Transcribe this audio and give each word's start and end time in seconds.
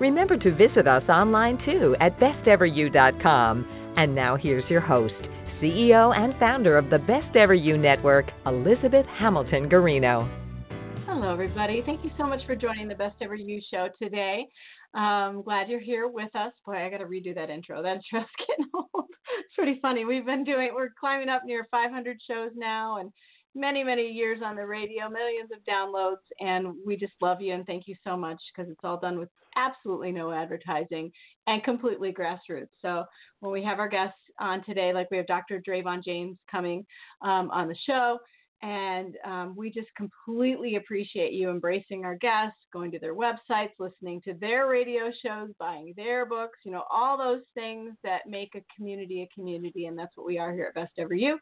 Remember 0.00 0.36
to 0.36 0.54
visit 0.54 0.88
us 0.88 1.08
online 1.08 1.58
too 1.64 1.94
at 2.00 2.18
besteveryou.com. 2.18 3.92
And 3.96 4.14
now 4.14 4.36
here's 4.36 4.68
your 4.68 4.80
host, 4.80 5.14
CEO 5.62 6.16
and 6.16 6.34
founder 6.40 6.76
of 6.76 6.90
the 6.90 6.98
Best 6.98 7.36
Ever 7.36 7.54
You 7.54 7.78
Network, 7.78 8.26
Elizabeth 8.44 9.06
Hamilton 9.18 9.68
Guarino. 9.70 10.28
Hello, 11.06 11.32
everybody. 11.32 11.80
Thank 11.86 12.02
you 12.02 12.10
so 12.18 12.26
much 12.26 12.44
for 12.44 12.56
joining 12.56 12.88
the 12.88 12.96
Best 12.96 13.14
Ever 13.20 13.36
You 13.36 13.60
show 13.70 13.88
today. 14.02 14.48
Um, 14.94 15.42
glad 15.42 15.68
you're 15.68 15.78
here 15.78 16.08
with 16.08 16.34
us. 16.34 16.52
Boy, 16.66 16.84
I 16.84 16.90
got 16.90 16.98
to 16.98 17.04
redo 17.04 17.32
that 17.36 17.50
intro. 17.50 17.82
That 17.82 17.96
intro's 18.12 18.28
getting 18.38 18.70
old. 18.74 19.06
It's 19.38 19.54
pretty 19.56 19.78
funny. 19.80 20.04
We've 20.04 20.26
been 20.26 20.42
doing, 20.42 20.70
we're 20.74 20.90
climbing 20.98 21.28
up 21.28 21.42
near 21.44 21.68
500 21.70 22.18
shows 22.28 22.50
now, 22.56 22.98
and 22.98 23.12
many, 23.54 23.84
many 23.84 24.08
years 24.08 24.40
on 24.44 24.56
the 24.56 24.66
radio, 24.66 25.08
millions 25.08 25.50
of 25.52 25.58
downloads, 25.64 26.24
and 26.40 26.74
we 26.84 26.96
just 26.96 27.12
love 27.20 27.40
you 27.40 27.54
and 27.54 27.66
thank 27.66 27.86
you 27.86 27.94
so 28.02 28.16
much 28.16 28.40
because 28.54 28.70
it's 28.70 28.80
all 28.84 28.98
done 28.98 29.18
with 29.18 29.28
absolutely 29.56 30.10
no 30.10 30.32
advertising 30.32 31.12
and 31.46 31.62
completely 31.62 32.12
grassroots. 32.12 32.68
So 32.82 33.04
when 33.40 33.52
we 33.52 33.62
have 33.62 33.78
our 33.78 33.88
guests 33.88 34.18
on 34.40 34.64
today, 34.64 34.92
like 34.92 35.10
we 35.10 35.16
have 35.16 35.26
Dr. 35.26 35.62
Dravon 35.66 36.02
James 36.02 36.36
coming 36.50 36.84
um, 37.22 37.50
on 37.50 37.68
the 37.68 37.76
show, 37.86 38.18
and 38.62 39.16
um, 39.26 39.54
we 39.54 39.70
just 39.70 39.88
completely 39.94 40.76
appreciate 40.76 41.34
you 41.34 41.50
embracing 41.50 42.04
our 42.04 42.14
guests, 42.14 42.58
going 42.72 42.90
to 42.92 42.98
their 42.98 43.14
websites, 43.14 43.72
listening 43.78 44.22
to 44.22 44.32
their 44.40 44.68
radio 44.68 45.10
shows, 45.22 45.50
buying 45.58 45.92
their 45.98 46.24
books, 46.24 46.58
you 46.64 46.72
know, 46.72 46.84
all 46.90 47.18
those 47.18 47.42
things 47.52 47.92
that 48.02 48.22
make 48.26 48.54
a 48.54 48.64
community 48.74 49.22
a 49.22 49.34
community. 49.34 49.84
And 49.84 49.98
that's 49.98 50.16
what 50.16 50.26
we 50.26 50.38
are 50.38 50.52
here 50.52 50.64
at 50.64 50.74
Best 50.74 50.92
Ever 50.98 51.14
You 51.14 51.38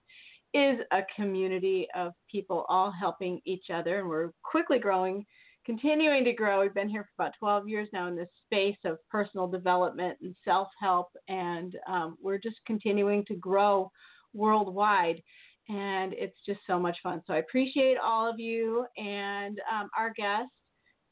is 0.54 0.78
a 0.90 1.00
community 1.16 1.86
of 1.94 2.12
people 2.30 2.64
all 2.68 2.90
helping 2.90 3.40
each 3.44 3.66
other. 3.72 4.00
And 4.00 4.08
we're 4.08 4.30
quickly 4.42 4.78
growing, 4.78 5.24
continuing 5.64 6.24
to 6.24 6.32
grow. 6.32 6.60
We've 6.60 6.74
been 6.74 6.88
here 6.88 7.04
for 7.04 7.22
about 7.22 7.34
12 7.38 7.68
years 7.68 7.88
now 7.92 8.08
in 8.08 8.16
this 8.16 8.28
space 8.46 8.76
of 8.84 8.98
personal 9.10 9.46
development 9.46 10.18
and 10.22 10.34
self 10.44 10.68
help. 10.80 11.08
And 11.28 11.76
um, 11.88 12.16
we're 12.20 12.38
just 12.38 12.56
continuing 12.66 13.24
to 13.26 13.34
grow 13.36 13.90
worldwide. 14.34 15.22
And 15.68 16.12
it's 16.14 16.36
just 16.44 16.60
so 16.66 16.78
much 16.78 16.96
fun. 17.02 17.22
So 17.26 17.34
I 17.34 17.38
appreciate 17.38 17.96
all 18.02 18.28
of 18.28 18.38
you. 18.38 18.84
And 18.96 19.60
um, 19.72 19.88
our 19.96 20.12
guest, 20.16 20.50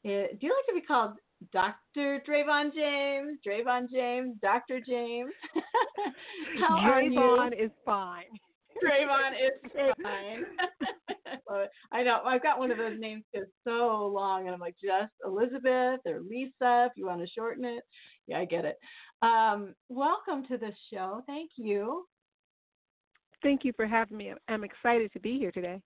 is, 0.03 0.27
do 0.39 0.47
you 0.47 0.55
like 0.55 0.75
to 0.75 0.81
be 0.81 0.85
called 0.85 1.13
Dr. 1.51 2.21
Dravon 2.27 2.73
James, 2.73 3.39
Dravon 3.45 3.89
James, 3.91 4.35
Dr. 4.41 4.79
James. 4.79 5.31
How 6.59 6.77
are 6.77 7.01
you? 7.01 7.49
is 7.59 7.71
fine. 7.85 8.25
Dravon 8.83 9.33
is 9.33 9.93
fine. 10.03 10.45
I 11.91 12.03
know. 12.03 12.19
I've 12.25 12.43
got 12.43 12.59
one 12.59 12.71
of 12.71 12.77
those 12.77 12.99
names 12.99 13.23
that's 13.33 13.45
so 13.65 14.11
long, 14.13 14.45
and 14.45 14.53
I'm 14.53 14.59
like, 14.59 14.75
just 14.81 15.11
Elizabeth 15.25 15.99
or 16.05 16.21
Lisa, 16.21 16.87
if 16.89 16.91
you 16.95 17.05
want 17.05 17.21
to 17.21 17.27
shorten 17.27 17.65
it. 17.65 17.83
Yeah, 18.27 18.39
I 18.39 18.45
get 18.45 18.65
it. 18.65 18.77
Um, 19.21 19.75
welcome 19.89 20.45
to 20.47 20.57
the 20.57 20.71
show. 20.91 21.21
Thank 21.27 21.51
you. 21.57 22.05
Thank 23.43 23.65
you 23.65 23.73
for 23.75 23.85
having 23.87 24.17
me. 24.17 24.33
I'm 24.47 24.63
excited 24.63 25.11
to 25.13 25.19
be 25.19 25.37
here 25.37 25.51
today. 25.51 25.81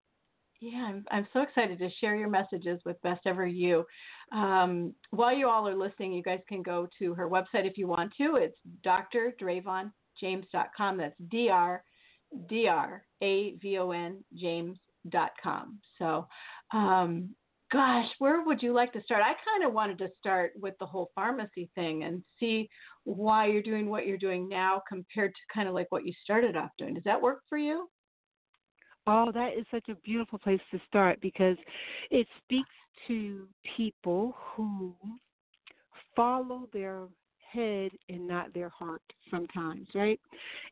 Yeah, 0.62 0.86
I'm, 0.88 1.04
I'm 1.12 1.28
so 1.34 1.42
excited 1.42 1.80
to 1.80 1.90
share 2.00 2.16
your 2.16 2.30
messages 2.30 2.80
with 2.86 3.02
Best 3.02 3.20
Ever 3.26 3.46
You. 3.46 3.84
Um, 4.32 4.94
while 5.12 5.36
you 5.36 5.50
all 5.50 5.68
are 5.68 5.76
listening, 5.76 6.14
you 6.14 6.24
guys 6.24 6.40
can 6.48 6.62
go 6.62 6.88
to 7.00 7.14
her 7.14 7.30
website 7.30 7.66
if 7.66 7.78
you 7.78 7.88
want 7.88 8.14
to. 8.18 8.38
It's 8.38 8.58
drdravonjames.com. 8.86 10.98
That's 10.98 11.16
D 11.30 11.50
R 11.50 11.84
D 12.48 12.68
R 12.68 13.04
A 13.22 13.56
V 13.56 13.78
O 13.78 13.92
N 13.92 14.24
James.com. 14.34 15.80
So, 16.00 16.28
um, 16.74 17.36
gosh, 17.72 18.08
where 18.20 18.44
would 18.44 18.62
you 18.62 18.74
like 18.74 18.94
to 18.94 19.04
start? 19.04 19.22
I 19.22 19.34
kind 19.46 19.66
of 19.68 19.74
wanted 19.74 19.98
to 20.00 20.10
start 20.20 20.54
with 20.56 20.76
the 20.80 20.86
whole 20.86 21.12
pharmacy 21.16 21.70
thing 21.76 22.04
and 22.04 22.24
see 22.40 22.70
why 23.04 23.48
you're 23.48 23.62
doing 23.62 23.90
what 23.90 24.08
you're 24.08 24.18
doing 24.18 24.48
now 24.48 24.82
compared 24.88 25.32
to 25.32 25.54
kind 25.54 25.68
of 25.68 25.74
like 25.74 25.88
what 25.90 26.06
you 26.06 26.14
started 26.24 26.56
off 26.56 26.70
doing. 26.78 26.94
Does 26.94 27.04
that 27.04 27.22
work 27.22 27.42
for 27.50 27.58
you? 27.58 27.88
Oh, 29.08 29.32
that 29.34 29.54
is 29.58 29.66
such 29.70 29.88
a 29.90 29.96
beautiful 29.96 30.40
place 30.40 30.62
to 30.72 30.80
start 30.88 31.20
because 31.22 31.58
it 32.10 32.28
speaks 32.44 32.70
to 33.08 33.48
people 33.78 34.36
who 34.38 34.96
follow 36.16 36.68
their 36.74 37.04
head 37.56 37.92
and 38.10 38.28
not 38.28 38.54
their 38.54 38.70
heart 38.70 39.02
sometimes, 39.32 39.88
right? 39.96 40.20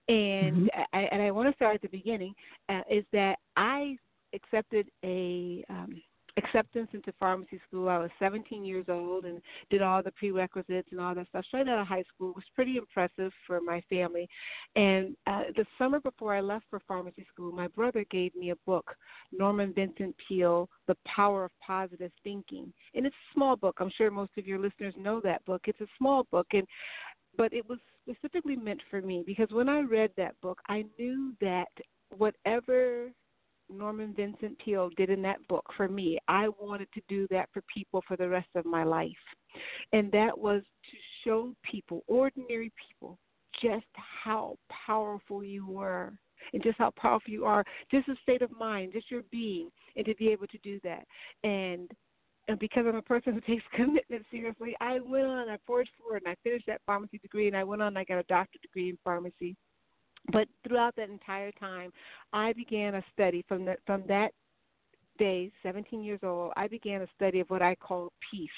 And 0.07 0.67
mm-hmm. 0.67 0.81
I, 0.93 1.01
and 1.11 1.21
I 1.21 1.31
want 1.31 1.49
to 1.49 1.55
start 1.55 1.75
at 1.75 1.81
the 1.81 1.87
beginning 1.87 2.33
uh, 2.69 2.81
is 2.89 3.05
that 3.13 3.37
I 3.55 3.97
accepted 4.33 4.89
a 5.03 5.63
um, 5.69 6.01
acceptance 6.37 6.89
into 6.93 7.13
pharmacy 7.19 7.59
school. 7.67 7.89
I 7.89 7.97
was 7.97 8.09
17 8.19 8.65
years 8.65 8.85
old 8.89 9.25
and 9.25 9.41
did 9.69 9.81
all 9.81 10.01
the 10.01 10.11
prerequisites 10.11 10.87
and 10.91 10.99
all 10.99 11.13
that 11.15 11.27
stuff 11.29 11.45
straight 11.45 11.67
out 11.67 11.79
of 11.79 11.87
high 11.87 12.03
school. 12.13 12.31
It 12.31 12.35
was 12.35 12.45
pretty 12.55 12.77
impressive 12.77 13.31
for 13.45 13.59
my 13.61 13.81
family. 13.89 14.27
And 14.75 15.15
uh, 15.27 15.43
the 15.55 15.65
summer 15.77 15.99
before 15.99 16.33
I 16.33 16.41
left 16.41 16.65
for 16.69 16.79
pharmacy 16.87 17.25
school, 17.31 17.51
my 17.51 17.67
brother 17.67 18.05
gave 18.09 18.35
me 18.35 18.51
a 18.51 18.55
book, 18.65 18.95
Norman 19.31 19.73
Vincent 19.73 20.15
Peale, 20.27 20.69
The 20.87 20.95
Power 21.05 21.45
of 21.45 21.51
Positive 21.65 22.11
Thinking. 22.23 22.73
And 22.95 23.05
it's 23.05 23.15
a 23.15 23.33
small 23.33 23.55
book. 23.55 23.77
I'm 23.79 23.91
sure 23.95 24.09
most 24.09 24.31
of 24.37 24.47
your 24.47 24.59
listeners 24.59 24.93
know 24.97 25.21
that 25.23 25.45
book. 25.45 25.61
It's 25.67 25.81
a 25.81 25.87
small 25.97 26.25
book 26.31 26.47
and 26.53 26.67
but 27.35 27.51
it 27.51 27.67
was 27.67 27.79
specifically 28.07 28.55
meant 28.55 28.79
for 28.91 29.01
me 29.01 29.23
because 29.25 29.47
when 29.51 29.67
I 29.67 29.79
read 29.79 30.11
that 30.17 30.39
book, 30.41 30.59
I 30.67 30.85
knew 30.99 31.33
that 31.41 31.67
whatever 32.15 33.09
Norman 33.77 34.13
Vincent 34.13 34.57
Peale 34.59 34.89
did 34.95 35.09
in 35.09 35.21
that 35.23 35.45
book 35.47 35.65
for 35.75 35.87
me. 35.87 36.17
I 36.27 36.49
wanted 36.59 36.87
to 36.93 37.01
do 37.07 37.27
that 37.31 37.49
for 37.53 37.61
people 37.73 38.03
for 38.07 38.15
the 38.15 38.29
rest 38.29 38.49
of 38.55 38.65
my 38.65 38.83
life. 38.83 39.11
And 39.91 40.11
that 40.11 40.37
was 40.37 40.61
to 40.61 40.97
show 41.23 41.53
people, 41.69 42.03
ordinary 42.07 42.71
people, 42.89 43.17
just 43.61 43.85
how 43.95 44.57
powerful 44.85 45.43
you 45.43 45.67
were 45.67 46.13
and 46.53 46.61
just 46.61 46.77
how 46.77 46.91
powerful 46.97 47.31
you 47.31 47.45
are, 47.45 47.63
just 47.89 48.07
a 48.09 48.15
state 48.21 48.41
of 48.41 48.51
mind, 48.51 48.93
just 48.93 49.09
your 49.09 49.23
being, 49.31 49.69
and 49.95 50.05
to 50.05 50.15
be 50.15 50.29
able 50.29 50.47
to 50.47 50.57
do 50.63 50.79
that. 50.83 51.05
And 51.43 51.89
and 52.49 52.59
because 52.59 52.85
I'm 52.85 52.95
a 52.95 53.01
person 53.01 53.33
who 53.33 53.41
takes 53.53 53.63
commitment 53.73 54.25
seriously, 54.29 54.75
I 54.81 54.99
went 54.99 55.27
on, 55.27 55.49
I 55.49 55.57
forged 55.65 55.91
forward, 55.97 56.23
and 56.25 56.31
I 56.31 56.35
finished 56.43 56.65
that 56.67 56.81
pharmacy 56.85 57.17
degree, 57.19 57.47
and 57.47 57.55
I 57.55 57.63
went 57.63 57.81
on, 57.81 57.95
I 57.95 58.03
got 58.03 58.17
a 58.17 58.23
doctorate 58.23 58.61
degree 58.61 58.89
in 58.89 58.97
pharmacy. 59.03 59.55
But 60.31 60.47
throughout 60.65 60.95
that 60.95 61.09
entire 61.09 61.51
time, 61.51 61.91
I 62.31 62.53
began 62.53 62.95
a 62.95 63.03
study 63.13 63.43
from 63.47 63.65
the, 63.65 63.75
from 63.85 64.03
that 64.07 64.31
day, 65.19 65.51
17 65.61 66.03
years 66.03 66.19
old, 66.23 66.53
I 66.55 66.67
began 66.67 67.01
a 67.01 67.07
study 67.15 67.39
of 67.39 67.49
what 67.49 67.61
I 67.61 67.75
call 67.75 68.11
peace. 68.31 68.49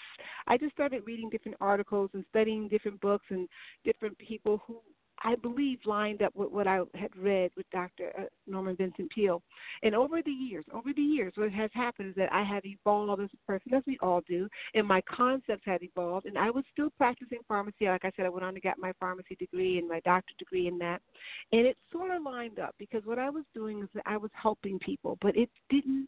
I 0.48 0.58
just 0.58 0.74
started 0.74 1.03
reading 1.06 1.30
different 1.30 1.58
articles 1.59 2.09
and 2.14 2.24
studying 2.30 2.68
different 2.68 3.02
books 3.02 3.26
and 3.30 3.48
different 3.84 4.18
people 4.18 4.62
who 4.66 4.80
I 5.24 5.36
believe 5.36 5.80
lined 5.86 6.22
up 6.22 6.36
with 6.36 6.52
what 6.52 6.68
I 6.68 6.81
had 6.94 7.16
read 7.18 7.52
with 7.56 7.70
Dr. 7.72 8.12
Uh, 8.18 8.24
Norman 8.48 8.76
Vincent 8.76 9.09
Peale. 9.12 9.42
And 9.84 9.96
over 9.96 10.22
the 10.22 10.31
years, 10.31 10.66
over 10.74 10.92
the 10.94 11.02
years, 11.02 11.34
what 11.36 11.52
has 11.52 11.70
happened 11.74 12.09
is 12.09 12.16
that 12.16 12.31
I 12.34 12.44
have 12.44 12.66
evolved 12.66 13.22
as 13.22 13.30
a 13.34 13.52
person, 13.52 13.74
as 13.74 13.84
we 13.88 13.98
all 14.02 14.22
do, 14.28 14.48
and 14.74 14.88
my 14.88 15.02
concepts 15.02 15.64
had 15.66 15.84
evolved. 15.84 16.26
And 16.26 16.38
I 16.38 16.50
was 16.50 16.64
still 16.72 16.90
practicing 16.98 17.40
pharmacy. 17.48 17.86
Like 17.86 18.06
I 18.06 18.12
said, 18.16 18.26
I 18.26 18.30
went 18.30 18.46
on 18.46 18.53
to 18.53 18.59
get 18.59 18.78
my 18.78 18.94
pharmacy 19.00 19.35
degree 19.35 19.78
and 19.78 19.88
my 19.88 20.00
doctorate 20.02 20.38
degree 20.38 20.67
in 20.67 20.78
that. 20.79 21.02
And 21.52 21.66
it 21.66 21.78
sort 21.91 22.11
of 22.11 22.23
lined 22.23 22.59
up 22.59 22.76
because 22.78 23.02
what 23.06 23.20
I 23.20 23.29
was 23.29 23.46
doing 23.53 23.82
is 23.82 23.90
that 23.94 24.03
I 24.06 24.18
was 24.18 24.32
helping 24.34 24.79
people, 24.79 25.18
but 25.22 25.35
it 25.38 25.50
didn't 25.70 26.08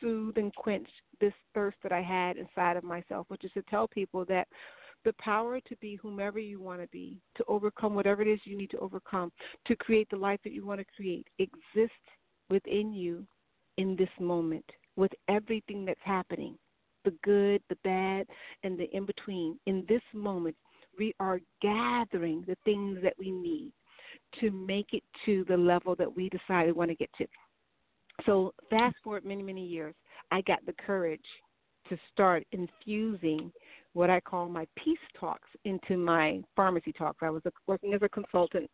soothe 0.00 0.36
and 0.36 0.54
quench 0.54 0.88
this 1.20 1.32
thirst 1.54 1.76
that 1.82 1.92
I 1.92 2.02
had 2.02 2.36
inside 2.36 2.76
of 2.76 2.84
myself, 2.84 3.26
which 3.28 3.44
is 3.44 3.50
to 3.52 3.62
tell 3.62 3.88
people 3.88 4.24
that 4.26 4.46
the 5.04 5.12
power 5.20 5.60
to 5.60 5.76
be 5.76 5.96
whomever 5.96 6.38
you 6.38 6.60
want 6.60 6.80
to 6.80 6.88
be, 6.88 7.20
to 7.36 7.44
overcome 7.48 7.94
whatever 7.94 8.22
it 8.22 8.28
is 8.28 8.40
you 8.44 8.56
need 8.56 8.70
to 8.70 8.78
overcome, 8.78 9.32
to 9.66 9.76
create 9.76 10.08
the 10.10 10.16
life 10.16 10.40
that 10.44 10.52
you 10.52 10.66
want 10.66 10.80
to 10.80 10.86
create, 10.96 11.26
exists 11.38 11.94
within 12.50 12.92
you 12.92 13.26
in 13.76 13.96
this 13.96 14.08
moment 14.18 14.64
with 14.96 15.12
everything 15.28 15.84
that's 15.84 16.00
happening 16.02 16.56
the 17.04 17.14
good, 17.22 17.62
the 17.68 17.76
bad, 17.84 18.26
and 18.64 18.78
the 18.78 18.84
in 18.94 19.06
between. 19.06 19.58
In 19.66 19.84
this 19.88 20.02
moment, 20.12 20.56
we 20.98 21.14
are 21.20 21.40
gathering 21.62 22.44
the 22.46 22.56
things 22.64 22.98
that 23.02 23.14
we 23.18 23.30
need 23.30 23.72
to 24.40 24.50
make 24.50 24.88
it 24.92 25.02
to 25.24 25.44
the 25.48 25.56
level 25.56 25.94
that 25.94 26.14
we 26.14 26.28
decide 26.28 26.66
we 26.66 26.72
want 26.72 26.90
to 26.90 26.96
get 26.96 27.10
to. 27.18 27.26
So, 28.26 28.52
fast 28.68 28.96
forward 29.02 29.24
many, 29.24 29.42
many 29.42 29.64
years, 29.64 29.94
I 30.30 30.40
got 30.42 30.58
the 30.66 30.74
courage 30.84 31.24
to 31.88 31.96
start 32.12 32.44
infusing 32.52 33.52
what 33.98 34.10
I 34.10 34.20
call 34.20 34.48
my 34.48 34.64
peace 34.76 34.96
talks 35.18 35.48
into 35.64 35.96
my 35.96 36.40
pharmacy 36.54 36.92
talks. 36.92 37.18
I 37.20 37.30
was 37.30 37.42
working 37.66 37.94
as 37.94 38.00
a 38.02 38.08
consultant, 38.08 38.70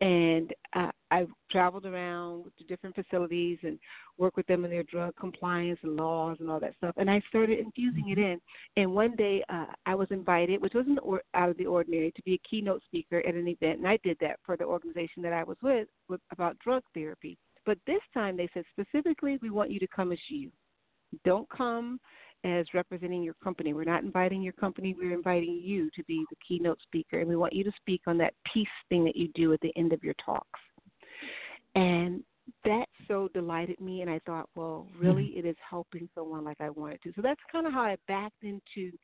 and 0.00 0.54
uh, 0.72 0.92
I 1.10 1.26
traveled 1.50 1.84
around 1.84 2.44
to 2.58 2.64
different 2.64 2.94
facilities 2.94 3.58
and 3.64 3.76
worked 4.18 4.36
with 4.36 4.46
them 4.46 4.64
in 4.64 4.70
their 4.70 4.84
drug 4.84 5.16
compliance 5.18 5.80
and 5.82 5.96
laws 5.96 6.36
and 6.38 6.48
all 6.48 6.60
that 6.60 6.76
stuff. 6.76 6.94
And 6.96 7.10
I 7.10 7.20
started 7.28 7.58
infusing 7.58 8.10
it 8.10 8.18
in. 8.18 8.40
And 8.76 8.94
one 8.94 9.16
day 9.16 9.42
uh, 9.48 9.66
I 9.84 9.96
was 9.96 10.06
invited, 10.12 10.62
which 10.62 10.74
wasn't 10.74 11.00
or- 11.02 11.24
out 11.34 11.48
of 11.48 11.56
the 11.56 11.66
ordinary, 11.66 12.12
to 12.12 12.22
be 12.22 12.34
a 12.34 12.48
keynote 12.48 12.84
speaker 12.84 13.18
at 13.26 13.34
an 13.34 13.48
event, 13.48 13.80
and 13.80 13.88
I 13.88 13.98
did 14.04 14.16
that 14.20 14.38
for 14.46 14.56
the 14.56 14.64
organization 14.64 15.24
that 15.24 15.32
I 15.32 15.42
was 15.42 15.56
with, 15.60 15.88
with 16.08 16.20
about 16.30 16.56
drug 16.60 16.84
therapy. 16.94 17.36
But 17.66 17.78
this 17.84 18.02
time 18.14 18.36
they 18.36 18.48
said 18.54 18.62
specifically, 18.70 19.40
we 19.42 19.50
want 19.50 19.72
you 19.72 19.80
to 19.80 19.88
come 19.88 20.12
as 20.12 20.20
you. 20.28 20.52
Don't 21.24 21.48
come 21.50 21.98
as 22.44 22.66
representing 22.72 23.22
your 23.22 23.34
company. 23.42 23.72
We're 23.72 23.84
not 23.84 24.02
inviting 24.02 24.42
your 24.42 24.52
company, 24.54 24.94
we're 24.96 25.14
inviting 25.14 25.60
you 25.62 25.90
to 25.96 26.04
be 26.04 26.24
the 26.30 26.36
keynote 26.46 26.78
speaker, 26.82 27.20
and 27.20 27.28
we 27.28 27.36
want 27.36 27.52
you 27.52 27.64
to 27.64 27.72
speak 27.76 28.02
on 28.06 28.18
that 28.18 28.34
peace 28.52 28.66
thing 28.88 29.04
that 29.04 29.16
you 29.16 29.28
do 29.34 29.52
at 29.52 29.60
the 29.60 29.72
end 29.76 29.92
of 29.92 30.04
your 30.04 30.14
talks. 30.24 30.60
And 31.74 32.22
that 32.64 32.86
so 33.06 33.28
delighted 33.34 33.80
me, 33.80 34.02
and 34.02 34.10
I 34.10 34.20
thought, 34.24 34.48
well, 34.54 34.86
really, 34.98 35.24
mm-hmm. 35.24 35.46
it 35.46 35.50
is 35.50 35.56
helping 35.68 36.08
someone 36.14 36.44
like 36.44 36.60
I 36.60 36.70
wanted 36.70 37.02
to. 37.02 37.12
So 37.16 37.22
that's 37.22 37.40
kind 37.50 37.66
of 37.66 37.72
how 37.72 37.82
I 37.82 37.96
backed 38.06 38.42
into 38.42 38.96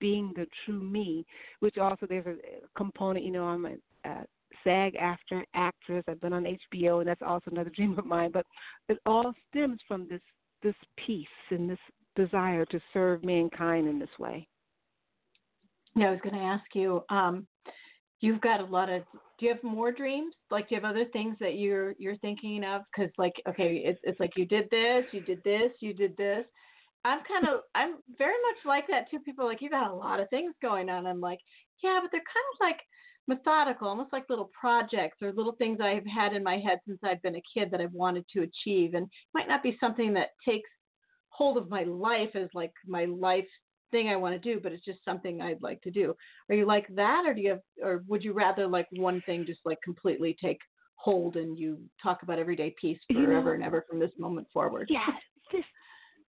being 0.00 0.32
the 0.34 0.46
true 0.64 0.80
me, 0.80 1.24
which 1.60 1.78
also 1.78 2.06
there's 2.08 2.26
a 2.26 2.36
component, 2.76 3.24
you 3.24 3.32
know, 3.32 3.44
I'm 3.44 3.66
a, 3.66 4.08
a 4.08 4.24
SAG-AFTRA 4.64 5.44
actress. 5.54 6.04
I've 6.08 6.20
been 6.20 6.32
on 6.32 6.44
HBO, 6.74 7.00
and 7.00 7.08
that's 7.08 7.22
also 7.22 7.50
another 7.50 7.70
dream 7.74 7.98
of 7.98 8.06
mine. 8.06 8.30
But 8.32 8.46
it 8.88 8.98
all 9.06 9.32
stems 9.50 9.80
from 9.86 10.08
this 10.08 10.20
this 10.62 10.74
peace 11.06 11.26
and 11.50 11.70
this 11.70 11.78
desire 12.24 12.64
to 12.66 12.80
serve 12.92 13.24
mankind 13.24 13.88
in 13.88 13.98
this 13.98 14.18
way. 14.18 14.46
Yeah, 15.96 16.08
I 16.08 16.10
was 16.12 16.20
going 16.22 16.36
to 16.36 16.40
ask 16.40 16.64
you. 16.74 17.02
Um, 17.10 17.46
you've 18.20 18.40
got 18.40 18.60
a 18.60 18.64
lot 18.64 18.88
of. 18.88 19.02
Do 19.38 19.46
you 19.46 19.52
have 19.52 19.62
more 19.62 19.90
dreams? 19.90 20.34
Like, 20.50 20.68
do 20.68 20.74
you 20.74 20.80
have 20.80 20.90
other 20.90 21.06
things 21.06 21.36
that 21.40 21.56
you're 21.56 21.94
you're 21.98 22.16
thinking 22.18 22.62
of? 22.64 22.82
Because, 22.94 23.10
like, 23.18 23.32
okay, 23.48 23.82
it's 23.84 24.00
it's 24.04 24.20
like 24.20 24.32
you 24.36 24.46
did 24.46 24.68
this, 24.70 25.04
you 25.12 25.20
did 25.20 25.42
this, 25.44 25.72
you 25.80 25.94
did 25.94 26.16
this. 26.16 26.44
I'm 27.04 27.20
kind 27.26 27.48
of 27.48 27.60
I'm 27.74 27.96
very 28.18 28.34
much 28.34 28.66
like 28.66 28.86
that 28.88 29.10
too. 29.10 29.20
People 29.20 29.46
like 29.46 29.62
you 29.62 29.70
got 29.70 29.90
a 29.90 29.94
lot 29.94 30.20
of 30.20 30.28
things 30.28 30.54
going 30.60 30.90
on. 30.90 31.06
I'm 31.06 31.20
like, 31.20 31.38
yeah, 31.82 31.98
but 32.02 32.10
they're 32.12 32.20
kind 32.20 32.50
of 32.54 32.60
like 32.60 32.80
methodical, 33.26 33.88
almost 33.88 34.12
like 34.12 34.24
little 34.28 34.50
projects 34.58 35.16
or 35.22 35.32
little 35.32 35.56
things 35.56 35.78
I've 35.80 36.06
had 36.06 36.34
in 36.34 36.42
my 36.42 36.58
head 36.58 36.78
since 36.86 36.98
I've 37.02 37.22
been 37.22 37.36
a 37.36 37.42
kid 37.54 37.70
that 37.70 37.80
I've 37.80 37.92
wanted 37.92 38.26
to 38.34 38.42
achieve. 38.42 38.94
And 38.94 39.06
might 39.32 39.48
not 39.48 39.62
be 39.62 39.78
something 39.80 40.12
that 40.14 40.30
takes 40.46 40.68
hold 41.40 41.56
of 41.56 41.70
my 41.70 41.84
life 41.84 42.28
as 42.34 42.50
like 42.52 42.72
my 42.86 43.06
life 43.06 43.46
thing 43.90 44.10
I 44.10 44.16
want 44.16 44.34
to 44.34 44.54
do, 44.54 44.60
but 44.60 44.72
it's 44.72 44.84
just 44.84 45.02
something 45.06 45.40
I'd 45.40 45.62
like 45.62 45.80
to 45.82 45.90
do. 45.90 46.14
Are 46.50 46.54
you 46.54 46.66
like 46.66 46.86
that, 46.94 47.24
or 47.26 47.32
do 47.32 47.40
you 47.40 47.48
have, 47.48 47.60
or 47.82 48.04
would 48.08 48.22
you 48.22 48.34
rather 48.34 48.66
like 48.66 48.86
one 48.92 49.22
thing 49.24 49.46
just 49.46 49.60
like 49.64 49.78
completely 49.82 50.36
take 50.38 50.58
hold 50.96 51.36
and 51.36 51.58
you 51.58 51.80
talk 52.02 52.22
about 52.22 52.38
everyday 52.38 52.74
peace 52.78 52.98
forever 53.10 53.54
and 53.54 53.64
ever 53.64 53.86
from 53.88 53.98
this 53.98 54.10
moment 54.18 54.48
forward? 54.52 54.88
Yeah, 54.90 55.06
this 55.50 55.64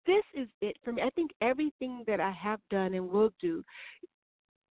this 0.08 0.24
is 0.34 0.48
it 0.62 0.78
for 0.82 0.94
me. 0.94 1.02
I 1.02 1.10
think 1.10 1.32
everything 1.42 2.06
that 2.08 2.22
I 2.22 2.32
have 2.32 2.62
done 2.70 2.94
and 2.94 3.10
will 3.10 3.34
do. 3.42 3.64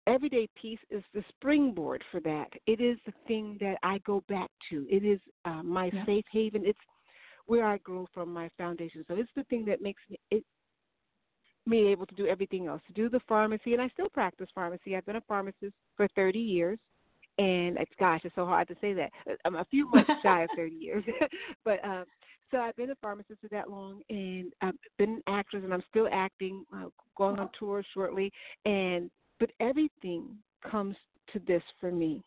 Everyday 0.06 0.48
peace 0.60 0.78
is 0.88 1.02
the 1.12 1.22
springboard 1.28 2.02
for 2.10 2.20
that. 2.20 2.48
It 2.66 2.80
is 2.80 2.96
the 3.04 3.12
thing 3.28 3.58
that 3.60 3.76
I 3.82 3.98
go 4.06 4.24
back 4.28 4.50
to. 4.70 4.86
It 4.90 5.04
is 5.04 5.20
uh, 5.44 5.62
my 5.62 5.90
yeah. 5.92 6.06
safe 6.06 6.24
haven. 6.32 6.62
It's 6.64 6.78
where 7.50 7.66
I 7.66 7.78
grow 7.78 8.06
from 8.14 8.32
my 8.32 8.48
foundation. 8.56 9.04
So 9.08 9.16
it's 9.16 9.28
the 9.34 9.42
thing 9.44 9.64
that 9.64 9.82
makes 9.82 10.00
me 10.08 10.20
it 10.30 10.44
me 11.66 11.88
able 11.88 12.06
to 12.06 12.14
do 12.14 12.28
everything 12.28 12.68
else, 12.68 12.80
to 12.86 12.92
do 12.92 13.08
the 13.08 13.18
pharmacy, 13.28 13.72
and 13.72 13.82
I 13.82 13.88
still 13.88 14.08
practice 14.08 14.46
pharmacy. 14.54 14.94
I've 14.94 15.04
been 15.04 15.16
a 15.16 15.22
pharmacist 15.22 15.74
for 15.96 16.06
30 16.14 16.38
years, 16.38 16.78
and 17.38 17.76
it's 17.76 17.90
gosh, 17.98 18.20
it's 18.22 18.36
so 18.36 18.46
hard 18.46 18.68
to 18.68 18.76
say 18.80 18.92
that. 18.94 19.10
I'm 19.44 19.56
a 19.56 19.64
few 19.64 19.90
months 19.90 20.12
shy 20.22 20.44
of 20.44 20.50
30 20.54 20.74
years, 20.80 21.02
but 21.64 21.84
um, 21.84 22.04
so 22.52 22.58
I've 22.58 22.76
been 22.76 22.90
a 22.90 22.96
pharmacist 23.02 23.40
for 23.40 23.48
that 23.48 23.68
long, 23.68 24.00
and 24.08 24.52
I've 24.62 24.74
been 24.96 25.14
an 25.14 25.22
actress, 25.26 25.64
and 25.64 25.74
I'm 25.74 25.82
still 25.90 26.08
acting, 26.12 26.64
uh, 26.72 26.86
going 27.16 27.40
on 27.40 27.50
tour 27.58 27.82
shortly, 27.92 28.30
and 28.64 29.10
but 29.40 29.50
everything 29.58 30.36
comes 30.70 30.94
to 31.32 31.40
this 31.48 31.62
for 31.80 31.90
me 31.90 32.22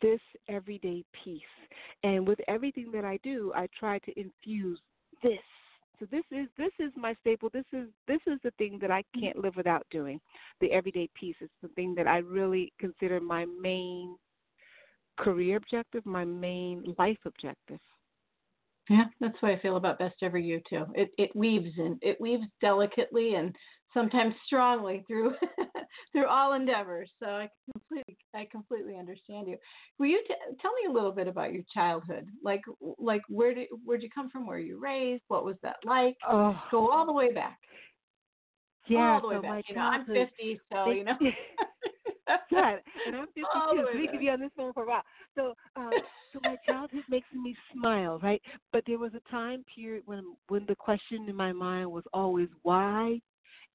this 0.00 0.20
everyday 0.48 1.04
peace. 1.24 1.40
And 2.02 2.26
with 2.26 2.38
everything 2.48 2.90
that 2.92 3.04
I 3.04 3.18
do, 3.22 3.52
I 3.54 3.68
try 3.78 3.98
to 4.00 4.20
infuse 4.20 4.80
this. 5.22 5.38
So 5.98 6.06
this 6.10 6.24
is 6.32 6.48
this 6.58 6.72
is 6.80 6.92
my 6.96 7.14
staple. 7.20 7.50
This 7.52 7.64
is 7.72 7.88
this 8.08 8.20
is 8.26 8.38
the 8.42 8.50
thing 8.58 8.78
that 8.80 8.90
I 8.90 9.04
can't 9.18 9.38
live 9.38 9.54
without 9.56 9.86
doing. 9.90 10.20
The 10.60 10.72
everyday 10.72 11.08
peace 11.18 11.36
is 11.40 11.50
the 11.62 11.68
thing 11.68 11.94
that 11.94 12.08
I 12.08 12.18
really 12.18 12.72
consider 12.80 13.20
my 13.20 13.46
main 13.60 14.16
career 15.16 15.56
objective, 15.56 16.04
my 16.04 16.24
main 16.24 16.94
life 16.98 17.18
objective. 17.24 17.78
Yeah, 18.90 19.04
that's 19.20 19.40
what 19.40 19.52
I 19.52 19.58
feel 19.60 19.76
about 19.76 19.98
Best 19.98 20.16
Ever 20.22 20.38
You 20.38 20.60
too. 20.68 20.84
It 20.94 21.10
it 21.16 21.34
weaves 21.34 21.70
and 21.78 21.98
it 22.02 22.20
weaves 22.20 22.44
delicately 22.60 23.34
and 23.34 23.54
sometimes 23.94 24.34
strongly 24.46 25.04
through 25.06 25.34
through 26.12 26.26
all 26.26 26.52
endeavors. 26.52 27.10
So 27.22 27.30
I 27.30 27.48
completely 27.72 28.18
I 28.34 28.46
completely 28.50 28.96
understand 28.98 29.48
you. 29.48 29.56
Will 29.98 30.06
you 30.06 30.22
t- 30.28 30.34
tell 30.60 30.72
me 30.72 30.88
a 30.88 30.92
little 30.92 31.12
bit 31.12 31.28
about 31.28 31.54
your 31.54 31.62
childhood? 31.72 32.26
Like 32.42 32.60
like 32.98 33.22
where 33.28 33.54
did 33.54 33.68
where'd 33.84 34.02
you 34.02 34.10
come 34.14 34.28
from? 34.28 34.46
Where 34.46 34.58
you 34.58 34.78
raised? 34.78 35.22
What 35.28 35.46
was 35.46 35.56
that 35.62 35.76
like? 35.84 36.16
Oh. 36.28 36.60
Go 36.70 36.90
all 36.90 37.06
the 37.06 37.12
way 37.12 37.32
back. 37.32 37.58
Yeah, 38.86 39.14
all 39.14 39.22
the 39.22 39.28
way 39.28 39.36
so 39.36 39.42
back. 39.42 39.64
You 39.66 39.76
know, 39.76 39.82
I'm 39.82 40.04
50, 40.04 40.60
so 40.70 40.90
you 40.90 41.04
know. 41.04 41.16
Good. 42.50 42.80
And 43.06 43.16
I'm 43.16 43.26
52, 43.34 43.46
so 43.54 43.96
we 43.96 44.08
could 44.08 44.20
be 44.20 44.30
on 44.30 44.40
this 44.40 44.50
phone 44.56 44.72
for 44.72 44.84
a 44.84 44.86
while. 44.86 45.02
So, 45.34 45.54
uh, 45.76 45.90
so 46.32 46.40
my 46.42 46.56
childhood 46.66 47.04
makes 47.08 47.28
me 47.32 47.56
smile, 47.72 48.18
right? 48.22 48.40
But 48.72 48.84
there 48.86 48.98
was 48.98 49.12
a 49.14 49.30
time 49.30 49.64
period 49.74 50.04
when 50.06 50.36
when 50.48 50.64
the 50.66 50.76
question 50.76 51.28
in 51.28 51.36
my 51.36 51.52
mind 51.52 51.90
was 51.90 52.04
always 52.12 52.48
why 52.62 53.20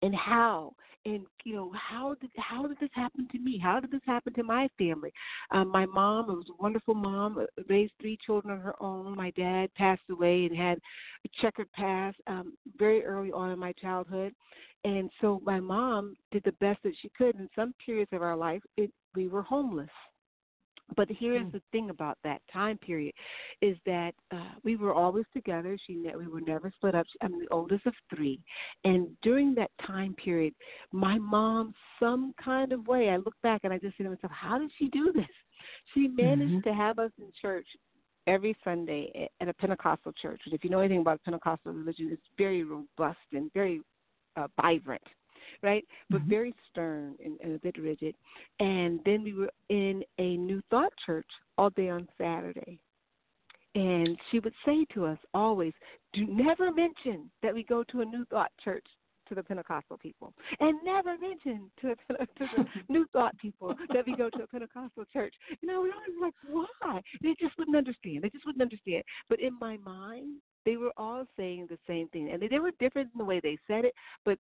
and 0.01 0.15
how 0.15 0.73
and 1.05 1.25
you 1.43 1.55
know 1.55 1.71
how 1.73 2.15
did 2.19 2.29
how 2.37 2.67
did 2.67 2.79
this 2.79 2.89
happen 2.93 3.27
to 3.31 3.39
me? 3.39 3.57
How 3.57 3.79
did 3.79 3.91
this 3.91 4.01
happen 4.05 4.33
to 4.33 4.43
my 4.43 4.67
family? 4.77 5.11
Um 5.51 5.69
my 5.69 5.85
mom 5.85 6.27
was 6.27 6.45
a 6.49 6.61
wonderful 6.61 6.93
mom 6.93 7.37
uh, 7.37 7.45
raised 7.67 7.93
three 7.99 8.17
children 8.25 8.53
of 8.53 8.61
her 8.61 8.75
own. 8.81 9.15
My 9.15 9.31
dad 9.31 9.73
passed 9.75 10.01
away 10.09 10.45
and 10.45 10.55
had 10.55 10.79
a 11.25 11.29
checkered 11.41 11.71
past 11.73 12.17
um 12.27 12.53
very 12.77 13.03
early 13.03 13.31
on 13.31 13.51
in 13.51 13.59
my 13.59 13.73
childhood. 13.73 14.33
And 14.83 15.09
so 15.19 15.41
my 15.43 15.59
mom 15.59 16.15
did 16.31 16.43
the 16.43 16.53
best 16.53 16.81
that 16.83 16.93
she 17.01 17.09
could 17.17 17.35
in 17.35 17.49
some 17.55 17.73
periods 17.85 18.11
of 18.13 18.21
our 18.21 18.35
life. 18.35 18.61
It 18.77 18.91
we 19.15 19.27
were 19.27 19.43
homeless 19.43 19.89
but 20.95 21.07
here's 21.09 21.45
mm. 21.45 21.51
the 21.51 21.61
thing 21.71 21.89
about 21.89 22.17
that 22.23 22.41
time 22.51 22.77
period 22.77 23.13
is 23.61 23.77
that 23.85 24.13
uh, 24.31 24.51
we 24.63 24.75
were 24.75 24.93
always 24.93 25.25
together. 25.33 25.77
She 25.85 25.95
ne- 25.95 26.15
we 26.15 26.27
were 26.27 26.41
never 26.41 26.71
split 26.75 26.95
up. 26.95 27.05
I'm 27.21 27.39
the 27.39 27.47
oldest 27.51 27.85
of 27.85 27.93
three, 28.13 28.39
and 28.83 29.07
during 29.21 29.55
that 29.55 29.71
time 29.85 30.15
period, 30.15 30.53
my 30.91 31.17
mom, 31.17 31.73
some 31.99 32.33
kind 32.43 32.71
of 32.71 32.87
way, 32.87 33.09
I 33.09 33.17
look 33.17 33.35
back 33.43 33.61
and 33.63 33.73
I 33.73 33.77
just 33.77 33.97
say 33.97 34.03
to 34.03 34.09
myself, 34.09 34.31
how 34.31 34.57
did 34.57 34.71
she 34.77 34.87
do 34.89 35.11
this? 35.13 35.25
She 35.93 36.07
managed 36.07 36.51
mm-hmm. 36.51 36.69
to 36.69 36.73
have 36.73 36.99
us 36.99 37.11
in 37.19 37.27
church 37.41 37.67
every 38.27 38.55
Sunday 38.63 39.29
at 39.41 39.49
a 39.49 39.53
Pentecostal 39.53 40.13
church. 40.21 40.41
And 40.45 40.53
if 40.53 40.63
you 40.63 40.69
know 40.69 40.79
anything 40.79 41.01
about 41.01 41.23
Pentecostal 41.23 41.73
religion, 41.73 42.09
it's 42.11 42.21
very 42.37 42.63
robust 42.63 43.17
and 43.33 43.51
very 43.53 43.81
uh, 44.37 44.47
vibrant 44.61 45.01
right? 45.61 45.85
But 46.09 46.21
mm-hmm. 46.21 46.29
very 46.29 46.55
stern 46.71 47.15
and, 47.23 47.39
and 47.41 47.55
a 47.55 47.59
bit 47.59 47.77
rigid. 47.77 48.15
And 48.59 48.99
then 49.05 49.23
we 49.23 49.33
were 49.33 49.51
in 49.69 50.03
a 50.17 50.37
New 50.37 50.61
Thought 50.69 50.93
church 51.05 51.27
all 51.57 51.69
day 51.71 51.89
on 51.89 52.07
Saturday. 52.17 52.79
And 53.75 54.17
she 54.31 54.39
would 54.39 54.53
say 54.65 54.85
to 54.93 55.05
us 55.05 55.19
always, 55.33 55.73
do 56.13 56.25
never 56.27 56.71
mention 56.71 57.29
that 57.43 57.53
we 57.53 57.63
go 57.63 57.83
to 57.91 58.01
a 58.01 58.05
New 58.05 58.25
Thought 58.25 58.51
church 58.63 58.85
to 59.29 59.35
the 59.35 59.43
Pentecostal 59.43 59.97
people, 59.97 60.33
and 60.59 60.77
never 60.83 61.15
mention 61.17 61.69
to, 61.81 61.89
to 62.09 62.27
the 62.39 62.65
New 62.89 63.05
Thought 63.13 63.37
people 63.37 63.75
that 63.93 64.05
we 64.05 64.15
go 64.15 64.29
to 64.31 64.43
a 64.43 64.47
Pentecostal 64.47 65.05
church. 65.13 65.33
You 65.61 65.67
know, 65.67 65.81
we 65.81 65.91
always 65.91 66.19
like, 66.19 66.33
why? 66.81 67.01
They 67.21 67.35
just 67.39 67.57
wouldn't 67.57 67.77
understand. 67.77 68.23
They 68.23 68.29
just 68.29 68.45
wouldn't 68.45 68.61
understand. 68.61 69.03
But 69.29 69.39
in 69.39 69.57
my 69.59 69.77
mind, 69.77 70.41
they 70.65 70.77
were 70.77 70.91
all 70.97 71.25
saying 71.37 71.67
the 71.69 71.77
same 71.87 72.09
thing, 72.09 72.31
and 72.31 72.41
they, 72.41 72.47
they 72.47 72.59
were 72.59 72.71
different 72.79 73.09
in 73.13 73.19
the 73.19 73.23
way 73.23 73.39
they 73.41 73.57
said 73.67 73.85
it, 73.85 73.93
but 74.25 74.37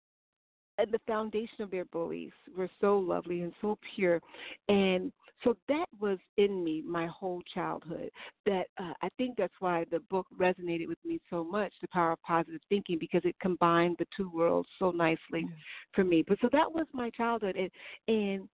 and 0.79 0.91
the 0.91 1.01
foundation 1.07 1.63
of 1.63 1.71
their 1.71 1.85
beliefs 1.87 2.37
were 2.57 2.71
so 2.81 2.99
lovely 2.99 3.43
and 3.43 3.53
so 3.61 3.79
pure. 3.95 4.21
And 4.69 5.13
so 5.43 5.57
that 5.69 5.87
was 6.01 6.19
in 6.37 6.65
me 6.65 6.83
my 6.87 7.07
whole 7.07 7.43
childhood 7.53 8.11
that 8.47 8.67
uh, 8.79 8.93
i 9.03 9.09
think 9.19 9.37
that's 9.37 9.55
why 9.61 9.85
the 9.91 10.01
book 10.11 10.27
resonated 10.39 10.89
with 10.89 10.99
me 11.05 11.21
so 11.29 11.45
much 11.45 11.73
the 11.83 11.89
power 11.89 12.13
of 12.13 12.23
positive 12.23 12.61
thinking 12.69 12.99
because 12.99 13.21
it 13.25 13.37
combined 13.41 13.97
the 13.99 14.07
two 14.17 14.31
worlds 14.35 14.69
so 14.79 14.91
nicely 14.91 15.47
for 15.93 16.05
me. 16.05 16.25
But 16.27 16.39
so 16.41 16.49
that 16.53 16.71
was 16.71 16.87
my 16.93 17.11
childhood 17.11 17.57
and 17.57 17.71
and 18.09 18.49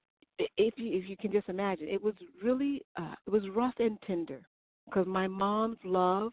if 0.57 0.75
you 0.77 0.99
if 0.99 1.09
you 1.09 1.17
can 1.17 1.33
just 1.33 1.49
imagine 1.49 1.89
it 1.89 2.03
was 2.03 2.15
really 2.43 2.83
uh, 2.97 3.15
it 3.27 3.31
was 3.31 3.49
rough 3.51 3.75
and 3.79 3.99
tender 4.07 4.41
because 4.87 5.07
my 5.07 5.29
mom's 5.29 5.79
love 5.85 6.33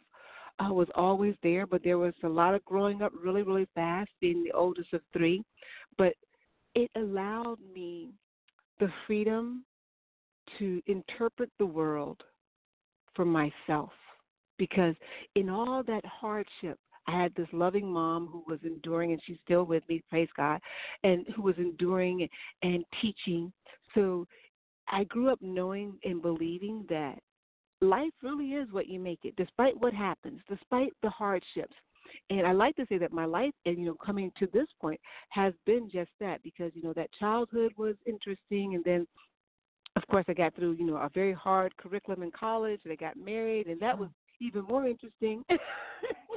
I 0.60 0.72
was 0.72 0.88
always 0.96 1.36
there, 1.44 1.68
but 1.68 1.84
there 1.84 1.98
was 1.98 2.14
a 2.24 2.28
lot 2.28 2.56
of 2.56 2.66
growing 2.66 3.02
up 3.02 3.12
really, 3.24 3.44
really 3.44 3.68
fast, 3.76 4.10
being 4.20 4.44
the 4.44 4.52
oldest 4.52 4.94
of 4.94 5.02
three. 5.14 5.44
But 5.98 6.14
it 6.74 6.90
allowed 6.96 7.58
me 7.74 8.12
the 8.80 8.90
freedom 9.06 9.64
to 10.58 10.82
interpret 10.88 11.52
the 11.60 11.66
world 11.66 12.24
for 13.16 13.26
myself 13.26 13.92
because 14.58 14.96
in 15.36 15.50
all 15.50 15.84
that 15.84 16.06
hardship 16.06 16.80
I 17.08 17.22
had 17.22 17.34
this 17.36 17.48
loving 17.54 17.92
mom 17.92 18.28
who 18.28 18.44
was 18.48 18.60
enduring, 18.64 19.14
and 19.14 19.22
she's 19.26 19.38
still 19.44 19.64
with 19.64 19.82
me, 19.88 20.04
praise 20.10 20.28
God, 20.36 20.60
and 21.04 21.26
who 21.36 21.42
was 21.42 21.56
enduring 21.58 22.28
and 22.64 22.84
teaching. 23.02 23.52
So 23.96 24.28
I 24.90 25.06
grew 25.06 25.30
up 25.30 25.40
knowing 25.42 25.98
and 26.04 26.22
believing 26.22 26.86
that 26.90 27.20
life 27.82 28.14
really 28.22 28.52
is 28.52 28.72
what 28.72 28.88
you 28.88 29.00
make 29.00 29.20
it, 29.24 29.36
despite 29.36 29.80
what 29.80 29.94
happens, 29.94 30.42
despite 30.50 30.94
the 31.04 31.10
hardships. 31.10 31.76
And 32.30 32.48
I 32.48 32.52
like 32.52 32.76
to 32.78 32.86
say 32.88 32.98
that 32.98 33.12
my 33.12 33.26
life, 33.26 33.54
and 33.66 33.78
you 33.78 33.86
know, 33.86 33.96
coming 33.96 34.32
to 34.40 34.48
this 34.54 34.68
point, 34.82 35.00
has 35.30 35.54
been 35.66 35.90
just 35.92 36.12
that 36.20 36.42
because 36.44 36.72
you 36.74 36.82
know 36.82 36.94
that 36.94 37.10
childhood 37.20 37.74
was 37.78 37.96
interesting, 38.06 38.76
and 38.76 38.84
then, 38.84 39.06
of 39.96 40.08
course, 40.08 40.26
I 40.28 40.34
got 40.34 40.56
through 40.56 40.74
you 40.74 40.86
know 40.86 40.98
a 40.98 41.10
very 41.14 41.34
hard 41.34 41.76
curriculum 41.78 42.24
in 42.24 42.32
college, 42.32 42.82
and 42.84 42.94
I 42.94 42.96
got 42.96 43.18
married, 43.18 43.68
and 43.68 43.80
that 43.82 43.98
was 43.98 44.10
mm. 44.10 44.48
even 44.48 44.64
more 44.64 44.88
interesting. 44.88 45.44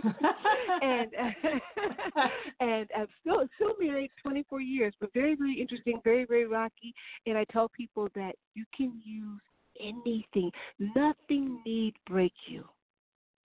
and 0.83 1.11
and 2.61 2.89
I'm 2.97 3.07
still 3.21 3.47
still 3.57 3.75
married 3.79 4.11
24 4.23 4.61
years, 4.61 4.95
but 5.01 5.13
very 5.13 5.35
very 5.35 5.61
interesting, 5.61 6.01
very 6.05 6.25
very 6.25 6.47
rocky. 6.47 6.95
And 7.27 7.37
I 7.37 7.45
tell 7.53 7.69
people 7.69 8.09
that 8.15 8.35
you 8.55 8.65
can 8.77 9.01
use 9.05 9.41
anything. 9.83 10.51
Nothing 10.79 11.61
need 11.65 11.95
break 12.07 12.33
you. 12.47 12.65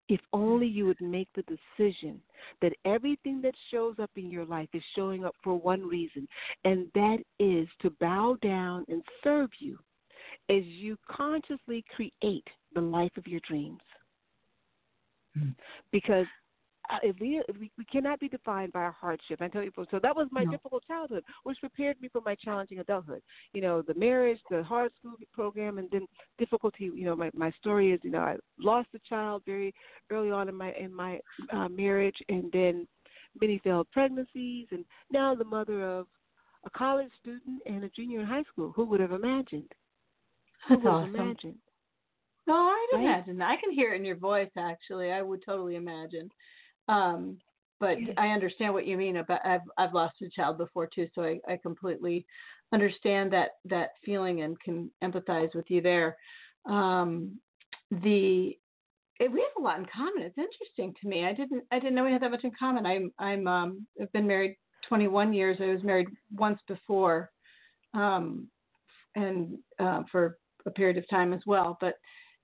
If 0.10 0.22
only 0.32 0.68
you 0.68 0.86
would 0.86 1.02
make 1.02 1.28
the 1.36 1.44
decision 1.44 2.22
that 2.62 2.72
everything 2.86 3.42
that 3.42 3.56
shows 3.72 3.96
up 4.02 4.12
in 4.16 4.32
your 4.32 4.46
life 4.46 4.70
is 4.74 4.84
showing 4.96 5.26
up 5.26 5.36
for 5.44 5.60
one 5.60 5.86
reason, 5.86 6.28
and 6.64 6.88
that 6.96 7.18
is 7.40 7.68
to 7.82 7.90
bow 8.00 8.38
down 8.42 8.86
and 8.88 9.04
serve 9.24 9.50
you 9.60 9.78
as 10.50 10.64
you 10.64 10.98
consciously 11.10 11.84
create 11.94 12.48
the 12.74 12.82
life 12.82 13.12
of 13.18 13.28
your 13.28 13.42
dreams. 13.48 13.82
Mm. 15.38 15.54
Because 15.92 16.26
uh, 16.90 16.98
if 17.04 17.16
we, 17.20 17.42
if 17.48 17.58
we 17.58 17.72
we 17.78 17.86
cannot 17.86 18.20
be 18.20 18.28
defined 18.28 18.74
by 18.74 18.82
our 18.82 18.92
hardship. 18.92 19.42
I 19.42 19.48
tell 19.48 19.64
you, 19.64 19.72
so 19.76 20.00
that 20.02 20.16
was 20.16 20.28
my 20.32 20.44
no. 20.44 20.52
difficult 20.52 20.84
childhood, 20.88 21.24
which 21.44 21.60
prepared 21.60 22.02
me 22.02 22.10
for 22.10 22.22
my 22.22 22.36
challenging 22.36 22.80
adulthood. 22.80 23.22
You 23.54 23.62
know, 23.62 23.82
the 23.82 23.94
marriage, 23.96 24.40
the 24.50 24.64
hard 24.64 24.92
school 25.00 25.16
program, 25.34 25.78
and 25.78 25.90
then 25.92 26.08
difficulty. 26.38 26.86
You 26.94 27.06
know, 27.06 27.16
my 27.16 27.30
my 27.34 27.52
story 27.60 27.92
is, 27.92 28.00
you 28.04 28.12
know, 28.12 28.20
I 28.20 28.36
lost 28.60 28.90
a 28.96 29.00
child 29.08 29.44
very 29.46 29.74
early 30.10 30.32
on 30.32 30.50
in 30.50 30.56
my 30.56 30.74
in 30.74 30.94
my 30.94 31.20
uh, 31.52 31.70
marriage, 31.70 32.18
and 32.30 32.52
then 32.52 32.88
many 33.40 33.60
failed 33.64 33.88
pregnancies, 33.92 34.68
and 34.72 34.86
now 35.12 35.36
the 35.36 35.46
mother 35.46 35.86
of 35.86 36.08
a 36.66 36.70
college 36.72 37.12
student 37.22 37.62
and 37.66 37.84
a 37.84 37.90
junior 37.90 38.22
in 38.22 38.26
high 38.26 38.44
school. 38.52 38.74
Who 38.76 38.86
would 38.86 39.00
have 39.00 39.12
imagined? 39.12 39.72
Who 40.68 40.76
That's 40.76 40.84
would 40.84 40.90
awesome. 40.90 41.16
have 41.16 41.26
imagined? 41.26 41.56
No, 42.48 42.54
I'd 42.54 42.88
right? 42.94 43.04
imagine. 43.04 43.42
I 43.42 43.58
can 43.58 43.72
hear 43.72 43.94
it 43.94 43.98
in 43.98 44.06
your 44.06 44.16
voice. 44.16 44.50
Actually, 44.58 45.12
I 45.12 45.22
would 45.22 45.44
totally 45.46 45.76
imagine. 45.76 46.30
Um, 46.88 47.38
but 47.80 47.98
I 48.18 48.30
understand 48.30 48.74
what 48.74 48.88
you 48.88 48.98
mean 48.98 49.18
about 49.18 49.46
I've 49.46 49.62
I've 49.78 49.94
lost 49.94 50.22
a 50.22 50.30
child 50.30 50.58
before 50.58 50.88
too, 50.88 51.08
so 51.14 51.24
I, 51.24 51.40
I 51.48 51.58
completely 51.58 52.26
understand 52.74 53.32
that 53.34 53.52
that 53.66 53.92
feeling 54.04 54.42
and 54.42 54.60
can 54.60 54.92
empathize 55.04 55.54
with 55.56 55.66
you 55.70 55.82
there. 55.82 56.18
Um, 56.66 57.40
the 57.92 58.58
it, 59.20 59.32
we 59.32 59.40
have 59.40 59.58
a 59.58 59.62
lot 59.62 59.80
in 59.80 59.86
common. 59.94 60.24
It's 60.24 60.38
interesting 60.38 60.94
to 61.02 61.08
me. 61.08 61.26
I 61.26 61.34
didn't 61.34 61.64
I 61.72 61.80
didn't 61.80 61.96
know 61.96 62.04
we 62.04 62.12
had 62.12 62.22
that 62.22 62.32
much 62.32 62.44
in 62.44 62.52
common. 62.58 62.86
I'm 62.86 63.12
I'm 63.20 63.48
um 63.48 63.88
I've 64.02 64.12
been 64.12 64.28
married 64.28 64.56
21 64.88 65.34
years. 65.34 65.58
I 65.60 65.68
was 65.68 65.84
married 65.84 66.08
once 66.36 66.60
before, 66.68 67.30
um, 67.94 68.48
and 69.16 69.58
uh, 69.80 70.04
for 70.12 70.38
a 70.66 70.72
period 70.72 70.98
of 70.98 71.10
time 71.10 71.34
as 71.34 71.42
well. 71.46 71.78
But 71.80 71.96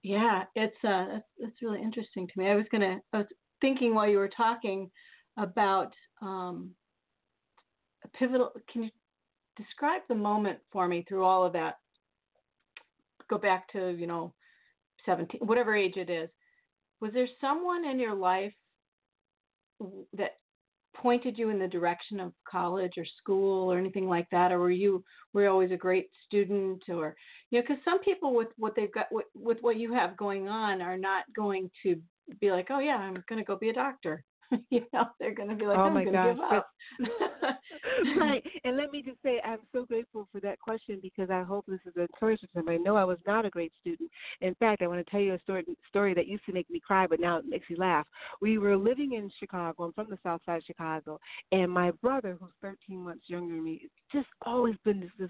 yeah, 0.03 0.43
it's 0.55 0.75
uh 0.83 1.05
that's, 1.13 1.27
that's 1.39 1.61
really 1.61 1.81
interesting 1.81 2.27
to 2.27 2.33
me. 2.39 2.49
I 2.49 2.55
was 2.55 2.65
gonna 2.71 2.99
I 3.13 3.17
was 3.19 3.27
thinking 3.63 3.95
while 3.95 4.09
you 4.09 4.17
were 4.17 4.29
talking 4.29 4.91
about 5.37 5.93
um, 6.21 6.71
a 8.03 8.07
pivotal. 8.09 8.51
Can 8.71 8.83
you 8.83 8.89
describe 9.55 10.01
the 10.09 10.15
moment 10.15 10.59
for 10.69 10.85
me 10.85 11.05
through 11.07 11.23
all 11.23 11.45
of 11.45 11.53
that? 11.53 11.77
Go 13.29 13.37
back 13.37 13.71
to 13.71 13.95
you 13.97 14.05
know, 14.05 14.33
seventeen, 15.05 15.39
whatever 15.45 15.75
age 15.75 15.95
it 15.95 16.09
is. 16.09 16.29
Was 16.99 17.13
there 17.13 17.27
someone 17.39 17.85
in 17.85 17.99
your 17.99 18.13
life 18.13 18.53
that 20.13 20.31
pointed 20.95 21.37
you 21.37 21.49
in 21.49 21.57
the 21.57 21.67
direction 21.67 22.19
of 22.19 22.33
college 22.49 22.93
or 22.97 23.05
school 23.17 23.71
or 23.71 23.77
anything 23.77 24.07
like 24.07 24.29
that 24.29 24.51
or 24.51 24.59
were 24.59 24.71
you 24.71 25.03
were 25.33 25.43
you 25.43 25.49
always 25.49 25.71
a 25.71 25.75
great 25.75 26.07
student 26.25 26.81
or 26.87 27.15
you 27.49 27.57
know 27.57 27.63
because 27.67 27.83
some 27.83 27.99
people 27.99 28.35
with 28.35 28.49
what 28.57 28.73
they've 28.75 28.93
got 28.93 29.07
with, 29.11 29.25
with 29.35 29.57
what 29.61 29.77
you 29.77 29.91
have 29.91 30.15
going 30.15 30.47
on 30.47 30.81
are 30.81 30.97
not 30.97 31.23
going 31.35 31.69
to 31.81 31.99
be 32.39 32.51
like, 32.51 32.67
oh 32.69 32.79
yeah, 32.79 32.97
I'm 32.97 33.23
going 33.27 33.39
to 33.39 33.45
go 33.45 33.55
be 33.55 33.69
a 33.69 33.73
doctor. 33.73 34.23
you 34.69 34.81
know, 34.93 35.05
they're 35.19 35.33
going 35.33 35.49
to 35.49 35.55
be 35.55 35.65
like, 35.65 35.77
oh 35.77 35.83
I'm 35.83 35.93
my 35.93 36.05
gosh. 36.05 36.35
Give 36.35 36.57
up. 36.57 36.69
right. 38.19 38.43
And 38.63 38.77
let 38.77 38.91
me 38.91 39.01
just 39.01 39.17
say, 39.23 39.41
I'm 39.43 39.59
so 39.71 39.85
grateful 39.85 40.27
for 40.31 40.39
that 40.41 40.59
question 40.59 40.99
because 41.01 41.29
I 41.29 41.43
hope 41.43 41.65
this 41.67 41.79
is 41.85 41.95
encouragement 41.97 42.51
to 42.53 42.59
them. 42.59 42.69
I 42.69 42.77
know 42.77 42.95
I 42.95 43.03
was 43.03 43.17
not 43.25 43.45
a 43.45 43.49
great 43.49 43.71
student. 43.79 44.09
In 44.41 44.55
fact, 44.55 44.81
I 44.81 44.87
want 44.87 45.05
to 45.05 45.09
tell 45.09 45.19
you 45.19 45.33
a 45.33 45.39
story, 45.39 45.65
story 45.87 46.13
that 46.13 46.27
used 46.27 46.45
to 46.45 46.53
make 46.53 46.69
me 46.69 46.79
cry, 46.79 47.07
but 47.07 47.19
now 47.19 47.37
it 47.37 47.45
makes 47.47 47.69
me 47.69 47.75
laugh. 47.77 48.05
We 48.41 48.57
were 48.57 48.77
living 48.77 49.13
in 49.13 49.31
Chicago. 49.39 49.83
I'm 49.83 49.93
from 49.93 50.07
the 50.09 50.19
south 50.23 50.41
side 50.45 50.57
of 50.57 50.63
Chicago. 50.63 51.19
And 51.51 51.71
my 51.71 51.91
brother, 52.01 52.37
who's 52.39 52.51
13 52.61 53.03
months 53.03 53.23
younger 53.27 53.55
than 53.55 53.63
me, 53.63 53.87
just 54.11 54.27
always 54.45 54.75
been 54.83 54.99
this, 54.99 55.09
this 55.17 55.29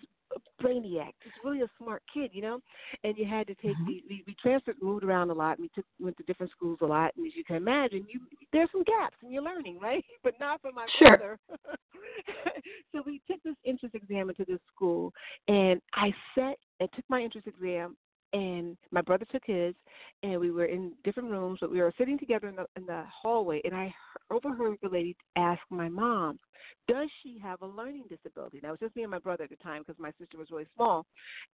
brainiac, 0.61 1.11
just 1.23 1.35
really 1.43 1.61
a 1.61 1.69
smart 1.77 2.01
kid, 2.13 2.31
you 2.33 2.41
know. 2.41 2.59
And 3.03 3.17
you 3.17 3.25
had 3.25 3.47
to 3.47 3.55
take 3.55 3.71
mm-hmm. 3.71 3.87
we, 3.87 4.03
we 4.09 4.23
we 4.27 4.35
transferred, 4.41 4.75
moved 4.81 5.03
around 5.03 5.29
a 5.29 5.33
lot. 5.33 5.57
And 5.57 5.65
We 5.65 5.69
took 5.75 5.85
went 5.99 6.17
to 6.17 6.23
different 6.23 6.51
schools 6.51 6.79
a 6.81 6.85
lot, 6.85 7.11
and 7.15 7.25
as 7.25 7.33
you 7.35 7.43
can 7.43 7.55
imagine, 7.55 8.05
you 8.11 8.21
there's 8.51 8.69
some 8.71 8.83
gaps 8.83 9.17
in 9.23 9.31
your 9.31 9.43
learning, 9.43 9.79
right? 9.79 10.03
But 10.23 10.35
not 10.39 10.61
for 10.61 10.71
my 10.71 10.85
sure. 10.99 11.17
brother. 11.17 11.39
so 12.91 13.03
we 13.05 13.21
took 13.29 13.41
this 13.43 13.55
entrance 13.65 13.93
exam 13.93 14.29
into 14.29 14.45
this 14.47 14.59
school, 14.73 15.11
and 15.47 15.81
I 15.93 16.13
sat 16.35 16.55
and 16.79 16.89
took 16.95 17.05
my 17.09 17.21
entrance 17.21 17.47
exam, 17.47 17.97
and 18.33 18.75
my 18.91 19.01
brother 19.01 19.25
took 19.31 19.43
his, 19.45 19.75
and 20.23 20.39
we 20.39 20.51
were 20.51 20.65
in 20.65 20.93
different 21.03 21.29
rooms, 21.29 21.59
but 21.61 21.71
we 21.71 21.81
were 21.81 21.93
sitting 21.97 22.17
together 22.17 22.47
in 22.47 22.55
the 22.55 22.65
in 22.75 22.85
the 22.85 23.03
hallway, 23.09 23.61
and 23.63 23.75
I 23.75 23.93
overheard 24.31 24.77
the 24.81 24.89
lady 24.89 25.15
ask 25.35 25.61
my 25.69 25.87
mom, 25.87 26.39
"Does 26.87 27.09
she 27.21 27.37
have 27.39 27.61
a 27.61 27.67
learning 27.67 28.05
disability?" 28.09 28.59
Now 28.61 28.69
it 28.69 28.71
was 28.71 28.79
just 28.81 28.95
me 28.95 29.03
and 29.03 29.11
my 29.11 29.19
brother 29.19 29.43
at 29.45 29.49
the 29.51 29.55
time 29.57 29.83
because 29.85 29.99
my 29.99 30.11
sister 30.19 30.37
was 30.37 30.51
really 30.51 30.67
small, 30.75 31.05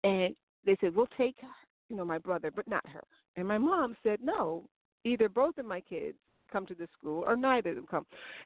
and 0.03 0.35
they 0.65 0.77
said, 0.79 0.95
"We'll 0.95 1.07
take, 1.17 1.37
you 1.89 1.95
know, 1.95 2.05
my 2.05 2.17
brother, 2.17 2.51
but 2.51 2.67
not 2.67 2.87
her." 2.87 3.03
And 3.35 3.47
my 3.47 3.57
mom 3.57 3.95
said, 4.03 4.21
"No, 4.21 4.65
either 5.03 5.29
both 5.29 5.57
of 5.57 5.65
my 5.65 5.81
kids 5.81 6.17
come 6.51 6.65
to 6.65 6.75
this 6.75 6.89
school 6.97 7.23
or 7.27 7.35
neither 7.35 7.69
of 7.69 7.75
them 7.75 7.87
come. 7.87 8.05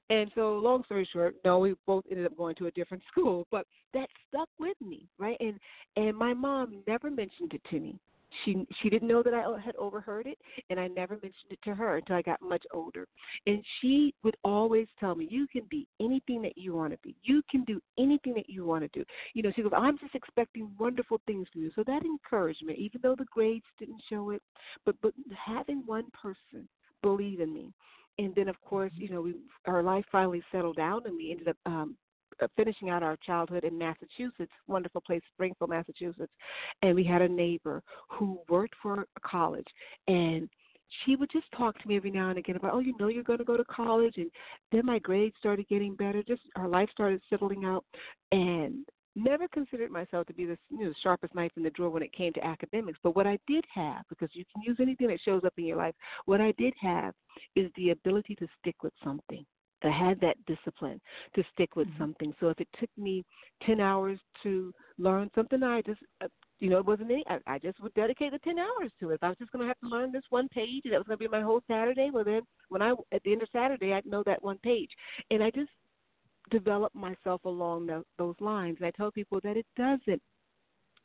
And 0.09 0.31
so 0.35 0.57
long 0.57 0.83
story 0.83 1.07
short, 1.11 1.35
no, 1.45 1.59
we 1.59 1.75
both 1.85 2.03
ended 2.09 2.25
up 2.25 2.37
going 2.37 2.55
to 2.55 2.67
a 2.67 2.71
different 2.71 3.03
school. 3.11 3.47
But 3.51 3.65
that 3.93 4.09
stuck 4.27 4.49
with 4.59 4.79
me, 4.81 5.07
right? 5.17 5.37
And 5.39 5.59
and 5.95 6.17
my 6.17 6.33
mom 6.33 6.83
never 6.87 7.09
mentioned 7.09 7.53
it 7.53 7.61
to 7.69 7.79
me. 7.79 7.99
She 8.43 8.65
she 8.81 8.89
didn't 8.89 9.07
know 9.07 9.23
that 9.23 9.33
I 9.33 9.59
had 9.59 9.75
overheard 9.75 10.27
it, 10.27 10.37
and 10.69 10.79
I 10.79 10.87
never 10.87 11.15
mentioned 11.15 11.51
it 11.51 11.59
to 11.63 11.75
her 11.75 11.97
until 11.97 12.15
I 12.15 12.21
got 12.21 12.41
much 12.41 12.63
older. 12.73 13.07
And 13.47 13.63
she 13.79 14.13
would 14.23 14.35
always 14.43 14.87
tell 14.99 15.15
me, 15.15 15.27
"You 15.29 15.47
can 15.47 15.63
be 15.69 15.87
anything 15.99 16.41
that 16.41 16.57
you 16.57 16.73
want 16.73 16.93
to 16.93 16.99
be. 17.03 17.15
You 17.23 17.41
can 17.49 17.63
do 17.63 17.81
anything 17.97 18.33
that 18.35 18.49
you 18.49 18.65
want 18.65 18.83
to 18.83 18.99
do." 18.99 19.05
You 19.33 19.43
know, 19.43 19.51
she 19.51 19.61
goes, 19.61 19.73
"I'm 19.75 19.97
just 19.97 20.15
expecting 20.15 20.75
wonderful 20.79 21.21
things 21.25 21.47
from 21.49 21.61
you." 21.63 21.71
So 21.75 21.83
that 21.83 22.03
encouragement, 22.03 22.77
even 22.79 23.01
though 23.01 23.15
the 23.15 23.25
grades 23.25 23.65
didn't 23.77 24.01
show 24.09 24.31
it. 24.31 24.41
But 24.85 24.95
but 25.01 25.13
having 25.35 25.85
one 25.85 26.09
person 26.11 26.67
believe 27.01 27.39
in 27.39 27.53
me, 27.53 27.73
and 28.19 28.33
then 28.35 28.47
of 28.47 28.59
course, 28.61 28.91
you 28.95 29.09
know, 29.09 29.21
we 29.21 29.35
our 29.65 29.83
life 29.83 30.05
finally 30.11 30.43
settled 30.51 30.77
down, 30.77 31.05
and 31.05 31.15
we 31.15 31.31
ended 31.31 31.47
up 31.47 31.57
um, 31.65 31.97
Uh, 32.41 32.47
finishing 32.55 32.89
out 32.89 33.03
our 33.03 33.17
childhood 33.17 33.63
in 33.63 33.77
Massachusetts, 33.77 34.51
wonderful 34.67 35.01
place, 35.01 35.21
Springfield, 35.33 35.69
Massachusetts, 35.69 36.31
and 36.81 36.95
we 36.95 37.03
had 37.03 37.21
a 37.21 37.27
neighbor 37.27 37.81
who 38.09 38.39
worked 38.49 38.75
for 38.81 39.01
a 39.01 39.19
college, 39.27 39.67
and 40.07 40.49
she 41.03 41.15
would 41.15 41.31
just 41.31 41.45
talk 41.57 41.79
to 41.81 41.87
me 41.87 41.95
every 41.95 42.11
now 42.11 42.29
and 42.29 42.37
again 42.37 42.55
about, 42.55 42.73
oh, 42.73 42.79
you 42.79 42.95
know, 42.99 43.07
you're 43.07 43.23
going 43.23 43.39
to 43.39 43.45
go 43.45 43.57
to 43.57 43.65
college, 43.65 44.15
and 44.17 44.29
then 44.71 44.85
my 44.85 44.99
grades 44.99 45.35
started 45.39 45.67
getting 45.67 45.95
better. 45.95 46.23
Just 46.23 46.41
our 46.55 46.67
life 46.67 46.89
started 46.91 47.21
settling 47.29 47.65
out, 47.65 47.83
and 48.31 48.85
never 49.15 49.47
considered 49.47 49.91
myself 49.91 50.25
to 50.27 50.33
be 50.33 50.45
the 50.45 50.57
you 50.69 50.85
know, 50.85 50.93
sharpest 51.01 51.35
knife 51.35 51.51
in 51.55 51.63
the 51.63 51.69
drawer 51.71 51.89
when 51.89 52.03
it 52.03 52.13
came 52.13 52.33
to 52.33 52.45
academics. 52.45 52.99
But 53.03 53.15
what 53.15 53.27
I 53.27 53.37
did 53.47 53.63
have, 53.73 54.03
because 54.09 54.29
you 54.33 54.43
can 54.53 54.63
use 54.63 54.77
anything 54.79 55.07
that 55.07 55.19
shows 55.23 55.43
up 55.43 55.53
in 55.57 55.65
your 55.65 55.77
life, 55.77 55.95
what 56.25 56.41
I 56.41 56.53
did 56.57 56.73
have 56.81 57.13
is 57.55 57.71
the 57.75 57.91
ability 57.91 58.35
to 58.35 58.47
stick 58.59 58.75
with 58.83 58.93
something. 59.03 59.45
I 59.83 59.91
had 59.91 60.19
that 60.21 60.37
discipline 60.45 60.99
to 61.35 61.43
stick 61.53 61.75
with 61.75 61.87
mm-hmm. 61.87 62.03
something. 62.03 62.33
So 62.39 62.49
if 62.49 62.59
it 62.59 62.67
took 62.79 62.89
me 62.97 63.23
10 63.65 63.79
hours 63.79 64.19
to 64.43 64.73
learn 64.97 65.29
something, 65.35 65.61
I 65.63 65.81
just, 65.81 65.99
uh, 66.21 66.27
you 66.59 66.69
know, 66.69 66.77
it 66.77 66.85
wasn't 66.85 67.11
any, 67.11 67.23
I, 67.27 67.39
I 67.47 67.59
just 67.59 67.81
would 67.81 67.93
dedicate 67.93 68.31
the 68.31 68.39
10 68.39 68.57
hours 68.59 68.91
to 68.99 69.09
it. 69.09 69.15
If 69.15 69.23
I 69.23 69.29
was 69.29 69.37
just 69.37 69.51
going 69.51 69.61
to 69.61 69.67
have 69.67 69.79
to 69.79 69.87
learn 69.87 70.11
this 70.11 70.23
one 70.29 70.47
page 70.49 70.81
and 70.85 70.93
that 70.93 70.99
was 70.99 71.07
going 71.07 71.19
to 71.19 71.23
be 71.23 71.27
my 71.27 71.41
whole 71.41 71.61
Saturday, 71.67 72.09
well, 72.13 72.23
then 72.23 72.41
when 72.69 72.81
I, 72.81 72.93
at 73.11 73.21
the 73.23 73.33
end 73.33 73.41
of 73.41 73.49
Saturday, 73.51 73.93
I'd 73.93 74.05
know 74.05 74.23
that 74.25 74.43
one 74.43 74.57
page. 74.59 74.89
And 75.31 75.43
I 75.43 75.49
just 75.51 75.71
develop 76.51 76.93
myself 76.93 77.43
along 77.45 77.87
the, 77.87 78.03
those 78.17 78.35
lines. 78.39 78.77
And 78.79 78.87
I 78.87 78.91
tell 78.91 79.11
people 79.11 79.39
that 79.43 79.57
it 79.57 79.65
doesn't. 79.75 80.21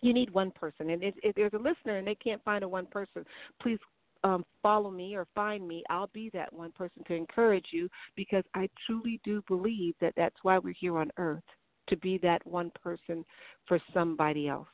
You 0.01 0.13
need 0.13 0.31
one 0.31 0.53
person, 0.53 0.91
and 0.91 1.03
if, 1.03 1.13
if 1.25 1.35
there's 1.35 1.55
a 1.55 1.57
listener 1.57 1.97
and 1.97 2.07
they 2.07 2.15
can't 2.15 2.43
find 2.45 2.63
a 2.63 2.69
one 2.69 2.87
person, 2.87 3.25
please 3.61 3.81
um, 4.25 4.45
follow 4.63 4.91
me 4.91 5.17
or 5.17 5.27
find 5.35 5.67
me. 5.67 5.83
I'll 5.91 6.11
be 6.13 6.31
that 6.35 6.53
one 6.53 6.73
person 6.73 7.03
to 7.07 7.15
encourage 7.15 7.67
you 7.73 7.89
because 8.17 8.45
I 8.55 8.69
truly 8.87 9.21
do 9.25 9.43
believe 9.47 9.95
that 10.01 10.15
that's 10.17 10.37
why 10.43 10.59
we're 10.59 10.75
here 10.79 10.99
on 10.99 11.11
earth 11.19 11.43
to 11.89 11.97
be 11.97 12.19
that 12.19 12.47
one 12.47 12.71
person 12.83 13.25
for 13.67 13.81
somebody 13.95 14.49
else. 14.49 14.69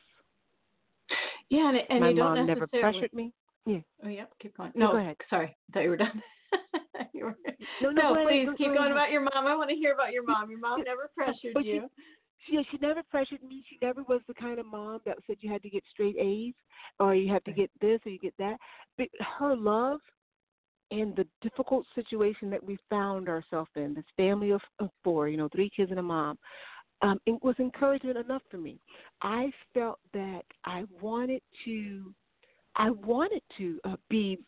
Yeah, 1.51 1.69
and, 1.69 1.79
and 1.91 2.01
my 2.01 2.09
you 2.11 2.17
don't 2.17 2.37
mom 2.37 2.47
never 2.47 2.67
pressured 2.67 3.13
me. 3.13 3.33
Yeah. 3.67 3.79
Oh, 4.05 4.09
yep. 4.09 4.31
Keep 4.41 4.57
going. 4.57 4.73
No, 4.75 4.93
go 4.93 4.99
ahead. 4.99 5.17
Sorry, 5.31 5.47
I 5.49 5.73
thought 5.73 5.83
you 5.83 5.91
were 5.91 5.97
done. 5.97 6.23
you 7.13 7.25
were... 7.25 7.37
No, 7.83 7.91
no, 7.91 8.15
no 8.15 8.27
please 8.27 8.47
ahead, 8.47 8.59
keep 8.59 8.69
go 8.69 8.75
going 8.77 8.93
about 8.93 9.11
your 9.11 9.21
mom. 9.21 9.47
I 9.47 9.55
want 9.57 9.71
to 9.71 9.77
hear 9.77 9.93
about 9.93 10.13
your 10.13 10.25
mom. 10.25 10.51
Your 10.51 10.59
mom 10.59 10.83
never 10.85 11.11
pressured 11.15 11.57
you. 11.65 11.89
She, 12.47 12.59
she 12.71 12.79
never 12.81 13.03
pressured 13.11 13.43
me. 13.43 13.65
She 13.69 13.79
never 13.81 14.03
was 14.03 14.21
the 14.29 14.35
kind 14.35 14.59
of 14.59 14.67
mom 14.67 15.01
that 15.07 15.19
said 15.27 15.37
you 15.41 15.51
had 15.51 15.63
to 15.63 15.71
get 15.71 15.83
straight 15.91 16.17
A's 16.19 16.55
or 17.01 17.15
you 17.15 17.33
have 17.33 17.45
to 17.45 17.53
get 17.53 17.71
this 17.81 18.01
or 18.05 18.11
you 18.11 18.19
get 18.19 18.35
that. 18.39 18.57
But 18.99 19.09
her 19.39 19.57
love 19.57 20.01
and 20.91 21.17
the 21.17 21.27
difficult 21.43 21.87
situation 21.95 22.51
that 22.51 22.63
we 22.63 22.79
found 22.91 23.29
ourselves 23.29 23.71
in, 23.77 23.95
this 23.95 24.05
family 24.17 24.51
of, 24.51 24.61
of 24.79 24.91
four, 25.03 25.29
you 25.29 25.37
know, 25.37 25.49
three 25.49 25.71
kids 25.75 25.91
and 25.91 26.01
a 26.01 26.03
mom, 26.03 26.39
um, 27.03 27.19
it 27.27 27.43
was 27.43 27.55
encouragement 27.59 28.19
enough 28.19 28.43
for 28.51 28.59
me. 28.59 28.79
I 29.23 29.51
felt 29.73 29.99
that 30.13 30.43
I 30.65 30.85
wanted 31.01 31.43
to, 31.65 32.15
I 32.77 32.91
wanted 32.91 33.43
to 33.59 33.81
uh, 33.85 33.97
be 34.09 34.39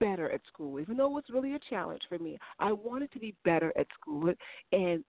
better 0.00 0.30
at 0.32 0.40
school, 0.52 0.80
even 0.80 0.96
though 0.96 1.06
it 1.06 1.12
was 1.12 1.24
really 1.30 1.54
a 1.54 1.60
challenge 1.68 2.02
for 2.08 2.18
me. 2.18 2.38
I 2.58 2.72
wanted 2.72 3.12
to 3.12 3.18
be 3.18 3.34
better 3.44 3.72
at 3.78 3.86
school, 4.00 4.32
and 4.72 5.04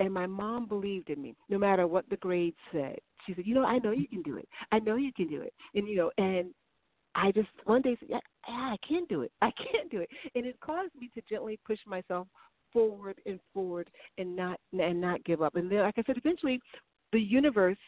and 0.00 0.12
my 0.12 0.26
mom 0.26 0.66
believed 0.66 1.10
in 1.10 1.20
me, 1.20 1.34
no 1.48 1.58
matter 1.58 1.86
what 1.86 2.08
the 2.10 2.16
grades 2.16 2.56
said. 2.72 2.98
She 3.26 3.34
said, 3.34 3.46
"You 3.46 3.54
know, 3.54 3.64
I 3.64 3.78
know 3.78 3.90
you 3.90 4.08
can 4.08 4.22
do 4.22 4.36
it. 4.36 4.48
I 4.72 4.78
know 4.78 4.96
you 4.96 5.12
can 5.12 5.28
do 5.28 5.42
it." 5.42 5.52
And 5.74 5.88
you 5.88 5.96
know, 5.96 6.10
and 6.18 6.54
I 7.14 7.32
just 7.32 7.48
one 7.64 7.82
day 7.82 7.96
said, 7.98 8.08
"Yeah, 8.10 8.20
I 8.46 8.76
can 8.86 9.04
do 9.06 9.22
it. 9.22 9.32
I 9.42 9.50
can 9.56 9.88
do 9.90 10.00
it," 10.00 10.10
and 10.34 10.46
it 10.46 10.58
caused 10.60 10.94
me 10.94 11.10
to 11.14 11.22
gently 11.28 11.58
push 11.66 11.80
myself 11.86 12.28
forward 12.72 13.20
and 13.26 13.40
forward 13.52 13.90
and 14.18 14.36
not 14.36 14.60
and 14.72 15.00
not 15.00 15.24
give 15.24 15.42
up. 15.42 15.56
And 15.56 15.70
then, 15.70 15.80
like 15.80 15.98
I 15.98 16.02
said, 16.06 16.16
eventually, 16.16 16.60
the 17.12 17.20
universe 17.20 17.78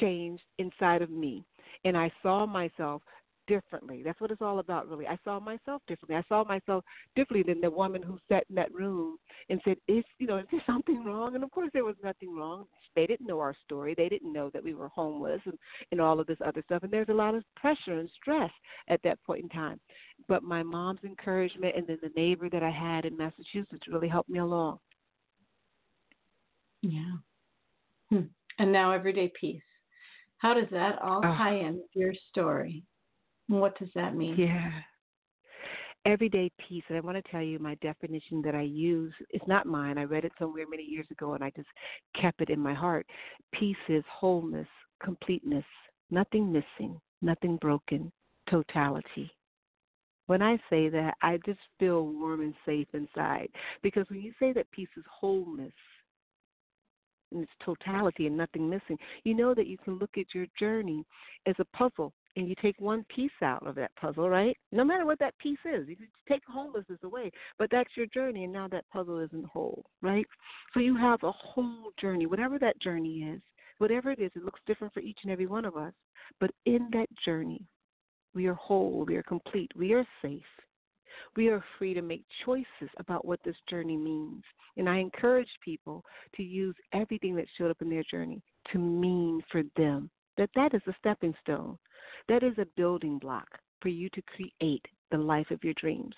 changed 0.00 0.42
inside 0.58 1.02
of 1.02 1.10
me, 1.10 1.44
and 1.84 1.96
I 1.96 2.10
saw 2.22 2.44
myself 2.46 3.02
differently. 3.46 4.02
That's 4.04 4.20
what 4.20 4.30
it's 4.30 4.42
all 4.42 4.58
about, 4.58 4.88
really. 4.88 5.06
I 5.06 5.18
saw 5.24 5.38
myself 5.40 5.82
differently. 5.86 6.16
I 6.16 6.24
saw 6.28 6.44
myself 6.44 6.84
differently 7.14 7.52
than 7.52 7.60
the 7.60 7.70
woman 7.70 8.02
who 8.02 8.18
sat 8.28 8.44
in 8.48 8.56
that 8.56 8.72
room 8.72 9.18
and 9.48 9.60
said, 9.64 9.76
"Is 9.88 10.04
you 10.18 10.26
know, 10.26 10.38
is 10.38 10.46
there 10.50 10.62
something 10.66 11.04
wrong?" 11.04 11.34
And 11.34 11.44
of 11.44 11.50
course, 11.50 11.70
there 11.72 11.84
was 11.84 11.96
nothing 12.02 12.36
wrong. 12.36 12.66
They 12.94 13.06
didn't 13.06 13.26
know 13.26 13.40
our 13.40 13.54
story. 13.64 13.94
They 13.94 14.08
didn't 14.08 14.32
know 14.32 14.50
that 14.50 14.62
we 14.64 14.74
were 14.74 14.88
homeless 14.88 15.40
and 15.44 15.58
and 15.92 16.00
all 16.00 16.18
of 16.20 16.26
this 16.26 16.38
other 16.44 16.62
stuff. 16.64 16.82
And 16.82 16.92
there's 16.92 17.08
a 17.08 17.14
lot 17.14 17.34
of 17.34 17.44
pressure 17.54 17.98
and 17.98 18.10
stress 18.20 18.50
at 18.88 19.02
that 19.04 19.22
point 19.24 19.42
in 19.44 19.48
time. 19.48 19.78
But 20.28 20.42
my 20.42 20.62
mom's 20.62 21.04
encouragement 21.04 21.76
and 21.76 21.86
then 21.86 21.98
the 22.02 22.10
neighbor 22.16 22.48
that 22.50 22.62
I 22.62 22.70
had 22.70 23.04
in 23.04 23.16
Massachusetts 23.16 23.86
really 23.88 24.08
helped 24.08 24.30
me 24.30 24.38
along. 24.38 24.78
Yeah. 26.82 27.14
Hmm. 28.10 28.26
And 28.58 28.72
now 28.72 28.92
everyday 28.92 29.30
peace. 29.38 29.62
How 30.38 30.54
does 30.54 30.68
that 30.70 31.00
all 31.02 31.18
Oh. 31.18 31.34
tie 31.36 31.54
in 31.56 31.76
with 31.76 31.94
your 31.94 32.14
story? 32.30 32.84
What 33.48 33.78
does 33.78 33.88
that 33.94 34.14
mean? 34.14 34.36
Yeah. 34.36 34.70
Everyday 36.04 36.50
peace. 36.68 36.84
And 36.88 36.96
I 36.96 37.00
want 37.00 37.16
to 37.22 37.30
tell 37.30 37.42
you 37.42 37.58
my 37.58 37.74
definition 37.76 38.40
that 38.42 38.54
I 38.54 38.62
use. 38.62 39.12
It's 39.30 39.46
not 39.46 39.66
mine. 39.66 39.98
I 39.98 40.04
read 40.04 40.24
it 40.24 40.32
somewhere 40.38 40.64
many 40.68 40.84
years 40.84 41.06
ago 41.10 41.34
and 41.34 41.42
I 41.42 41.50
just 41.56 41.68
kept 42.20 42.40
it 42.40 42.50
in 42.50 42.60
my 42.60 42.74
heart. 42.74 43.06
Peace 43.52 43.76
is 43.88 44.04
wholeness, 44.08 44.68
completeness, 45.02 45.64
nothing 46.10 46.52
missing, 46.52 47.00
nothing 47.22 47.56
broken, 47.56 48.12
totality. 48.48 49.30
When 50.26 50.42
I 50.42 50.56
say 50.70 50.88
that, 50.88 51.14
I 51.22 51.38
just 51.44 51.60
feel 51.78 52.06
warm 52.06 52.40
and 52.40 52.54
safe 52.64 52.88
inside. 52.92 53.48
Because 53.82 54.06
when 54.08 54.20
you 54.20 54.32
say 54.38 54.52
that 54.52 54.70
peace 54.72 54.88
is 54.96 55.04
wholeness, 55.08 55.72
and 57.32 57.42
its 57.42 57.52
totality 57.64 58.26
and 58.26 58.36
nothing 58.36 58.68
missing, 58.68 58.96
you 59.24 59.34
know 59.34 59.54
that 59.54 59.66
you 59.66 59.76
can 59.78 59.98
look 59.98 60.10
at 60.16 60.34
your 60.34 60.46
journey 60.58 61.04
as 61.46 61.54
a 61.58 61.76
puzzle 61.76 62.12
and 62.36 62.48
you 62.48 62.54
take 62.60 62.78
one 62.78 63.04
piece 63.14 63.30
out 63.42 63.66
of 63.66 63.74
that 63.76 63.94
puzzle, 63.96 64.28
right? 64.28 64.56
No 64.70 64.84
matter 64.84 65.06
what 65.06 65.18
that 65.18 65.36
piece 65.38 65.58
is, 65.64 65.88
you 65.88 65.96
take 66.28 66.42
homelessness 66.46 66.98
away, 67.02 67.30
but 67.58 67.70
that's 67.70 67.96
your 67.96 68.06
journey, 68.06 68.44
and 68.44 68.52
now 68.52 68.68
that 68.68 68.84
puzzle 68.92 69.18
isn't 69.20 69.46
whole, 69.46 69.84
right? 70.02 70.26
So 70.74 70.80
you 70.80 70.96
have 70.96 71.22
a 71.22 71.32
whole 71.32 71.92
journey, 72.00 72.26
whatever 72.26 72.58
that 72.58 72.80
journey 72.80 73.22
is, 73.34 73.40
whatever 73.78 74.10
it 74.10 74.20
is, 74.20 74.30
it 74.36 74.44
looks 74.44 74.60
different 74.66 74.92
for 74.92 75.00
each 75.00 75.18
and 75.22 75.32
every 75.32 75.46
one 75.46 75.64
of 75.64 75.76
us, 75.76 75.94
but 76.38 76.50
in 76.66 76.88
that 76.92 77.08
journey, 77.24 77.62
we 78.34 78.46
are 78.46 78.54
whole, 78.54 79.04
we 79.08 79.16
are 79.16 79.22
complete, 79.22 79.72
we 79.74 79.94
are 79.94 80.06
safe. 80.22 80.42
We 81.34 81.48
are 81.48 81.64
free 81.78 81.94
to 81.94 82.02
make 82.02 82.24
choices 82.44 82.90
about 82.98 83.24
what 83.24 83.40
this 83.42 83.56
journey 83.70 83.96
means. 83.96 84.42
And 84.76 84.86
I 84.88 84.98
encourage 84.98 85.48
people 85.64 86.04
to 86.36 86.42
use 86.42 86.76
everything 86.92 87.34
that 87.36 87.46
showed 87.56 87.70
up 87.70 87.80
in 87.80 87.88
their 87.88 88.04
journey 88.10 88.42
to 88.72 88.78
mean 88.78 89.40
for 89.50 89.62
them 89.76 90.10
that 90.36 90.50
that 90.54 90.74
is 90.74 90.82
a 90.86 90.94
stepping 90.98 91.34
stone. 91.42 91.78
That 92.28 92.42
is 92.42 92.56
a 92.58 92.66
building 92.76 93.18
block 93.18 93.46
for 93.80 93.88
you 93.88 94.08
to 94.10 94.22
create 94.22 94.84
the 95.10 95.18
life 95.18 95.50
of 95.50 95.62
your 95.62 95.74
dreams. 95.74 96.14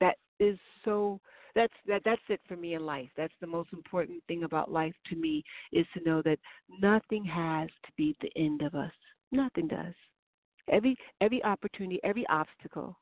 That 0.00 0.16
is 0.40 0.58
so 0.84 1.20
that's 1.54 1.72
that 1.86 2.02
that's 2.04 2.22
it 2.28 2.40
for 2.46 2.56
me 2.56 2.74
in 2.74 2.84
life. 2.84 3.08
That's 3.16 3.34
the 3.40 3.46
most 3.46 3.72
important 3.72 4.22
thing 4.28 4.44
about 4.44 4.70
life 4.70 4.94
to 5.10 5.16
me 5.16 5.42
is 5.72 5.86
to 5.94 6.04
know 6.04 6.22
that 6.22 6.38
nothing 6.80 7.24
has 7.24 7.68
to 7.68 7.92
be 7.96 8.16
the 8.20 8.30
end 8.36 8.62
of 8.62 8.74
us. 8.74 8.92
Nothing 9.32 9.68
does. 9.68 9.94
Every 10.70 10.96
every 11.20 11.42
opportunity, 11.44 12.00
every 12.04 12.26
obstacle 12.28 12.96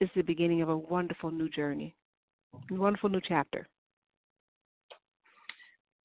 is 0.00 0.08
the 0.14 0.22
beginning 0.22 0.62
of 0.62 0.68
a 0.68 0.76
wonderful 0.76 1.30
new 1.30 1.48
journey. 1.48 1.94
A 2.70 2.74
wonderful 2.74 3.10
new 3.10 3.20
chapter. 3.26 3.68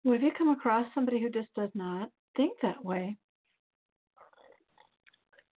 Well, 0.04 0.14
have 0.14 0.24
you 0.24 0.32
come 0.38 0.50
across 0.50 0.88
somebody 0.94 1.22
who 1.22 1.30
just 1.30 1.54
does 1.56 1.70
not 1.74 2.10
think 2.36 2.54
that 2.62 2.84
way? 2.84 3.18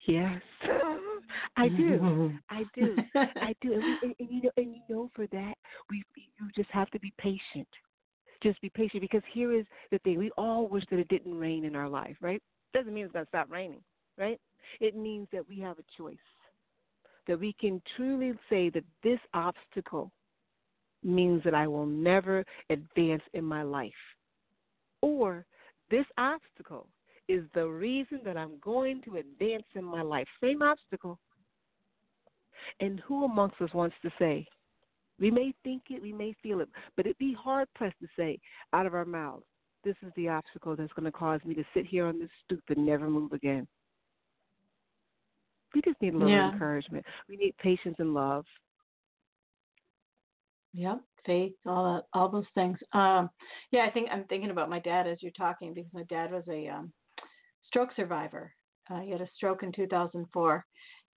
Yes. 0.05 0.41
I 1.57 1.67
do. 1.69 1.99
Mm-hmm. 1.99 2.35
I 2.49 2.63
do. 2.75 2.95
I 3.15 3.55
do. 3.61 3.73
And, 3.73 3.83
we, 3.83 3.97
and, 4.03 4.15
and 4.19 4.29
you 4.29 4.41
know, 4.43 4.51
and 4.57 4.75
you 4.75 4.81
know, 4.89 5.09
for 5.15 5.27
that, 5.27 5.55
we 5.89 6.03
you 6.15 6.49
just 6.55 6.69
have 6.71 6.89
to 6.91 6.99
be 6.99 7.13
patient. 7.17 7.67
Just 8.41 8.59
be 8.61 8.69
patient 8.69 9.01
because 9.01 9.21
here 9.31 9.53
is 9.53 9.65
the 9.91 9.99
thing: 9.99 10.17
we 10.17 10.31
all 10.37 10.67
wish 10.67 10.83
that 10.89 10.99
it 10.99 11.07
didn't 11.07 11.37
rain 11.37 11.65
in 11.65 11.75
our 11.75 11.89
life, 11.89 12.15
right? 12.21 12.41
Doesn't 12.73 12.93
mean 12.93 13.05
it's 13.05 13.13
going 13.13 13.25
to 13.25 13.29
stop 13.29 13.49
raining, 13.49 13.81
right? 14.17 14.39
It 14.79 14.95
means 14.95 15.27
that 15.31 15.47
we 15.47 15.59
have 15.59 15.77
a 15.79 15.83
choice. 15.97 16.17
That 17.27 17.39
we 17.39 17.53
can 17.53 17.81
truly 17.95 18.33
say 18.49 18.69
that 18.71 18.83
this 19.03 19.19
obstacle 19.33 20.11
means 21.03 21.43
that 21.43 21.53
I 21.53 21.67
will 21.67 21.85
never 21.85 22.43
advance 22.69 23.23
in 23.33 23.45
my 23.45 23.63
life, 23.63 23.91
or 25.01 25.45
this 25.89 26.05
obstacle 26.17 26.87
is 27.27 27.43
the 27.53 27.67
reason 27.67 28.19
that 28.25 28.37
I'm 28.37 28.59
going 28.61 29.01
to 29.03 29.17
advance 29.17 29.65
in 29.75 29.83
my 29.83 30.01
life. 30.01 30.27
Same 30.41 30.61
obstacle. 30.61 31.19
And 32.79 32.99
who 33.01 33.25
amongst 33.25 33.61
us 33.61 33.73
wants 33.73 33.95
to 34.03 34.11
say, 34.19 34.47
we 35.19 35.31
may 35.31 35.53
think 35.63 35.83
it, 35.89 36.01
we 36.01 36.11
may 36.11 36.33
feel 36.41 36.59
it, 36.59 36.69
but 36.97 37.05
it'd 37.05 37.17
be 37.17 37.33
hard 37.33 37.67
pressed 37.75 37.99
to 38.01 38.07
say 38.17 38.39
out 38.73 38.85
of 38.85 38.93
our 38.93 39.05
mouths, 39.05 39.45
this 39.83 39.95
is 40.05 40.11
the 40.15 40.29
obstacle 40.29 40.75
that's 40.75 40.93
going 40.93 41.05
to 41.05 41.11
cause 41.11 41.41
me 41.45 41.53
to 41.55 41.63
sit 41.73 41.85
here 41.85 42.05
on 42.05 42.19
this 42.19 42.29
stoop 42.45 42.63
and 42.69 42.85
never 42.85 43.09
move 43.09 43.31
again. 43.33 43.67
We 45.75 45.81
just 45.81 46.01
need 46.01 46.13
a 46.13 46.17
little 46.17 46.29
Yeah. 46.29 46.51
encouragement. 46.51 47.05
We 47.27 47.37
need 47.37 47.55
patience 47.57 47.95
and 47.99 48.13
love. 48.13 48.45
Yep, 50.73 51.01
faith, 51.25 51.53
all 51.65 51.93
that, 51.95 52.05
all 52.13 52.29
those 52.29 52.47
things. 52.55 52.77
Um, 52.93 53.29
yeah, 53.71 53.85
I 53.85 53.91
think 53.91 54.09
I'm 54.11 54.23
thinking 54.25 54.49
about 54.49 54.69
my 54.69 54.79
dad 54.79 55.05
as 55.05 55.21
you're 55.21 55.31
talking 55.31 55.73
because 55.73 55.93
my 55.93 56.03
dad 56.03 56.31
was 56.31 56.43
a 56.49 56.67
um, 56.67 56.91
stroke 57.73 57.89
survivor. 57.95 58.53
Uh, 58.89 58.99
he 58.99 59.11
had 59.11 59.21
a 59.21 59.29
stroke 59.35 59.63
in 59.63 59.71
2004, 59.71 60.65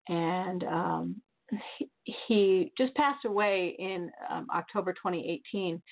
and 0.08 0.64
um, 0.64 1.16
he, 1.78 1.90
he 2.26 2.72
just 2.78 2.94
passed 2.94 3.24
away 3.24 3.76
in 3.78 4.10
um, 4.30 4.46
October 4.54 4.92
2018. 4.92 5.82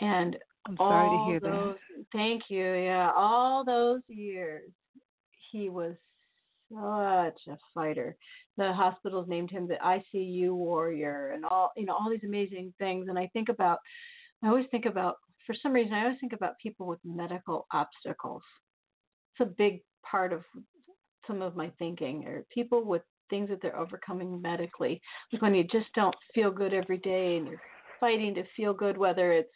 And 0.00 0.36
I'm 0.66 0.76
sorry 0.76 1.08
all 1.08 1.26
to 1.26 1.30
hear 1.30 1.40
those, 1.40 1.76
that. 1.96 2.04
Thank 2.12 2.44
you. 2.48 2.64
Yeah, 2.64 3.12
all 3.14 3.64
those 3.64 4.00
years, 4.08 4.70
he 5.50 5.68
was 5.68 5.94
such 6.70 7.52
a 7.52 7.58
fighter. 7.74 8.16
The 8.56 8.72
hospitals 8.72 9.28
named 9.28 9.50
him 9.50 9.68
the 9.68 9.76
ICU 9.84 10.50
warrior, 10.52 11.32
and 11.34 11.44
all 11.44 11.72
you 11.76 11.84
know, 11.84 11.94
all 11.94 12.10
these 12.10 12.24
amazing 12.24 12.72
things. 12.78 13.06
And 13.08 13.18
I 13.18 13.28
think 13.32 13.48
about, 13.50 13.78
I 14.42 14.48
always 14.48 14.66
think 14.70 14.86
about, 14.86 15.16
for 15.46 15.54
some 15.62 15.72
reason, 15.72 15.92
I 15.92 16.04
always 16.04 16.18
think 16.20 16.32
about 16.32 16.58
people 16.62 16.86
with 16.86 17.00
medical 17.04 17.66
obstacles. 17.72 18.42
It's 19.34 19.48
a 19.48 19.54
big 19.56 19.82
part 20.08 20.32
of 20.32 20.42
some 21.26 21.42
of 21.42 21.56
my 21.56 21.70
thinking, 21.78 22.26
or 22.26 22.44
people 22.52 22.84
with 22.84 23.02
things 23.30 23.48
that 23.48 23.62
they're 23.62 23.78
overcoming 23.78 24.40
medically. 24.42 25.00
Like 25.32 25.42
when 25.42 25.54
you 25.54 25.64
just 25.64 25.86
don't 25.94 26.14
feel 26.34 26.50
good 26.50 26.74
every 26.74 26.98
day, 26.98 27.36
and 27.36 27.46
you're 27.46 27.60
fighting 28.00 28.34
to 28.34 28.44
feel 28.56 28.74
good, 28.74 28.96
whether 28.98 29.32
it's 29.32 29.52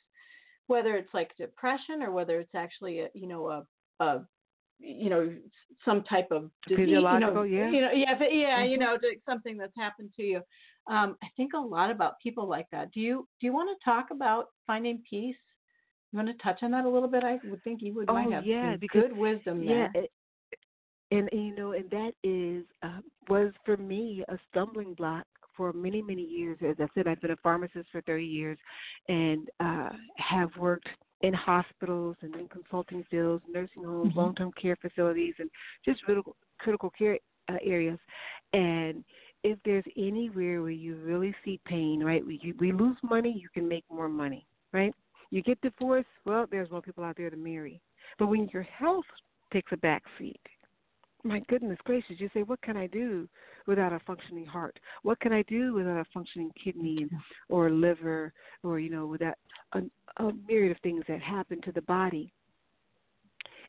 whether 0.68 0.96
it's 0.96 1.12
like 1.14 1.36
depression 1.36 2.02
or 2.02 2.10
whether 2.10 2.40
it's 2.40 2.54
actually 2.54 3.00
a, 3.00 3.08
you 3.14 3.28
know 3.28 3.46
a, 3.48 4.04
a 4.04 4.26
you 4.78 5.10
know 5.10 5.32
some 5.84 6.02
type 6.04 6.28
of 6.30 6.50
disease, 6.68 6.86
physiological, 6.86 7.46
you 7.46 7.58
know, 7.58 7.64
yeah, 7.64 7.70
you 7.70 7.80
know, 7.80 7.92
yeah, 7.92 8.18
but 8.18 8.34
yeah, 8.34 8.60
mm-hmm. 8.60 8.70
you 8.70 8.78
know, 8.78 8.96
something 9.28 9.56
that's 9.56 9.76
happened 9.76 10.10
to 10.16 10.22
you. 10.22 10.40
Um, 10.88 11.16
I 11.22 11.26
think 11.36 11.52
a 11.54 11.58
lot 11.58 11.90
about 11.90 12.20
people 12.22 12.48
like 12.48 12.66
that. 12.72 12.92
Do 12.92 13.00
you 13.00 13.26
do 13.40 13.46
you 13.46 13.52
want 13.52 13.68
to 13.76 13.84
talk 13.84 14.06
about 14.12 14.46
finding 14.66 15.02
peace? 15.08 15.36
You 16.12 16.18
want 16.18 16.28
to 16.28 16.42
touch 16.42 16.60
on 16.62 16.70
that 16.70 16.84
a 16.84 16.88
little 16.88 17.08
bit? 17.08 17.24
I 17.24 17.38
would 17.44 17.62
think 17.64 17.80
you 17.82 17.94
would 17.94 18.08
oh, 18.08 18.14
might 18.14 18.32
have 18.32 18.46
yeah, 18.46 18.76
because, 18.76 19.02
good 19.02 19.16
wisdom 19.16 19.62
yeah, 19.62 19.88
there. 19.92 20.04
It, 20.04 20.10
and, 21.10 21.28
and 21.32 21.46
you 21.46 21.54
know, 21.54 21.72
and 21.72 21.88
that 21.90 22.12
is 22.22 22.64
uh, 22.82 23.00
was 23.28 23.52
for 23.64 23.76
me 23.76 24.24
a 24.28 24.38
stumbling 24.50 24.94
block 24.94 25.24
for 25.56 25.72
many 25.72 26.02
many 26.02 26.22
years. 26.22 26.58
As 26.66 26.76
I 26.78 26.86
said, 26.94 27.06
I've 27.06 27.20
been 27.20 27.30
a 27.30 27.36
pharmacist 27.42 27.88
for 27.92 28.00
30 28.02 28.24
years, 28.24 28.58
and 29.08 29.48
uh, 29.60 29.90
have 30.16 30.50
worked 30.58 30.88
in 31.22 31.32
hospitals 31.32 32.16
and 32.20 32.34
in 32.34 32.48
consulting 32.48 33.04
fields, 33.10 33.42
nursing 33.48 33.84
homes, 33.84 34.10
mm-hmm. 34.10 34.18
long-term 34.18 34.52
care 34.60 34.76
facilities, 34.76 35.34
and 35.38 35.48
just 35.84 36.02
critical, 36.02 36.36
critical 36.58 36.90
care 36.90 37.18
uh, 37.48 37.56
areas. 37.64 37.98
And 38.52 39.02
if 39.44 39.58
there's 39.64 39.84
anywhere 39.96 40.60
where 40.60 40.70
you 40.70 40.96
really 40.96 41.34
see 41.44 41.60
pain, 41.66 42.02
right? 42.02 42.24
We 42.24 42.54
we 42.58 42.72
lose 42.72 42.96
money, 43.02 43.32
you 43.40 43.48
can 43.54 43.68
make 43.68 43.84
more 43.90 44.08
money, 44.08 44.46
right? 44.72 44.94
You 45.30 45.42
get 45.42 45.60
divorced, 45.60 46.08
well, 46.24 46.46
there's 46.50 46.70
more 46.70 46.82
people 46.82 47.04
out 47.04 47.16
there 47.16 47.30
to 47.30 47.36
marry. 47.36 47.80
But 48.18 48.26
when 48.26 48.48
your 48.52 48.62
health 48.62 49.04
takes 49.52 49.72
a 49.72 49.76
back 49.76 50.02
seat, 50.18 50.40
my 51.26 51.40
goodness 51.48 51.78
gracious, 51.84 52.16
you 52.18 52.30
say, 52.32 52.42
what 52.42 52.62
can 52.62 52.76
I 52.76 52.86
do 52.86 53.28
without 53.66 53.92
a 53.92 54.00
functioning 54.06 54.46
heart? 54.46 54.78
What 55.02 55.20
can 55.20 55.32
I 55.32 55.42
do 55.42 55.74
without 55.74 55.98
a 55.98 56.06
functioning 56.12 56.50
kidney 56.62 57.06
or 57.48 57.70
liver 57.70 58.32
or, 58.62 58.78
you 58.78 58.90
know, 58.90 59.06
without 59.06 59.34
a, 59.72 59.80
a 60.18 60.32
myriad 60.46 60.72
of 60.72 60.82
things 60.82 61.04
that 61.08 61.20
happen 61.20 61.60
to 61.62 61.72
the 61.72 61.82
body? 61.82 62.32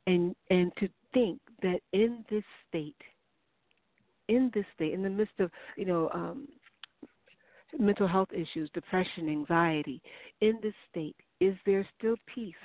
And 0.06 0.36
and 0.50 0.72
to 0.78 0.88
think 1.14 1.40
that 1.62 1.80
in 1.92 2.24
this 2.30 2.44
state, 2.70 2.96
in 4.30 4.52
this 4.54 4.66
state, 4.74 4.94
in 4.94 5.04
the 5.04 5.10
midst 5.10 5.40
of, 5.40 5.52
you 5.76 5.86
know, 5.86 6.10
um, 6.14 6.48
mental 7.78 8.08
health 8.08 8.30
issues, 8.32 8.70
depression, 8.74 9.30
anxiety, 9.30 10.02
in 10.42 10.60
this 10.62 10.74
state, 10.90 11.16
is 11.40 11.56
there 11.66 11.88
still 11.98 12.16
peace? 12.34 12.56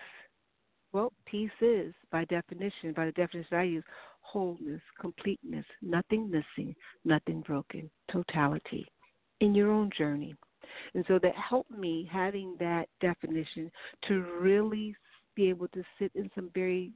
Well, 0.92 1.12
peace 1.24 1.50
is, 1.60 1.94
by 2.10 2.24
definition, 2.26 2.92
by 2.94 3.06
the 3.06 3.12
definition 3.12 3.56
I 3.56 3.62
use, 3.62 3.84
wholeness, 4.32 4.80
completeness, 4.98 5.66
nothing 5.82 6.30
missing, 6.30 6.74
nothing 7.04 7.42
broken, 7.42 7.90
totality 8.10 8.86
in 9.40 9.54
your 9.54 9.70
own 9.70 9.90
journey. 9.96 10.34
And 10.94 11.04
so 11.06 11.18
that 11.22 11.34
helped 11.34 11.70
me 11.70 12.08
having 12.10 12.56
that 12.58 12.88
definition 13.00 13.70
to 14.08 14.24
really 14.40 14.96
be 15.34 15.50
able 15.50 15.68
to 15.68 15.82
sit 15.98 16.10
in 16.14 16.30
some 16.34 16.50
very 16.54 16.92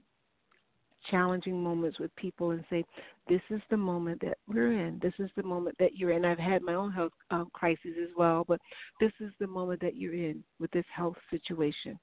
challenging 1.10 1.62
moments 1.62 1.98
with 1.98 2.14
people 2.16 2.52
and 2.52 2.64
say, 2.70 2.84
this 3.28 3.42
is 3.50 3.60
the 3.70 3.76
moment 3.76 4.20
that 4.22 4.38
we're 4.48 4.72
in. 4.72 4.98
This 5.02 5.12
is 5.18 5.30
the 5.36 5.42
moment 5.42 5.76
that 5.78 5.94
you're 5.94 6.12
in. 6.12 6.24
I've 6.24 6.38
had 6.38 6.62
my 6.62 6.74
own 6.74 6.90
health 6.90 7.12
um, 7.30 7.50
crises 7.52 7.96
as 8.02 8.08
well, 8.16 8.44
but 8.48 8.60
this 8.98 9.12
is 9.20 9.30
the 9.38 9.46
moment 9.46 9.80
that 9.82 9.96
you're 9.96 10.14
in 10.14 10.42
with 10.58 10.70
this 10.70 10.86
health 10.94 11.16
situation. 11.30 11.98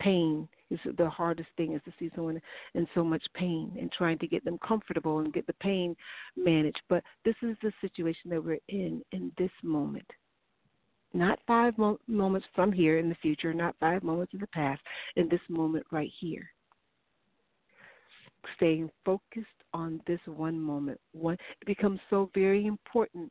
Pain 0.00 0.48
is 0.70 0.80
the 0.96 1.08
hardest 1.08 1.48
thing 1.56 1.74
is 1.74 1.82
to 1.84 1.92
see 1.98 2.10
someone 2.14 2.40
in 2.74 2.86
so 2.94 3.04
much 3.04 3.22
pain 3.34 3.76
and 3.78 3.90
trying 3.92 4.18
to 4.18 4.26
get 4.26 4.44
them 4.44 4.58
comfortable 4.66 5.18
and 5.18 5.32
get 5.32 5.46
the 5.46 5.52
pain 5.54 5.94
managed. 6.36 6.80
But 6.88 7.02
this 7.24 7.34
is 7.42 7.56
the 7.62 7.72
situation 7.80 8.30
that 8.30 8.42
we're 8.42 8.58
in 8.68 9.02
in 9.12 9.32
this 9.38 9.50
moment. 9.62 10.06
Not 11.12 11.40
five 11.46 11.76
mo- 11.76 11.98
moments 12.06 12.46
from 12.54 12.72
here 12.72 12.98
in 12.98 13.08
the 13.08 13.16
future, 13.16 13.52
not 13.52 13.74
five 13.80 14.02
moments 14.02 14.32
in 14.32 14.40
the 14.40 14.46
past, 14.48 14.80
in 15.16 15.28
this 15.28 15.40
moment 15.48 15.84
right 15.90 16.10
here 16.20 16.50
staying 18.56 18.90
focused 19.04 19.46
on 19.72 20.00
this 20.06 20.20
one 20.26 20.60
moment. 20.60 21.00
One 21.12 21.36
it 21.60 21.66
becomes 21.66 22.00
so 22.08 22.30
very 22.34 22.66
important 22.66 23.30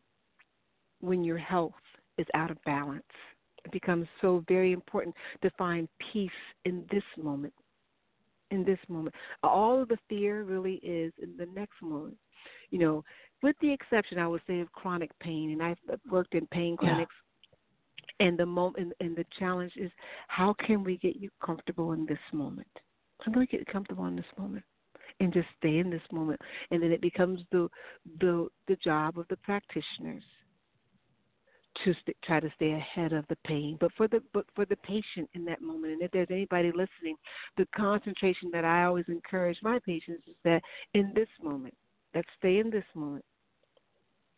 when 1.01 1.23
your 1.23 1.37
health 1.37 1.73
is 2.17 2.27
out 2.33 2.51
of 2.51 2.61
balance. 2.63 3.03
It 3.65 3.71
becomes 3.71 4.07
so 4.21 4.43
very 4.47 4.71
important 4.71 5.15
to 5.41 5.49
find 5.57 5.87
peace 6.11 6.29
in 6.65 6.85
this 6.91 7.03
moment. 7.21 7.53
In 8.51 8.63
this 8.63 8.79
moment. 8.87 9.15
All 9.43 9.81
of 9.81 9.89
the 9.89 9.97
fear 10.07 10.43
really 10.43 10.75
is 10.75 11.13
in 11.21 11.37
the 11.37 11.45
next 11.53 11.81
moment. 11.81 12.17
You 12.71 12.79
know, 12.79 13.03
with 13.43 13.55
the 13.61 13.71
exception 13.71 14.17
I 14.17 14.27
would 14.27 14.41
say 14.47 14.59
of 14.59 14.71
chronic 14.71 15.11
pain 15.19 15.51
and 15.51 15.61
I've 15.61 15.99
worked 16.09 16.35
in 16.35 16.47
pain 16.47 16.77
clinics 16.77 17.13
yeah. 18.19 18.27
and 18.27 18.37
the 18.37 18.45
moment 18.45 18.93
and 18.99 19.15
the 19.15 19.25
challenge 19.37 19.73
is 19.75 19.91
how 20.27 20.55
can 20.65 20.83
we 20.83 20.97
get 20.97 21.15
you 21.15 21.29
comfortable 21.43 21.93
in 21.93 22.05
this 22.05 22.19
moment? 22.33 22.67
How 23.19 23.31
can 23.31 23.39
we 23.39 23.47
get 23.47 23.65
comfortable 23.67 24.05
in 24.05 24.15
this 24.15 24.25
moment? 24.37 24.63
and 25.19 25.33
just 25.33 25.47
stay 25.57 25.79
in 25.79 25.89
this 25.89 26.01
moment 26.11 26.39
and 26.71 26.81
then 26.81 26.91
it 26.91 27.01
becomes 27.01 27.41
the 27.51 27.69
the 28.21 28.47
the 28.67 28.75
job 28.77 29.19
of 29.19 29.27
the 29.29 29.37
practitioners 29.37 30.23
to 31.83 31.93
st- 32.01 32.17
try 32.23 32.39
to 32.39 32.51
stay 32.55 32.71
ahead 32.71 33.13
of 33.13 33.25
the 33.29 33.37
pain 33.45 33.77
but 33.79 33.91
for 33.95 34.07
the 34.07 34.21
but 34.33 34.45
for 34.55 34.65
the 34.65 34.75
patient 34.77 35.29
in 35.33 35.45
that 35.45 35.61
moment 35.61 35.93
and 35.93 36.01
if 36.01 36.11
there's 36.11 36.27
anybody 36.31 36.69
listening 36.69 37.15
the 37.57 37.67
concentration 37.75 38.49
that 38.51 38.65
i 38.65 38.83
always 38.83 39.05
encourage 39.07 39.57
my 39.61 39.79
patients 39.85 40.23
is 40.27 40.35
that 40.43 40.61
in 40.93 41.11
this 41.15 41.29
moment 41.41 41.73
let's 42.13 42.29
stay 42.37 42.59
in 42.59 42.69
this 42.69 42.85
moment 42.95 43.23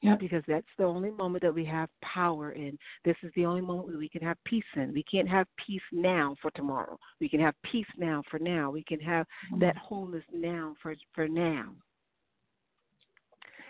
Yep. 0.02 0.20
Because 0.20 0.44
that's 0.48 0.66
the 0.80 0.84
only 0.84 1.12
moment 1.12 1.44
that 1.44 1.54
we 1.54 1.64
have 1.66 1.88
power 2.02 2.54
in. 2.54 2.78
This 3.06 3.16
is 3.22 3.32
the 3.36 3.46
only 3.46 3.62
moment 3.62 3.98
we 3.98 4.10
can 4.10 4.24
have 4.24 4.38
peace 4.46 4.64
in. 4.76 4.94
We 4.94 5.04
can't 5.04 5.30
have 5.30 5.46
peace 5.68 5.82
now 5.92 6.36
for 6.42 6.50
tomorrow. 6.52 6.98
We 7.20 7.30
can 7.30 7.40
have 7.40 7.54
peace 7.72 7.86
now 7.98 8.24
for 8.30 8.40
now. 8.40 8.72
We 8.72 8.84
can 8.84 9.00
have 9.00 9.28
mm-hmm. 9.28 9.60
that 9.60 9.78
wholeness 9.78 10.24
now 10.34 10.76
for 10.82 10.96
for 11.14 11.28
now. 11.28 11.76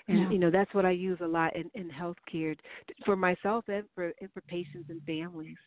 And 0.07 0.19
yeah. 0.19 0.29
you 0.29 0.39
know 0.39 0.51
that's 0.51 0.73
what 0.73 0.85
I 0.85 0.91
use 0.91 1.19
a 1.21 1.27
lot 1.27 1.55
in 1.55 1.69
in 1.73 1.89
healthcare 1.89 2.55
for 3.05 3.15
myself 3.15 3.65
and 3.67 3.83
for 3.95 4.11
and 4.21 4.31
for 4.33 4.41
patients 4.41 4.89
and 4.89 5.01
families. 5.03 5.57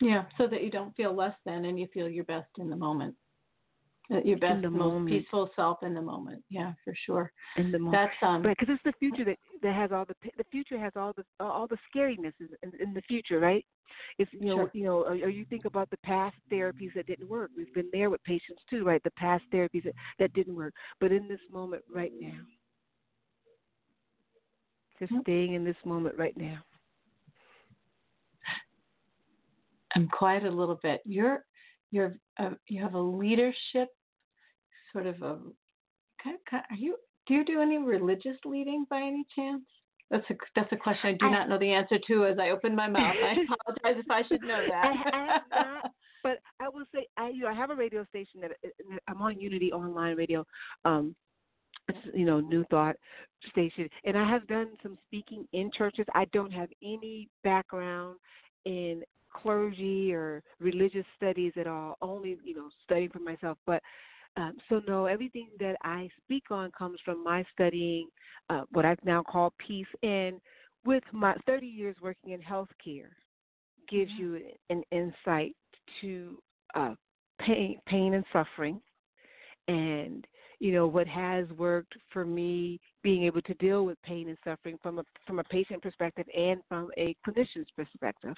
Yeah, 0.00 0.24
so 0.36 0.46
that 0.48 0.62
you 0.62 0.70
don't 0.70 0.94
feel 0.96 1.14
less 1.14 1.36
than 1.46 1.64
and 1.66 1.78
you 1.78 1.86
feel 1.94 2.08
your 2.08 2.24
best 2.24 2.48
in 2.58 2.68
the 2.68 2.76
moment 2.76 3.14
your 4.10 4.38
best, 4.38 4.62
most 4.62 4.72
moment. 4.72 5.08
peaceful 5.08 5.50
self 5.56 5.82
in 5.82 5.94
the 5.94 6.00
moment. 6.00 6.42
Yeah, 6.50 6.72
for 6.84 6.94
sure. 7.06 7.32
In 7.56 7.72
the 7.72 7.78
moment. 7.78 8.10
That's 8.20 8.30
um. 8.30 8.42
Right, 8.42 8.56
because 8.58 8.74
it's 8.74 8.84
the 8.84 8.92
future 8.98 9.24
that 9.24 9.38
that 9.62 9.74
has 9.74 9.92
all 9.92 10.04
the 10.04 10.14
the 10.36 10.44
future 10.50 10.78
has 10.78 10.92
all 10.94 11.12
the 11.16 11.24
all 11.40 11.66
the 11.66 11.78
scariness 11.94 12.32
in, 12.40 12.72
in, 12.80 12.92
the 12.92 13.02
future, 13.02 13.40
right? 13.40 13.64
If 14.18 14.28
you 14.32 14.46
know 14.46 14.56
sure. 14.56 14.70
you 14.74 14.84
know 14.84 15.02
or, 15.04 15.12
or 15.12 15.28
you 15.28 15.46
think 15.46 15.64
about 15.64 15.88
the 15.90 15.96
past 15.98 16.36
therapies 16.52 16.92
that 16.94 17.06
didn't 17.06 17.28
work. 17.28 17.50
We've 17.56 17.72
been 17.72 17.88
there 17.92 18.10
with 18.10 18.22
patients 18.24 18.62
too, 18.68 18.84
right? 18.84 19.02
The 19.04 19.10
past 19.12 19.44
therapies 19.52 19.84
that 19.84 19.94
that 20.18 20.32
didn't 20.34 20.54
work, 20.54 20.74
but 21.00 21.10
in 21.10 21.26
this 21.26 21.40
moment 21.50 21.82
right 21.92 22.12
now, 22.20 22.40
just 24.98 25.12
staying 25.22 25.54
in 25.54 25.64
this 25.64 25.76
moment 25.84 26.16
right 26.16 26.36
now. 26.36 26.58
I'm 29.96 30.08
quiet 30.08 30.44
a 30.44 30.50
little 30.50 30.78
bit. 30.82 31.00
You're 31.04 31.44
you're 31.90 32.16
uh, 32.38 32.50
you 32.68 32.82
have 32.82 32.94
a 32.94 33.00
leadership 33.00 33.88
sort 34.92 35.06
of 35.06 35.16
a 35.22 35.38
kind 36.22 36.36
of, 36.36 36.44
kind 36.50 36.64
of, 36.70 36.76
are 36.76 36.78
you 36.78 36.96
do 37.26 37.34
you 37.34 37.44
do 37.44 37.60
any 37.60 37.78
religious 37.78 38.36
leading 38.44 38.86
by 38.90 39.00
any 39.00 39.24
chance? 39.34 39.62
That's 40.10 40.24
a 40.30 40.34
that's 40.54 40.72
a 40.72 40.76
question 40.76 41.10
I 41.10 41.12
do 41.12 41.26
I, 41.26 41.30
not 41.30 41.48
know 41.48 41.58
the 41.58 41.72
answer 41.72 41.98
to 42.06 42.26
as 42.26 42.38
I 42.38 42.50
open 42.50 42.74
my 42.74 42.88
mouth. 42.88 43.14
I 43.22 43.32
apologize 43.84 44.02
if 44.04 44.10
I 44.10 44.22
should 44.28 44.42
know 44.42 44.62
that. 44.68 44.84
I, 44.84 45.56
I 45.56 45.62
not, 45.62 45.90
but 46.22 46.38
I 46.60 46.68
will 46.68 46.84
say 46.94 47.06
I 47.16 47.28
you 47.28 47.42
know 47.42 47.48
I 47.48 47.54
have 47.54 47.70
a 47.70 47.74
radio 47.74 48.04
station 48.06 48.40
that 48.40 48.52
I'm 49.08 49.22
on 49.22 49.40
Unity 49.40 49.72
Online 49.72 50.16
Radio. 50.16 50.44
Um, 50.84 51.08
it's, 51.08 51.23
you 52.14 52.24
know, 52.24 52.40
New 52.40 52.64
Thought 52.70 52.96
station, 53.50 53.88
and 54.04 54.16
I 54.16 54.28
have 54.28 54.46
done 54.46 54.68
some 54.82 54.96
speaking 55.06 55.46
in 55.52 55.70
churches. 55.76 56.06
I 56.14 56.26
don't 56.32 56.52
have 56.52 56.68
any 56.82 57.28
background 57.42 58.16
in 58.64 59.02
clergy 59.32 60.12
or 60.14 60.42
religious 60.60 61.04
studies 61.16 61.52
at 61.58 61.66
all, 61.66 61.96
only, 62.00 62.38
you 62.44 62.54
know, 62.54 62.68
studying 62.84 63.10
for 63.10 63.18
myself. 63.18 63.58
But 63.66 63.82
um, 64.36 64.56
so, 64.68 64.80
no, 64.88 65.06
everything 65.06 65.48
that 65.60 65.76
I 65.82 66.08
speak 66.24 66.44
on 66.50 66.70
comes 66.76 66.98
from 67.04 67.22
my 67.22 67.44
studying 67.52 68.08
uh, 68.50 68.62
what 68.72 68.84
I've 68.84 69.04
now 69.04 69.22
called 69.22 69.52
peace. 69.64 69.86
And 70.02 70.40
with 70.84 71.04
my 71.12 71.34
30 71.46 71.66
years 71.66 71.96
working 72.02 72.32
in 72.32 72.40
healthcare, 72.40 73.10
gives 73.88 74.10
mm-hmm. 74.12 74.36
you 74.36 74.40
an 74.70 74.82
insight 74.90 75.54
to 76.00 76.38
uh, 76.74 76.94
pain, 77.40 77.78
pain 77.86 78.14
and 78.14 78.24
suffering, 78.32 78.80
and 79.68 80.26
you 80.64 80.72
know 80.72 80.86
what 80.86 81.06
has 81.06 81.44
worked 81.58 81.92
for 82.10 82.24
me 82.24 82.80
being 83.02 83.24
able 83.24 83.42
to 83.42 83.52
deal 83.54 83.84
with 83.84 84.00
pain 84.02 84.30
and 84.30 84.38
suffering 84.42 84.78
from 84.82 84.98
a 84.98 85.04
from 85.26 85.38
a 85.38 85.44
patient 85.44 85.82
perspective 85.82 86.24
and 86.34 86.62
from 86.70 86.88
a 86.96 87.14
clinician's 87.26 87.68
perspective. 87.76 88.34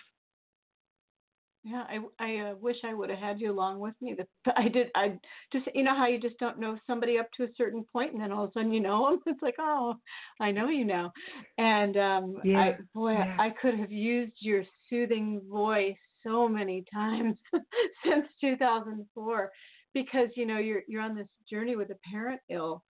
Yeah, 1.63 1.85
I 1.89 2.01
I 2.19 2.51
uh, 2.51 2.55
wish 2.57 2.79
I 2.85 2.95
would 2.95 3.11
have 3.11 3.21
had 3.21 3.41
you 3.41 3.53
along 3.53 3.79
with 3.79 3.95
me. 4.01 4.17
The, 4.19 4.27
I 4.57 4.67
did. 4.67 4.89
I 4.97 5.17
just 5.53 5.69
you 5.73 5.85
know 5.85 5.95
how 5.95 6.09
you 6.09 6.19
just 6.19 6.37
don't 6.39 6.59
know 6.59 6.77
somebody 6.85 7.17
up 7.17 7.31
to 7.37 7.45
a 7.45 7.55
certain 7.57 7.85
point, 7.93 8.13
and 8.13 8.21
then 8.21 8.33
all 8.33 8.43
of 8.43 8.51
a 8.51 8.53
sudden 8.55 8.73
you 8.73 8.81
know 8.81 9.09
them. 9.09 9.21
It's 9.27 9.43
like 9.43 9.57
oh, 9.61 9.95
I 10.41 10.51
know 10.51 10.69
you 10.69 10.85
now. 10.85 11.13
And 11.59 11.97
um, 11.97 12.39
yeah, 12.43 12.59
I 12.59 12.79
boy, 12.93 13.13
yeah. 13.13 13.37
I 13.39 13.51
could 13.63 13.79
have 13.79 13.93
used 13.93 14.33
your 14.41 14.65
soothing 14.91 15.43
voice 15.49 15.95
so 16.25 16.49
many 16.49 16.85
times 16.93 17.37
since 18.05 18.27
2004 18.41 19.53
because 19.97 20.29
you 20.37 20.45
know 20.45 20.59
you're 20.59 20.83
you're 20.87 21.01
on 21.01 21.17
this 21.17 21.27
journey 21.51 21.75
with 21.75 21.89
a 21.91 21.97
parent 22.11 22.41
ill 22.51 22.83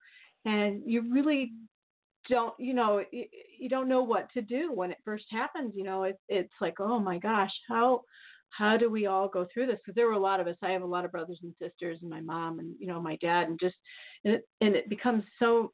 and 0.43 0.81
you 0.85 1.01
really 1.09 1.53
don't 2.29 2.53
you 2.59 2.73
know 2.73 3.01
you, 3.13 3.23
you 3.57 3.69
don't 3.69 3.87
know 3.87 4.03
what 4.03 4.27
to 4.33 4.41
do 4.41 4.73
when 4.73 4.91
it 4.91 4.97
first 5.05 5.23
happens 5.31 5.71
you 5.73 5.85
know 5.85 6.03
it, 6.03 6.19
it's 6.27 6.53
like 6.59 6.75
oh 6.81 6.99
my 6.99 7.17
gosh 7.17 7.53
how 7.69 8.01
how 8.49 8.75
do 8.75 8.89
we 8.89 9.07
all 9.07 9.27
go 9.27 9.45
through 9.53 9.67
this? 9.67 9.77
Because 9.83 9.93
there 9.93 10.07
were 10.07 10.13
a 10.13 10.19
lot 10.19 10.39
of 10.39 10.47
us 10.47 10.55
i 10.61 10.71
have 10.71 10.81
a 10.81 10.85
lot 10.85 11.05
of 11.05 11.11
brothers 11.11 11.39
and 11.43 11.53
sisters 11.61 11.99
and 12.01 12.09
my 12.09 12.21
mom 12.21 12.59
and 12.59 12.75
you 12.77 12.87
know 12.87 13.01
my 13.01 13.15
dad 13.17 13.47
and 13.47 13.57
just 13.59 13.75
and 14.25 14.35
it, 14.35 14.43
and 14.59 14.75
it 14.75 14.89
becomes 14.89 15.23
so 15.39 15.71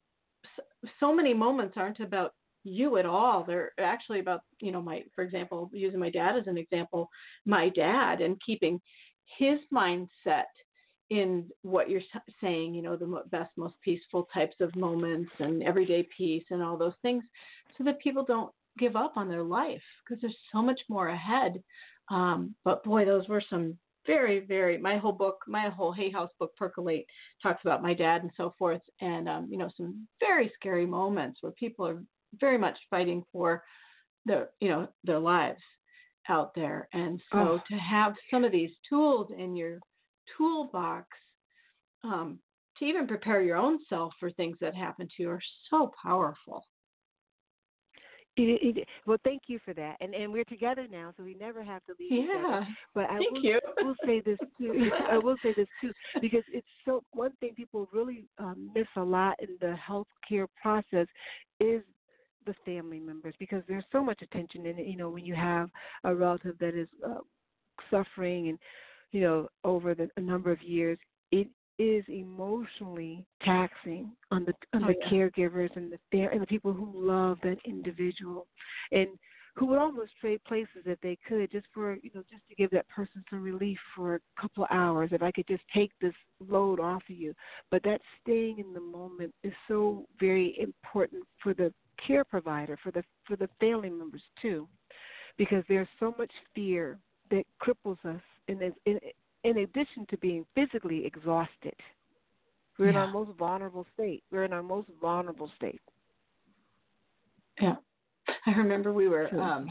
so 1.00 1.12
many 1.12 1.34
moments 1.34 1.74
aren't 1.76 2.00
about 2.00 2.32
you 2.64 2.96
at 2.96 3.06
all. 3.06 3.44
They're 3.44 3.72
actually 3.78 4.20
about 4.20 4.40
you 4.60 4.70
know 4.70 4.82
my 4.82 5.02
for 5.14 5.24
example 5.24 5.68
using 5.72 6.00
my 6.00 6.10
dad 6.10 6.36
as 6.36 6.46
an 6.46 6.58
example 6.58 7.08
my 7.44 7.68
dad 7.70 8.20
and 8.20 8.40
keeping 8.44 8.80
his 9.38 9.58
mindset 9.72 10.52
in 11.14 11.48
what 11.62 11.88
you're 11.88 12.02
saying, 12.40 12.74
you 12.74 12.82
know, 12.82 12.96
the 12.96 13.22
best, 13.30 13.50
most 13.56 13.74
peaceful 13.82 14.28
types 14.34 14.56
of 14.60 14.74
moments 14.74 15.30
and 15.38 15.62
everyday 15.62 16.08
peace 16.16 16.44
and 16.50 16.62
all 16.62 16.76
those 16.76 16.94
things, 17.02 17.22
so 17.76 17.84
that 17.84 18.00
people 18.00 18.24
don't 18.24 18.52
give 18.78 18.96
up 18.96 19.16
on 19.16 19.28
their 19.28 19.44
life 19.44 19.82
because 20.02 20.20
there's 20.20 20.36
so 20.52 20.60
much 20.60 20.80
more 20.88 21.08
ahead. 21.08 21.62
Um, 22.10 22.54
but 22.64 22.82
boy, 22.82 23.04
those 23.04 23.28
were 23.28 23.42
some 23.48 23.78
very, 24.06 24.40
very. 24.40 24.76
My 24.76 24.98
whole 24.98 25.12
book, 25.12 25.38
my 25.46 25.68
whole 25.68 25.92
Hay 25.92 26.10
House 26.10 26.30
book, 26.38 26.54
Percolate, 26.56 27.06
talks 27.42 27.62
about 27.64 27.82
my 27.82 27.94
dad 27.94 28.22
and 28.22 28.32
so 28.36 28.54
forth, 28.58 28.82
and 29.00 29.28
um, 29.28 29.48
you 29.50 29.56
know, 29.56 29.70
some 29.76 30.06
very 30.20 30.52
scary 30.56 30.86
moments 30.86 31.38
where 31.40 31.52
people 31.52 31.86
are 31.86 32.02
very 32.40 32.58
much 32.58 32.76
fighting 32.90 33.22
for 33.32 33.62
their, 34.26 34.48
you 34.60 34.68
know, 34.68 34.88
their 35.04 35.20
lives 35.20 35.62
out 36.28 36.54
there. 36.54 36.88
And 36.92 37.20
so 37.30 37.38
oh. 37.38 37.60
to 37.70 37.76
have 37.76 38.14
some 38.30 38.44
of 38.44 38.52
these 38.52 38.70
tools 38.88 39.28
in 39.38 39.54
your 39.56 39.78
toolbox 40.36 41.06
um, 42.02 42.38
to 42.78 42.84
even 42.84 43.06
prepare 43.06 43.42
your 43.42 43.56
own 43.56 43.78
self 43.88 44.12
for 44.18 44.30
things 44.30 44.56
that 44.60 44.74
happen 44.74 45.06
to 45.06 45.22
you 45.22 45.30
are 45.30 45.42
so 45.70 45.92
powerful. 46.02 46.64
It, 48.36 48.76
it, 48.78 48.88
well, 49.06 49.18
thank 49.22 49.42
you 49.46 49.60
for 49.64 49.72
that, 49.74 49.96
and 50.00 50.12
and 50.12 50.32
we're 50.32 50.44
together 50.44 50.88
now, 50.90 51.14
so 51.16 51.22
we 51.22 51.34
never 51.34 51.62
have 51.62 51.84
to 51.84 51.94
leave. 52.00 52.26
Yeah, 52.26 52.34
together. 52.34 52.66
but 52.92 53.04
I 53.08 53.18
will, 53.20 53.44
you. 53.44 53.60
will 53.78 53.94
say 54.04 54.22
this 54.26 54.38
too. 54.58 54.90
I 55.10 55.18
will 55.18 55.36
say 55.40 55.54
this 55.56 55.68
too 55.80 55.92
because 56.20 56.42
it's 56.52 56.66
so 56.84 57.04
one 57.12 57.30
thing 57.38 57.54
people 57.54 57.88
really 57.92 58.24
um, 58.38 58.70
miss 58.74 58.88
a 58.96 59.02
lot 59.02 59.36
in 59.40 59.50
the 59.60 59.76
healthcare 59.88 60.48
process 60.60 61.06
is 61.60 61.82
the 62.44 62.54
family 62.64 62.98
members 62.98 63.34
because 63.38 63.62
there's 63.68 63.84
so 63.92 64.02
much 64.02 64.20
attention 64.20 64.66
in 64.66 64.80
it. 64.80 64.86
You 64.88 64.96
know, 64.96 65.10
when 65.10 65.24
you 65.24 65.36
have 65.36 65.70
a 66.02 66.12
relative 66.12 66.58
that 66.58 66.74
is 66.74 66.88
uh, 67.06 67.20
suffering 67.88 68.48
and 68.48 68.58
you 69.14 69.20
know, 69.20 69.48
over 69.62 69.94
the, 69.94 70.10
a 70.16 70.20
number 70.20 70.50
of 70.50 70.60
years, 70.60 70.98
it 71.30 71.46
is 71.78 72.04
emotionally 72.08 73.24
taxing 73.44 74.10
on 74.32 74.44
the 74.44 74.52
on 74.74 74.84
oh, 74.84 74.88
the 74.88 74.94
yeah. 75.00 75.08
caregivers 75.10 75.74
and 75.76 75.92
the 75.92 76.20
and 76.20 76.42
the 76.42 76.46
people 76.46 76.72
who 76.72 76.92
love 76.94 77.38
that 77.42 77.56
individual 77.64 78.46
and 78.92 79.08
who 79.56 79.66
would 79.66 79.78
almost 79.78 80.10
trade 80.20 80.40
places 80.46 80.82
if 80.84 81.00
they 81.00 81.16
could 81.28 81.50
just 81.50 81.66
for 81.74 81.96
you 82.02 82.10
know 82.14 82.22
just 82.30 82.42
to 82.48 82.54
give 82.54 82.70
that 82.70 82.88
person 82.88 83.24
some 83.28 83.42
relief 83.42 83.78
for 83.96 84.16
a 84.16 84.40
couple 84.40 84.62
of 84.62 84.68
hours 84.70 85.10
if 85.10 85.20
i 85.20 85.32
could 85.32 85.48
just 85.48 85.64
take 85.74 85.90
this 86.00 86.14
load 86.48 86.78
off 86.78 87.02
of 87.10 87.16
you 87.16 87.34
but 87.72 87.82
that 87.82 88.00
staying 88.22 88.60
in 88.60 88.72
the 88.72 88.80
moment 88.80 89.34
is 89.42 89.52
so 89.66 90.06
very 90.20 90.56
important 90.60 91.24
for 91.42 91.54
the 91.54 91.74
care 92.06 92.24
provider 92.24 92.78
for 92.84 92.92
the 92.92 93.02
for 93.26 93.34
the 93.34 93.48
family 93.58 93.90
members 93.90 94.22
too 94.40 94.68
because 95.38 95.64
there's 95.68 95.88
so 95.98 96.14
much 96.18 96.30
fear 96.54 97.00
that 97.32 97.42
cripples 97.60 97.98
us 98.04 98.22
in, 98.48 98.72
in, 98.86 98.98
in 99.44 99.58
addition 99.58 100.06
to 100.10 100.16
being 100.18 100.44
physically 100.54 101.04
exhausted, 101.06 101.74
we're 102.78 102.86
yeah. 102.86 102.90
in 102.90 102.96
our 102.96 103.12
most 103.12 103.30
vulnerable 103.38 103.86
state. 103.94 104.22
We're 104.30 104.44
in 104.44 104.52
our 104.52 104.62
most 104.62 104.88
vulnerable 105.00 105.50
state. 105.56 105.80
Yeah, 107.60 107.76
I 108.46 108.50
remember 108.52 108.92
we 108.92 109.08
were 109.08 109.32
um, 109.40 109.68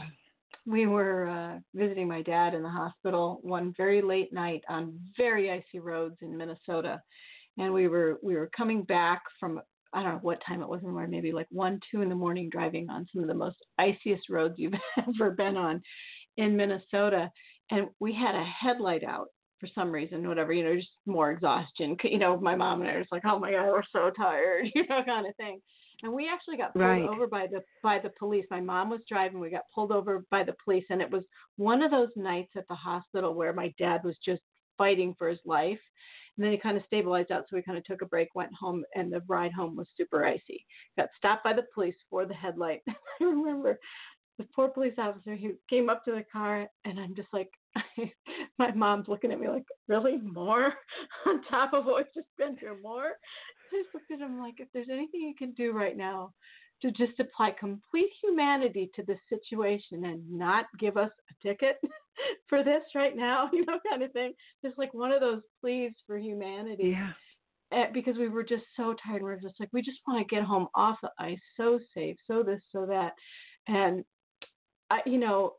we 0.66 0.86
were 0.86 1.28
uh, 1.28 1.58
visiting 1.74 2.08
my 2.08 2.22
dad 2.22 2.54
in 2.54 2.62
the 2.62 2.68
hospital 2.68 3.40
one 3.42 3.74
very 3.76 4.00
late 4.00 4.32
night 4.32 4.62
on 4.68 4.98
very 5.16 5.50
icy 5.50 5.80
roads 5.80 6.16
in 6.22 6.36
Minnesota, 6.36 7.02
and 7.58 7.72
we 7.72 7.88
were 7.88 8.18
we 8.22 8.36
were 8.36 8.50
coming 8.56 8.82
back 8.84 9.22
from 9.38 9.60
I 9.92 10.02
don't 10.02 10.14
know 10.14 10.18
what 10.22 10.42
time 10.46 10.62
it 10.62 10.68
was 10.68 10.82
anymore, 10.82 11.06
maybe 11.06 11.30
like 11.30 11.46
one, 11.50 11.78
two 11.90 12.00
in 12.00 12.08
the 12.08 12.14
morning, 12.14 12.48
driving 12.50 12.88
on 12.90 13.06
some 13.12 13.22
of 13.22 13.28
the 13.28 13.34
most 13.34 13.56
iciest 13.78 14.28
roads 14.30 14.54
you've 14.56 14.72
ever 15.08 15.30
been 15.30 15.56
on 15.56 15.82
in 16.36 16.56
Minnesota 16.56 17.30
and 17.70 17.88
we 18.00 18.12
had 18.12 18.34
a 18.34 18.44
headlight 18.44 19.04
out 19.04 19.28
for 19.60 19.68
some 19.74 19.90
reason, 19.90 20.26
whatever, 20.28 20.52
you 20.52 20.64
know, 20.64 20.76
just 20.76 20.88
more 21.06 21.30
exhaustion. 21.30 21.96
You 22.04 22.18
know, 22.18 22.38
my 22.38 22.54
mom 22.54 22.80
and 22.80 22.90
I 22.90 22.94
were 22.94 23.00
just 23.00 23.12
like, 23.12 23.24
oh 23.24 23.38
my 23.38 23.50
god, 23.50 23.68
we're 23.68 23.82
so 23.92 24.10
tired, 24.16 24.66
you 24.74 24.86
know, 24.88 25.02
kind 25.04 25.26
of 25.26 25.34
thing. 25.36 25.60
And 26.02 26.12
we 26.12 26.28
actually 26.28 26.56
got 26.56 26.74
pulled 26.74 26.84
right. 26.84 27.08
over 27.08 27.26
by 27.26 27.46
the 27.46 27.62
by 27.82 27.98
the 27.98 28.10
police. 28.18 28.44
My 28.50 28.60
mom 28.60 28.90
was 28.90 29.00
driving. 29.08 29.40
We 29.40 29.50
got 29.50 29.62
pulled 29.74 29.92
over 29.92 30.24
by 30.30 30.42
the 30.42 30.54
police, 30.62 30.84
and 30.90 31.00
it 31.00 31.10
was 31.10 31.24
one 31.56 31.82
of 31.82 31.90
those 31.90 32.10
nights 32.16 32.52
at 32.56 32.68
the 32.68 32.74
hospital 32.74 33.34
where 33.34 33.52
my 33.52 33.72
dad 33.78 34.02
was 34.04 34.16
just 34.24 34.42
fighting 34.76 35.14
for 35.16 35.28
his 35.28 35.38
life. 35.46 35.78
And 36.36 36.44
then 36.44 36.52
he 36.52 36.58
kind 36.58 36.76
of 36.76 36.82
stabilized 36.84 37.30
out, 37.30 37.44
so 37.48 37.56
we 37.56 37.62
kind 37.62 37.78
of 37.78 37.84
took 37.84 38.02
a 38.02 38.06
break, 38.06 38.34
went 38.34 38.52
home, 38.52 38.84
and 38.96 39.12
the 39.12 39.22
ride 39.28 39.52
home 39.52 39.76
was 39.76 39.86
super 39.96 40.26
icy. 40.26 40.66
Got 40.98 41.10
stopped 41.16 41.44
by 41.44 41.52
the 41.52 41.64
police 41.72 41.94
for 42.10 42.26
the 42.26 42.34
headlight. 42.34 42.80
I 42.88 42.94
remember 43.20 43.78
the 44.38 44.46
poor 44.54 44.68
police 44.68 44.94
officer 44.98 45.34
he 45.34 45.52
came 45.70 45.88
up 45.88 46.04
to 46.04 46.12
the 46.12 46.24
car 46.32 46.66
and 46.84 46.98
i'm 46.98 47.14
just 47.14 47.28
like 47.32 47.50
my 48.58 48.72
mom's 48.72 49.08
looking 49.08 49.32
at 49.32 49.40
me 49.40 49.48
like 49.48 49.64
really 49.88 50.18
more 50.18 50.72
on 51.26 51.42
top 51.44 51.72
of 51.72 51.84
what 51.84 51.96
we've 51.96 52.14
just 52.14 52.28
been 52.38 52.56
through 52.56 52.80
more 52.82 53.04
i 53.72 53.82
just 53.82 53.94
looked 53.94 54.10
at 54.10 54.20
him 54.20 54.40
like 54.40 54.54
if 54.58 54.68
there's 54.72 54.88
anything 54.90 55.20
you 55.20 55.34
can 55.36 55.52
do 55.52 55.72
right 55.72 55.96
now 55.96 56.32
to 56.82 56.90
just 56.90 57.18
apply 57.20 57.52
complete 57.58 58.10
humanity 58.22 58.90
to 58.94 59.02
this 59.04 59.18
situation 59.28 60.04
and 60.04 60.20
not 60.30 60.66
give 60.78 60.96
us 60.96 61.10
a 61.30 61.46
ticket 61.46 61.76
for 62.48 62.64
this 62.64 62.82
right 62.94 63.16
now 63.16 63.48
you 63.52 63.64
know 63.66 63.78
kind 63.88 64.02
of 64.02 64.12
thing 64.12 64.32
just 64.64 64.76
like 64.78 64.92
one 64.92 65.12
of 65.12 65.20
those 65.20 65.42
pleas 65.60 65.92
for 66.06 66.18
humanity 66.18 66.94
yeah 66.96 67.12
eh, 67.72 67.86
because 67.92 68.16
we 68.16 68.28
were 68.28 68.44
just 68.44 68.64
so 68.76 68.94
tired. 69.04 69.22
We 69.22 69.30
are 69.30 69.40
just 69.40 69.58
like, 69.58 69.70
we 69.72 69.82
just 69.82 69.98
want 70.06 70.20
to 70.20 70.34
get 70.34 70.44
home 70.44 70.68
off 70.74 70.98
the 71.02 71.10
ice, 71.18 71.40
so 71.56 71.80
safe, 71.92 72.16
so 72.26 72.42
this, 72.42 72.60
so 72.70 72.86
that. 72.86 73.14
And 73.66 74.04
I, 74.94 75.00
you 75.06 75.18
know, 75.18 75.54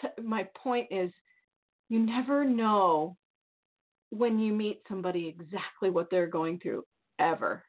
t- 0.00 0.22
my 0.22 0.46
point 0.62 0.88
is, 0.90 1.10
you 1.88 1.98
never 2.00 2.44
know 2.44 3.16
when 4.10 4.38
you 4.38 4.52
meet 4.52 4.82
somebody 4.88 5.26
exactly 5.26 5.88
what 5.88 6.08
they're 6.10 6.26
going 6.26 6.58
through 6.58 6.84
ever. 7.18 7.64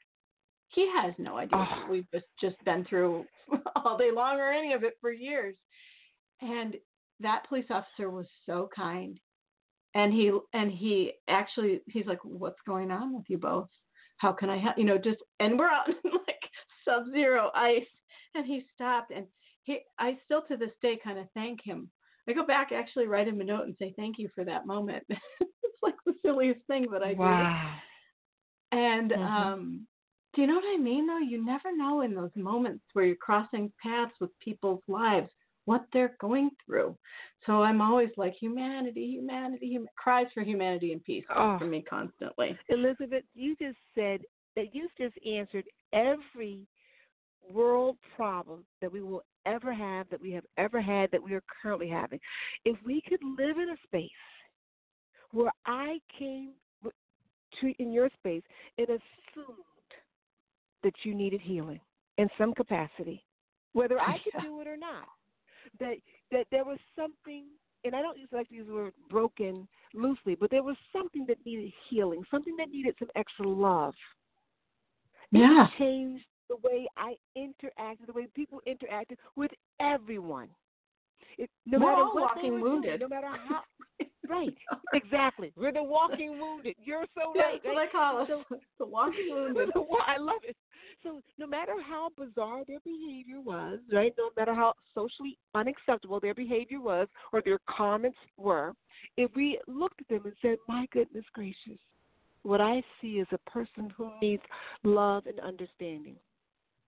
He 0.69 0.91
has 1.01 1.13
no 1.17 1.37
idea 1.37 1.65
oh. 1.71 1.87
we've 1.89 2.11
just 2.13 2.25
just 2.41 2.57
been 2.65 2.83
through 2.85 3.25
all 3.75 3.97
day 3.97 4.11
long 4.13 4.39
or 4.39 4.51
any 4.51 4.73
of 4.73 4.83
it 4.83 4.95
for 4.99 5.11
years. 5.11 5.55
And 6.41 6.75
that 7.21 7.47
police 7.47 7.65
officer 7.69 8.09
was 8.09 8.25
so 8.45 8.69
kind. 8.75 9.17
And 9.95 10.11
he 10.11 10.37
and 10.53 10.69
he 10.69 11.13
actually 11.29 11.81
he's 11.87 12.05
like, 12.07 12.19
What's 12.23 12.59
going 12.67 12.91
on 12.91 13.15
with 13.15 13.25
you 13.29 13.37
both? 13.37 13.69
How 14.17 14.33
can 14.33 14.49
I 14.49 14.57
help 14.57 14.77
you 14.77 14.83
know, 14.83 14.97
just 14.97 15.19
and 15.39 15.57
we're 15.57 15.67
on 15.67 15.95
like 16.03 16.41
sub 16.83 17.03
zero 17.13 17.51
ice 17.55 17.87
and 18.35 18.45
he 18.45 18.65
stopped 18.75 19.11
and 19.11 19.25
he, 19.67 19.79
I 19.99 20.17
still 20.23 20.41
to 20.43 20.55
this 20.55 20.71
day 20.81 20.97
kind 21.03 21.19
of 21.19 21.27
thank 21.33 21.59
him. 21.61 21.91
I 22.27 22.33
go 22.33 22.45
back 22.45 22.71
actually 22.71 23.07
write 23.07 23.27
him 23.27 23.41
a 23.41 23.43
note 23.43 23.65
and 23.65 23.75
say 23.77 23.93
thank 23.95 24.17
you 24.17 24.29
for 24.33 24.43
that 24.45 24.65
moment. 24.65 25.03
it's 25.09 25.83
like 25.83 25.95
the 26.05 26.13
silliest 26.25 26.61
thing 26.67 26.87
that 26.91 27.03
I 27.03 27.13
wow. 27.13 27.75
do. 28.71 28.77
And 28.77 29.11
mm-hmm. 29.11 29.21
um, 29.21 29.87
do 30.33 30.41
you 30.41 30.47
know 30.47 30.55
what 30.55 30.73
I 30.73 30.77
mean 30.77 31.05
though? 31.05 31.19
You 31.19 31.45
never 31.45 31.75
know 31.75 32.01
in 32.01 32.15
those 32.15 32.31
moments 32.35 32.83
where 32.93 33.05
you're 33.05 33.15
crossing 33.15 33.71
paths 33.83 34.13
with 34.19 34.31
people's 34.39 34.81
lives 34.87 35.29
what 35.65 35.85
they're 35.91 36.15
going 36.21 36.49
through. 36.65 36.95
So 37.45 37.61
I'm 37.61 37.81
always 37.81 38.09
like 38.15 38.33
humanity, 38.39 39.05
humanity, 39.11 39.73
hum- 39.73 39.89
cries 39.97 40.27
for 40.33 40.41
humanity 40.41 40.93
and 40.93 41.03
peace 41.03 41.25
oh. 41.35 41.57
for 41.59 41.65
me 41.65 41.81
constantly. 41.81 42.57
Elizabeth, 42.69 43.23
you 43.35 43.53
just 43.57 43.77
said 43.93 44.21
that 44.55 44.73
you 44.73 44.87
just 44.97 45.15
answered 45.25 45.65
every 45.91 46.65
world 47.51 47.97
problem 48.15 48.65
that 48.81 48.91
we 48.91 49.01
will 49.01 49.23
ever 49.47 49.73
have, 49.73 50.09
that 50.09 50.21
we 50.21 50.31
have 50.31 50.45
ever 50.57 50.81
had, 50.81 51.09
that 51.11 51.23
we 51.23 51.33
are 51.33 51.43
currently 51.61 51.89
having. 51.89 52.19
If 52.65 52.77
we 52.85 53.01
could 53.07 53.21
live 53.23 53.57
in 53.57 53.69
a 53.69 53.77
space 53.85 54.09
where 55.31 55.51
I 55.65 55.99
came 56.17 56.51
to 57.61 57.73
in 57.79 57.91
your 57.91 58.09
space 58.19 58.43
and 58.77 58.87
assumed 58.87 59.57
that 60.83 60.93
you 61.03 61.15
needed 61.15 61.41
healing 61.41 61.79
in 62.17 62.29
some 62.37 62.53
capacity, 62.53 63.23
whether 63.73 63.99
I 63.99 64.17
could 64.23 64.41
do 64.41 64.61
it 64.61 64.67
or 64.67 64.77
not, 64.77 65.07
that 65.79 65.95
that 66.31 66.45
there 66.51 66.65
was 66.65 66.79
something 66.95 67.45
and 67.83 67.95
I 67.95 68.01
don't 68.01 68.17
use 68.17 68.29
like 68.31 68.49
to 68.49 68.55
use 68.55 68.67
the 68.67 68.73
word 68.73 68.93
broken 69.09 69.67
loosely, 69.93 70.35
but 70.35 70.51
there 70.51 70.63
was 70.63 70.75
something 70.91 71.25
that 71.27 71.37
needed 71.45 71.71
healing, 71.89 72.23
something 72.29 72.55
that 72.57 72.69
needed 72.69 72.95
some 72.99 73.09
extra 73.15 73.47
love. 73.47 73.93
Yeah. 75.31 75.65
It 75.65 75.77
changed 75.77 76.25
the 76.49 76.57
way 76.63 76.87
I 76.97 77.15
interacted, 77.37 78.07
the 78.07 78.13
way 78.13 78.27
people 78.35 78.61
interacted 78.67 79.17
with 79.35 79.51
everyone. 79.79 80.49
It, 81.37 81.49
no 81.65 81.77
We're 81.79 81.85
matter 81.91 82.01
all 82.03 82.15
what 82.15 82.35
walking 82.35 82.61
wounded. 82.61 82.99
Doing, 82.99 83.09
no 83.11 83.15
matter 83.15 83.27
how. 83.47 83.61
right. 84.29 84.53
Exactly. 84.93 85.51
We're 85.55 85.73
the 85.73 85.83
walking 85.83 86.39
wounded. 86.39 86.75
You're 86.83 87.05
so 87.13 87.33
right. 87.39 87.59
That's 87.63 87.65
what 87.65 87.75
right? 87.75 87.89
I 87.89 87.91
call 87.91 88.21
us. 88.21 88.27
So- 88.27 88.57
the 88.79 88.85
walking 88.85 89.27
wounded. 89.29 89.69
I 90.07 90.17
love 90.17 90.41
it. 90.43 90.55
So 91.03 91.21
no 91.37 91.45
matter 91.45 91.73
how 91.87 92.09
bizarre 92.17 92.63
their 92.65 92.79
behavior 92.79 93.39
was, 93.39 93.79
right? 93.91 94.13
No 94.17 94.29
matter 94.35 94.53
how 94.53 94.73
socially 94.95 95.37
unacceptable 95.53 96.19
their 96.19 96.33
behavior 96.33 96.79
was 96.81 97.07
or 97.33 97.41
their 97.43 97.59
comments 97.69 98.17
were, 98.37 98.73
if 99.17 99.29
we 99.35 99.59
looked 99.67 100.01
at 100.01 100.07
them 100.07 100.21
and 100.25 100.33
said, 100.41 100.57
"My 100.67 100.87
goodness 100.91 101.25
gracious, 101.33 101.77
what 102.43 102.61
I 102.61 102.81
see 102.99 103.19
is 103.19 103.27
a 103.31 103.49
person 103.49 103.89
who 103.95 104.09
needs 104.21 104.41
love 104.83 105.27
and 105.27 105.39
understanding." 105.41 106.15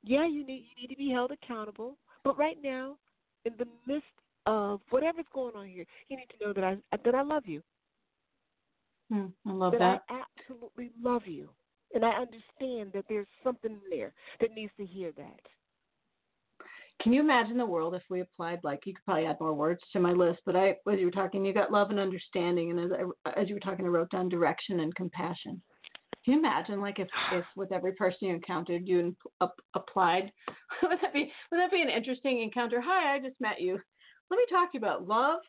Yeah, 0.03 0.25
you 0.27 0.45
need 0.45 0.65
you 0.75 0.81
need 0.87 0.93
to 0.93 0.97
be 0.97 1.09
held 1.11 1.31
accountable, 1.31 1.97
but 2.23 2.37
right 2.37 2.57
now, 2.63 2.97
in 3.45 3.53
the 3.57 3.67
midst 3.85 4.07
of 4.45 4.81
whatever's 4.89 5.25
going 5.33 5.55
on 5.55 5.67
here, 5.67 5.85
you 6.07 6.17
need 6.17 6.27
to 6.37 6.45
know 6.45 6.53
that 6.53 6.63
I 6.63 6.77
that 7.03 7.15
I 7.15 7.21
love 7.21 7.43
you 7.45 7.61
Hmm, 9.11 9.27
I 9.47 9.51
love 9.51 9.73
that, 9.73 9.79
that. 9.79 10.03
I 10.09 10.21
absolutely 10.39 10.91
love 11.01 11.23
you. 11.25 11.49
And 11.93 12.05
I 12.05 12.09
understand 12.09 12.91
that 12.93 13.05
there's 13.09 13.27
something 13.43 13.77
there 13.89 14.13
that 14.39 14.53
needs 14.53 14.71
to 14.77 14.85
hear 14.85 15.11
that. 15.17 15.39
Can 17.01 17.13
you 17.13 17.21
imagine 17.21 17.57
the 17.57 17.65
world 17.65 17.95
if 17.95 18.03
we 18.09 18.21
applied 18.21 18.59
like 18.63 18.85
you 18.85 18.93
could 18.93 19.05
probably 19.05 19.25
add 19.25 19.39
more 19.39 19.53
words 19.53 19.81
to 19.93 19.99
my 19.99 20.11
list, 20.11 20.41
but 20.45 20.55
I 20.55 20.75
as 20.91 20.99
you 20.99 21.05
were 21.05 21.11
talking, 21.11 21.45
you 21.45 21.53
got 21.53 21.71
love 21.71 21.89
and 21.89 21.99
understanding, 21.99 22.71
and 22.71 22.79
as 22.79 22.91
I, 23.25 23.39
as 23.39 23.47
you 23.47 23.55
were 23.55 23.61
talking, 23.61 23.85
I 23.85 23.87
wrote 23.87 24.11
down 24.11 24.29
direction 24.29 24.81
and 24.81 24.93
compassion. 24.95 25.61
Can 26.29 26.37
you 26.37 26.47
imagine 26.47 26.79
like 26.79 26.99
if 26.99 27.07
if 27.33 27.43
with 27.55 27.71
every 27.71 27.93
person 27.93 28.27
you 28.27 28.35
encountered 28.35 28.87
you 28.87 29.15
up, 29.41 29.55
applied? 29.73 30.31
would 30.83 30.99
that 31.01 31.11
be 31.11 31.31
would 31.51 31.59
that 31.59 31.71
be 31.71 31.81
an 31.81 31.89
interesting 31.89 32.43
encounter? 32.43 32.79
Hi, 32.79 33.15
I 33.15 33.19
just 33.19 33.41
met 33.41 33.59
you. 33.59 33.79
Let 34.29 34.37
me 34.37 34.45
talk 34.47 34.71
to 34.71 34.77
you 34.77 34.79
about 34.79 35.07
love, 35.07 35.39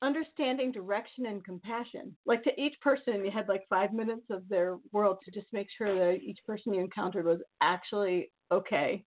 understanding, 0.00 0.72
direction, 0.72 1.26
and 1.26 1.44
compassion. 1.44 2.16
Like 2.24 2.42
to 2.44 2.58
each 2.58 2.80
person, 2.80 3.26
you 3.26 3.30
had 3.30 3.46
like 3.46 3.64
five 3.68 3.92
minutes 3.92 4.24
of 4.30 4.48
their 4.48 4.78
world 4.90 5.18
to 5.22 5.30
just 5.30 5.52
make 5.52 5.68
sure 5.76 5.94
that 5.94 6.22
each 6.22 6.38
person 6.46 6.72
you 6.72 6.80
encountered 6.80 7.26
was 7.26 7.42
actually 7.60 8.32
okay. 8.50 9.04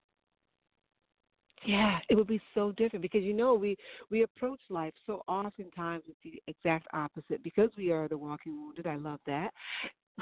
Yeah, 1.65 1.97
it 2.07 2.13
would 2.13 2.27
be 2.27 2.39
so 2.53 2.71
different 2.73 3.01
because 3.01 3.23
you 3.23 3.33
know 3.33 3.55
we 3.55 3.75
we 4.11 4.21
approach 4.21 4.59
life 4.69 4.93
so 5.07 5.23
oftentimes 5.27 6.03
with 6.07 6.17
the 6.23 6.39
exact 6.47 6.87
opposite 6.93 7.41
because 7.41 7.71
we 7.75 7.91
are 7.91 8.07
the 8.07 8.17
walking 8.17 8.55
wounded. 8.55 8.85
I 8.85 8.97
love 8.97 9.19
that. 9.25 9.51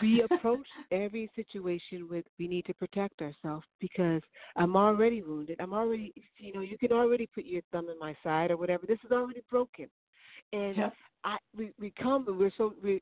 We 0.02 0.24
approach 0.30 0.68
every 0.92 1.30
situation 1.36 2.08
with 2.10 2.26
we 2.38 2.48
need 2.48 2.66
to 2.66 2.74
protect 2.74 3.22
ourselves 3.22 3.66
because 3.80 4.22
I'm 4.56 4.76
already 4.76 5.22
wounded. 5.22 5.58
I'm 5.60 5.74
already 5.74 6.14
you 6.38 6.54
know 6.54 6.62
you 6.62 6.78
can 6.78 6.92
already 6.92 7.28
put 7.34 7.46
your 7.46 7.62
thumb 7.72 7.88
in 7.90 7.98
my 8.00 8.16
side 8.24 8.52
or 8.52 8.58
whatever. 8.58 8.86
This 8.86 9.00
is 9.06 9.12
already 9.12 9.42
broken, 9.50 9.88
and. 10.54 10.92
I 11.26 11.38
we 11.58 11.72
we 11.80 11.92
come 12.02 12.28
and 12.28 12.38
we're 12.38 12.52
so 12.56 12.76
we 12.84 13.02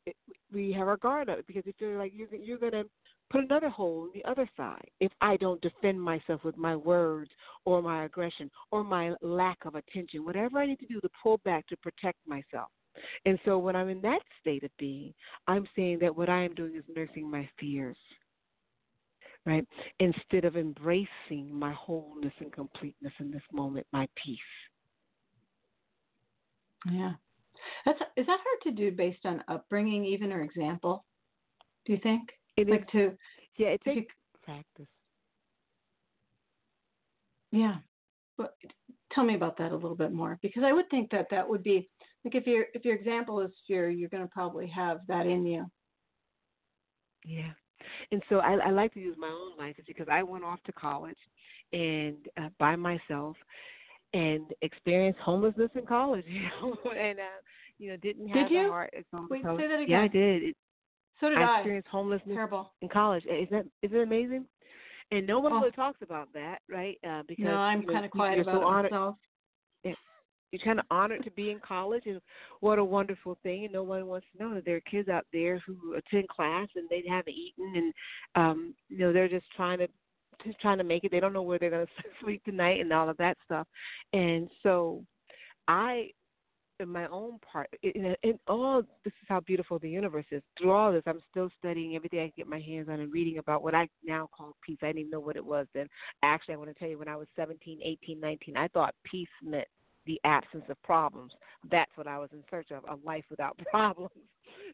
we 0.52 0.72
have 0.72 0.88
our 0.88 0.96
guard 0.98 1.30
up 1.30 1.40
because 1.46 1.64
if 1.66 1.76
you're 1.80 2.00
like 2.00 2.14
you're 2.16 2.34
you're 2.34 2.58
gonna 2.58 2.86
put 3.30 3.44
another 3.44 3.70
hole 3.70 4.06
in 4.06 4.12
the 4.14 4.30
other 4.30 4.50
side 4.56 4.90
if 5.02 5.12
I 5.20 5.36
don't 5.38 5.62
defend 5.62 6.02
myself 6.02 6.44
with 6.46 6.56
my 6.56 6.76
words 6.76 7.30
or 7.66 7.82
my 7.82 8.06
aggression 8.06 8.50
or 8.72 8.84
my 8.84 9.14
lack 9.22 9.66
of 9.66 9.76
attention, 9.76 10.24
whatever 10.24 10.60
I 10.60 10.68
need 10.68 10.80
to 10.80 10.86
do 10.86 11.02
to 11.02 11.10
pull 11.22 11.40
back 11.44 11.68
to 11.68 11.78
protect 11.78 12.18
myself. 12.26 12.70
And 13.26 13.40
so 13.46 13.58
when 13.58 13.76
I'm 13.76 13.90
in 13.90 14.02
that 14.02 14.22
state 14.42 14.64
of 14.64 14.72
being, 14.78 15.14
I'm 15.48 15.68
saying 15.76 16.00
that 16.02 16.16
what 16.16 16.30
I 16.30 16.44
am 16.44 16.56
doing 16.56 16.76
is 16.76 16.84
nursing 16.96 17.30
my 17.30 17.50
fears. 17.60 17.98
Right? 19.46 19.68
Instead 20.00 20.46
of 20.46 20.56
embracing 20.56 21.50
my 21.52 21.74
wholeness 21.74 22.34
and 22.40 22.52
completeness 22.52 23.12
in 23.20 23.30
this 23.30 23.42
moment, 23.52 23.86
my 23.92 24.08
peace. 24.24 24.40
Yeah. 26.90 27.14
That's 27.86 28.00
is 28.18 28.26
that 28.26 28.40
hard 28.44 28.62
to 28.64 28.72
do 28.72 28.92
based 28.92 29.26
on 29.26 29.44
upbringing 29.48 30.06
even 30.06 30.32
or 30.32 30.42
example? 30.42 31.06
Do 31.86 31.94
you 31.94 32.00
think? 32.02 32.30
It 32.58 32.64
is 32.64 32.68
like 32.70 32.90
to 32.92 33.18
yeah, 33.58 33.68
it 33.68 33.82
takes 33.84 34.14
practice. 34.44 34.88
yeah. 37.52 37.76
But 38.38 38.56
tell 39.14 39.24
me 39.24 39.36
about 39.36 39.58
that 39.58 39.72
a 39.72 39.76
little 39.76 39.96
bit 39.96 40.12
more 40.12 40.38
because 40.42 40.64
I 40.64 40.72
would 40.74 40.90
think 40.90 41.10
that 41.12 41.28
that 41.32 41.48
would 41.48 41.64
be 41.64 41.90
like 42.26 42.36
if 42.36 42.46
your 42.48 42.66
if 42.74 42.84
your 42.86 42.96
example 42.96 43.40
is 43.42 43.52
fear, 43.68 43.90
you're 43.90 44.10
going 44.10 44.24
to 44.24 44.30
probably 44.30 44.68
have 44.68 45.00
that 45.08 45.26
in 45.28 45.46
you. 45.46 45.66
Yeah. 47.26 47.52
And 48.12 48.22
so 48.30 48.38
I, 48.38 48.54
I 48.54 48.70
like 48.70 48.94
to 48.94 49.00
use 49.00 49.16
my 49.20 49.28
own 49.28 49.58
life 49.58 49.76
because 49.88 50.08
I 50.10 50.24
went 50.24 50.44
off 50.44 50.60
to 50.66 50.72
college 50.72 51.18
and 51.74 52.16
uh, 52.38 52.50
by 52.60 52.76
myself 52.76 53.36
and 54.14 54.46
experienced 54.62 55.20
homelessness 55.20 55.72
in 55.76 55.86
college, 55.86 56.26
you 56.28 56.42
know, 56.62 56.76
and 56.92 57.20
uh, 57.20 57.24
you 57.80 57.90
know 57.90 57.98
didn't 57.98 58.28
Did 58.28 58.36
have 58.38 58.50
the 58.50 58.56
you? 58.56 58.70
heart. 58.70 58.94
as 58.98 59.04
some 59.12 59.28
Wait, 59.30 59.44
college- 59.44 59.62
say 59.62 59.68
that 59.68 59.76
again. 59.82 59.90
Yeah, 59.90 60.02
I 60.04 60.08
did. 60.08 60.44
It, 60.44 60.56
So 61.20 61.30
did 61.30 61.38
I 61.40 61.44
I. 61.44 61.58
experienced 61.60 61.90
homelessness 61.90 62.36
Terrible. 62.36 62.72
in 62.82 62.90
college. 62.90 63.26
Isn't 63.26 63.52
that 63.52 63.66
isn't 63.82 63.98
it 63.98 64.04
amazing? 64.04 64.46
And 65.14 65.28
no 65.28 65.40
one 65.40 65.54
Oh. 65.54 65.60
really 65.60 65.72
talks 65.72 66.02
about 66.02 66.28
that, 66.34 66.60
right? 66.70 66.98
Uh, 67.08 67.22
because 67.28 67.46
No, 67.46 67.56
I'm 67.58 67.86
kind 67.86 68.04
of 68.06 68.12
quiet 68.12 68.36
you're 68.36 68.44
about 68.44 68.62
so 68.62 68.68
honored, 68.68 68.92
myself. 68.92 69.16
you're 70.52 70.64
kind 70.64 70.80
of 70.80 70.86
honored 70.90 71.24
to 71.24 71.32
be 71.32 71.52
in 71.52 71.60
college 71.60 72.04
and 72.06 72.20
what 72.62 72.80
a 72.80 72.84
wonderful 72.84 73.38
thing 73.44 73.64
and 73.66 73.74
no 73.74 73.84
one 73.84 74.08
wants 74.08 74.26
to 74.36 74.44
know 74.44 74.54
that 74.56 74.66
there 74.66 74.78
are 74.78 74.82
kids 74.82 75.10
out 75.10 75.26
there 75.32 75.60
who 75.66 75.94
attend 75.96 76.28
class 76.30 76.68
and 76.76 76.88
they 76.90 77.04
haven't 77.08 77.34
eaten 77.34 77.74
and 77.76 77.94
um 78.36 78.74
you 78.90 78.98
know 79.00 79.12
they're 79.14 79.28
just 79.28 79.46
trying 79.56 79.80
to 79.80 79.88
just 80.46 80.60
trying 80.62 80.78
to 80.78 80.84
make 80.84 81.04
it 81.04 81.12
they 81.12 81.20
don't 81.20 81.34
know 81.34 81.42
where 81.42 81.58
they're 81.60 81.70
going 81.72 81.86
to 81.98 82.04
sleep 82.24 82.44
tonight 82.44 82.80
and 82.80 82.92
all 82.94 83.10
of 83.10 83.18
that 83.18 83.38
stuff 83.46 83.68
and 84.14 84.48
so 84.62 85.04
i 85.68 86.10
in 86.80 86.90
my 86.90 87.08
own 87.08 87.40
part 87.40 87.70
in, 87.84 88.16
in 88.24 88.40
all 88.48 88.82
this 89.04 89.14
is 89.22 89.28
how 89.28 89.40
beautiful 89.42 89.80
the 89.80 89.90
universe 89.90 90.26
is 90.32 90.42
through 90.58 90.72
all 90.72 90.92
this 90.92 91.04
i'm 91.06 91.22
still 91.32 91.50
studying 91.60 91.96
everything 91.96 92.20
i 92.20 92.24
can 92.24 92.34
get 92.38 92.48
my 92.48 92.60
hands 92.60 92.90
on 92.90 93.00
and 93.00 93.14
reading 93.14 93.38
about 93.38 93.64
what 93.64 93.76
i 93.76 93.88
now 94.04 94.28
call 94.36 94.56
peace 94.66 94.78
i 94.82 94.88
didn't 94.88 95.00
even 95.00 95.12
know 95.12 95.20
what 95.20 95.36
it 95.36 95.46
was 95.46 95.68
then 95.74 95.88
actually 96.24 96.54
i 96.54 96.58
want 96.58 96.70
to 96.70 96.74
tell 96.80 96.90
you 96.90 96.98
when 96.98 97.08
i 97.08 97.16
was 97.16 97.28
seventeen 97.36 97.80
eighteen 97.84 98.20
nineteen 98.20 98.58
i 98.58 98.68
thought 98.70 98.96
peace 99.10 99.28
meant 99.44 99.68
the 100.06 100.20
absence 100.26 100.66
of 100.70 100.82
problems. 100.84 101.32
That's 101.72 101.92
what 101.96 102.08
I 102.08 102.18
was 102.18 102.30
in 102.34 102.44
search 102.50 102.72
of, 102.72 102.84
a 102.90 102.98
life 103.06 103.24
without 103.30 103.58
problems. 103.72 104.12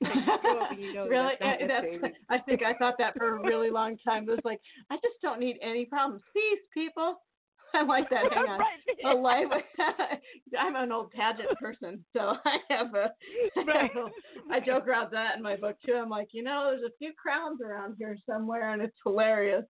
You 0.01 0.09
grow 0.41 0.59
up 0.63 0.71
and 0.71 0.81
you 0.81 0.93
know 0.93 1.07
really? 1.07 1.33
that's 1.39 1.61
that's- 1.61 2.11
I 2.29 2.37
think 2.39 2.63
I 2.63 2.73
thought 2.73 2.95
that 2.97 3.15
for 3.17 3.35
a 3.37 3.41
really 3.43 3.69
long 3.69 3.97
time. 4.03 4.23
It 4.23 4.31
was 4.31 4.39
like, 4.43 4.59
I 4.89 4.95
just 4.95 5.21
don't 5.21 5.39
need 5.39 5.57
any 5.61 5.85
problems. 5.85 6.21
Peace, 6.33 6.59
people. 6.73 7.21
I 7.73 7.83
like 7.83 8.09
that. 8.09 8.31
Hang 8.33 8.47
on. 8.47 8.59
Right. 8.59 8.79
A 9.05 9.13
life. 9.13 9.47
I'm 10.59 10.75
an 10.75 10.91
old 10.91 11.11
pageant 11.11 11.57
person, 11.59 12.03
so 12.15 12.35
I 12.45 12.57
have 12.69 12.93
a. 12.95 13.11
I, 13.57 13.63
Right. 13.63 13.91
have 13.93 14.05
a 14.05 14.53
I 14.53 14.59
joke 14.59 14.87
around 14.87 15.11
that 15.11 15.35
in 15.37 15.43
my 15.43 15.55
book 15.55 15.77
too. 15.85 15.93
I'm 15.95 16.09
like, 16.09 16.29
you 16.31 16.43
know, 16.43 16.69
there's 16.71 16.83
a 16.91 16.95
few 16.97 17.13
crowns 17.21 17.59
around 17.61 17.95
here 17.99 18.17
somewhere, 18.29 18.71
and 18.73 18.81
it's 18.81 18.97
hilarious. 19.03 19.65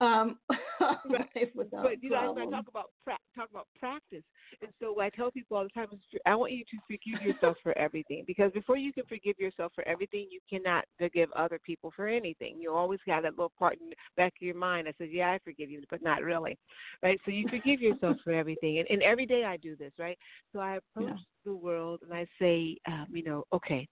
Um, 0.00 0.38
life 1.10 1.48
without 1.56 1.82
but 1.82 2.02
you 2.02 2.10
know, 2.10 2.36
I, 2.38 2.44
talk 2.50 2.68
about 2.68 2.90
pra- 3.02 3.18
talk 3.34 3.50
about 3.50 3.66
practice, 3.78 4.22
and 4.62 4.70
so 4.80 5.00
I 5.00 5.10
tell 5.10 5.30
people 5.30 5.56
all 5.56 5.64
the 5.64 5.70
time, 5.70 5.88
is 5.92 6.20
I 6.24 6.36
want 6.36 6.52
you 6.52 6.62
to 6.64 6.76
forgive 6.86 7.20
yourself 7.26 7.56
for 7.62 7.76
everything 7.76 8.22
because 8.26 8.52
before 8.52 8.76
you 8.76 8.92
can 8.92 9.04
forgive 9.08 9.38
yourself 9.38 9.72
for 9.74 9.86
everything, 9.88 10.28
you 10.30 10.38
cannot 10.48 10.84
forgive 10.98 11.30
other 11.34 11.58
people 11.64 11.92
for 11.96 12.06
anything. 12.06 12.56
You 12.60 12.72
always 12.72 13.00
have 13.08 13.24
that 13.24 13.32
little 13.32 13.52
part 13.58 13.78
in 13.80 13.90
the 13.90 13.96
back 14.16 14.34
of 14.40 14.46
your 14.46 14.54
mind 14.54 14.86
that 14.86 14.94
says, 14.98 15.08
"Yeah, 15.10 15.32
I 15.32 15.38
forgive 15.44 15.70
you," 15.70 15.82
but 15.90 16.02
not 16.02 16.22
really, 16.22 16.56
right? 17.02 17.20
So 17.24 17.32
you 17.32 17.48
forgive 17.48 17.80
yourself 17.80 18.18
for 18.22 18.32
everything, 18.32 18.78
and, 18.78 18.88
and 18.90 19.02
every 19.02 19.26
day 19.26 19.44
I 19.44 19.56
do 19.56 19.74
this, 19.74 19.92
right? 19.98 20.18
So 20.52 20.60
I 20.60 20.76
approach 20.76 21.08
Yeah. 21.08 21.16
the 21.44 21.54
world 21.54 22.00
and 22.02 22.12
I 22.12 22.26
say, 22.38 22.76
um, 22.86 23.06
you 23.10 23.22
know, 23.22 23.44
okay, 23.52 23.88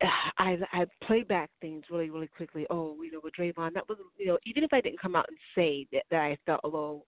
I 0.38 0.56
I 0.72 0.86
play 1.06 1.22
back 1.22 1.50
things 1.60 1.84
really 1.90 2.10
really 2.10 2.28
quickly. 2.28 2.66
Oh, 2.70 2.96
you 3.02 3.12
know, 3.12 3.20
with 3.22 3.34
Draymond, 3.34 3.74
that 3.74 3.88
was 3.88 3.98
you 4.16 4.26
know, 4.26 4.38
even 4.46 4.64
if 4.64 4.72
I 4.72 4.80
didn't 4.80 5.00
come 5.00 5.16
out 5.16 5.26
and 5.28 5.38
say 5.54 5.86
that, 5.92 6.04
that 6.10 6.20
I 6.20 6.36
felt 6.46 6.60
a 6.64 6.68
little 6.68 7.06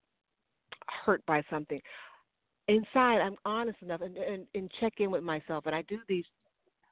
hurt 1.05 1.25
by 1.27 1.43
something, 1.51 1.81
inside 2.69 3.21
I'm 3.21 3.37
honest 3.45 3.79
enough 3.83 4.01
and, 4.01 4.17
and 4.17 4.47
and 4.55 4.71
check 4.81 4.95
in 4.99 5.11
with 5.11 5.23
myself. 5.23 5.67
And 5.67 5.75
I 5.75 5.83
do 5.83 5.99
these 6.09 6.25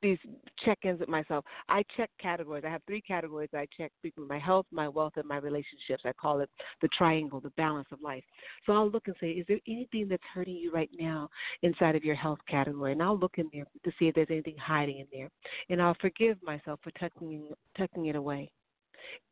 these 0.03 0.19
check-ins 0.65 1.01
with 1.01 1.09
myself. 1.09 1.45
I 1.69 1.83
check 1.97 2.11
categories. 2.21 2.65
I 2.67 2.71
have 2.71 2.83
three 2.87 3.01
categories 3.01 3.51
I 3.55 3.67
check: 3.77 3.93
my 4.17 4.39
health, 4.39 4.67
my 4.71 4.89
wealth, 4.89 5.15
and 5.17 5.27
my 5.27 5.39
relationships. 5.39 6.03
I 6.05 6.13
call 6.13 6.41
it 6.41 6.51
the 6.83 6.89
triangle, 6.97 7.41
the 7.41 7.51
balance 7.51 7.89
of 7.93 8.01
life. 8.03 8.25
So 8.67 8.73
I'll 8.73 8.91
look 8.91 9.09
and 9.09 9.17
say, 9.21 9.31
is 9.31 9.47
there 9.49 9.61
anything 9.67 10.09
that's 10.09 10.23
hurting 10.33 10.57
you 10.57 10.73
right 10.73 10.91
now 10.99 11.29
inside 11.63 11.97
of 11.97 12.05
your 12.05 12.15
health 12.15 12.39
category? 12.49 12.93
And 12.93 13.03
I'll 13.03 13.19
look 13.19 13.39
in 13.39 13.49
there 13.53 13.65
to 13.85 13.93
see 13.99 14.09
if 14.09 14.15
there's 14.15 14.29
anything 14.31 14.57
hiding 14.57 14.99
in 14.99 15.07
there, 15.13 15.29
and 15.71 15.83
I'll 15.83 15.97
forgive 16.01 16.43
myself 16.43 16.81
for 16.83 16.91
tucking 16.93 17.49
tucking 17.77 18.07
it 18.07 18.17
away. 18.17 18.51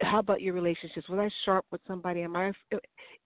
How 0.00 0.20
about 0.20 0.40
your 0.40 0.54
relationships? 0.54 1.08
Was 1.08 1.18
I 1.18 1.30
sharp 1.44 1.64
with 1.70 1.80
somebody? 1.86 2.22
Am 2.22 2.36
I 2.36 2.52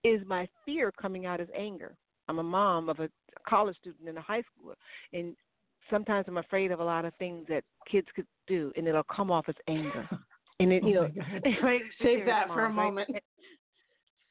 is 0.04 0.20
my 0.26 0.48
fear 0.64 0.92
coming 0.92 1.26
out 1.26 1.40
as 1.40 1.48
anger? 1.56 1.96
I'm 2.28 2.38
a 2.38 2.44
mom 2.44 2.88
of 2.88 3.00
a 3.00 3.08
college 3.48 3.76
student 3.78 4.08
and 4.08 4.18
a 4.18 4.22
high 4.22 4.40
schooler, 4.40 4.74
and 5.12 5.34
sometimes 5.90 6.26
I'm 6.28 6.38
afraid 6.38 6.70
of 6.70 6.80
a 6.80 6.84
lot 6.84 7.04
of 7.04 7.12
things 7.18 7.46
that 7.48 7.64
kids 7.90 8.06
could 8.14 8.26
do, 8.46 8.72
and 8.76 8.86
it'll 8.86 9.02
come 9.04 9.30
off 9.30 9.46
as 9.48 9.56
anger. 9.68 10.08
And 10.60 10.74
it, 10.74 10.82
oh 10.84 10.88
you 10.88 10.94
Oh 10.98 11.04
know, 11.04 11.08
right? 11.62 11.80
Save 12.02 12.18
Serious 12.18 12.26
that 12.26 12.48
for 12.48 12.66
a 12.66 12.68
moms, 12.68 12.98
right? 12.98 13.08
moment. 13.08 13.24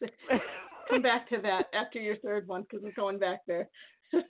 Come 0.91 1.01
back 1.01 1.27
to 1.29 1.39
that 1.41 1.65
after 1.73 1.99
your 1.99 2.17
third 2.17 2.47
one 2.47 2.61
because 2.61 2.83
we're 2.83 2.91
going 2.91 3.17
back 3.17 3.39
there. 3.47 3.67
so, 4.11 4.21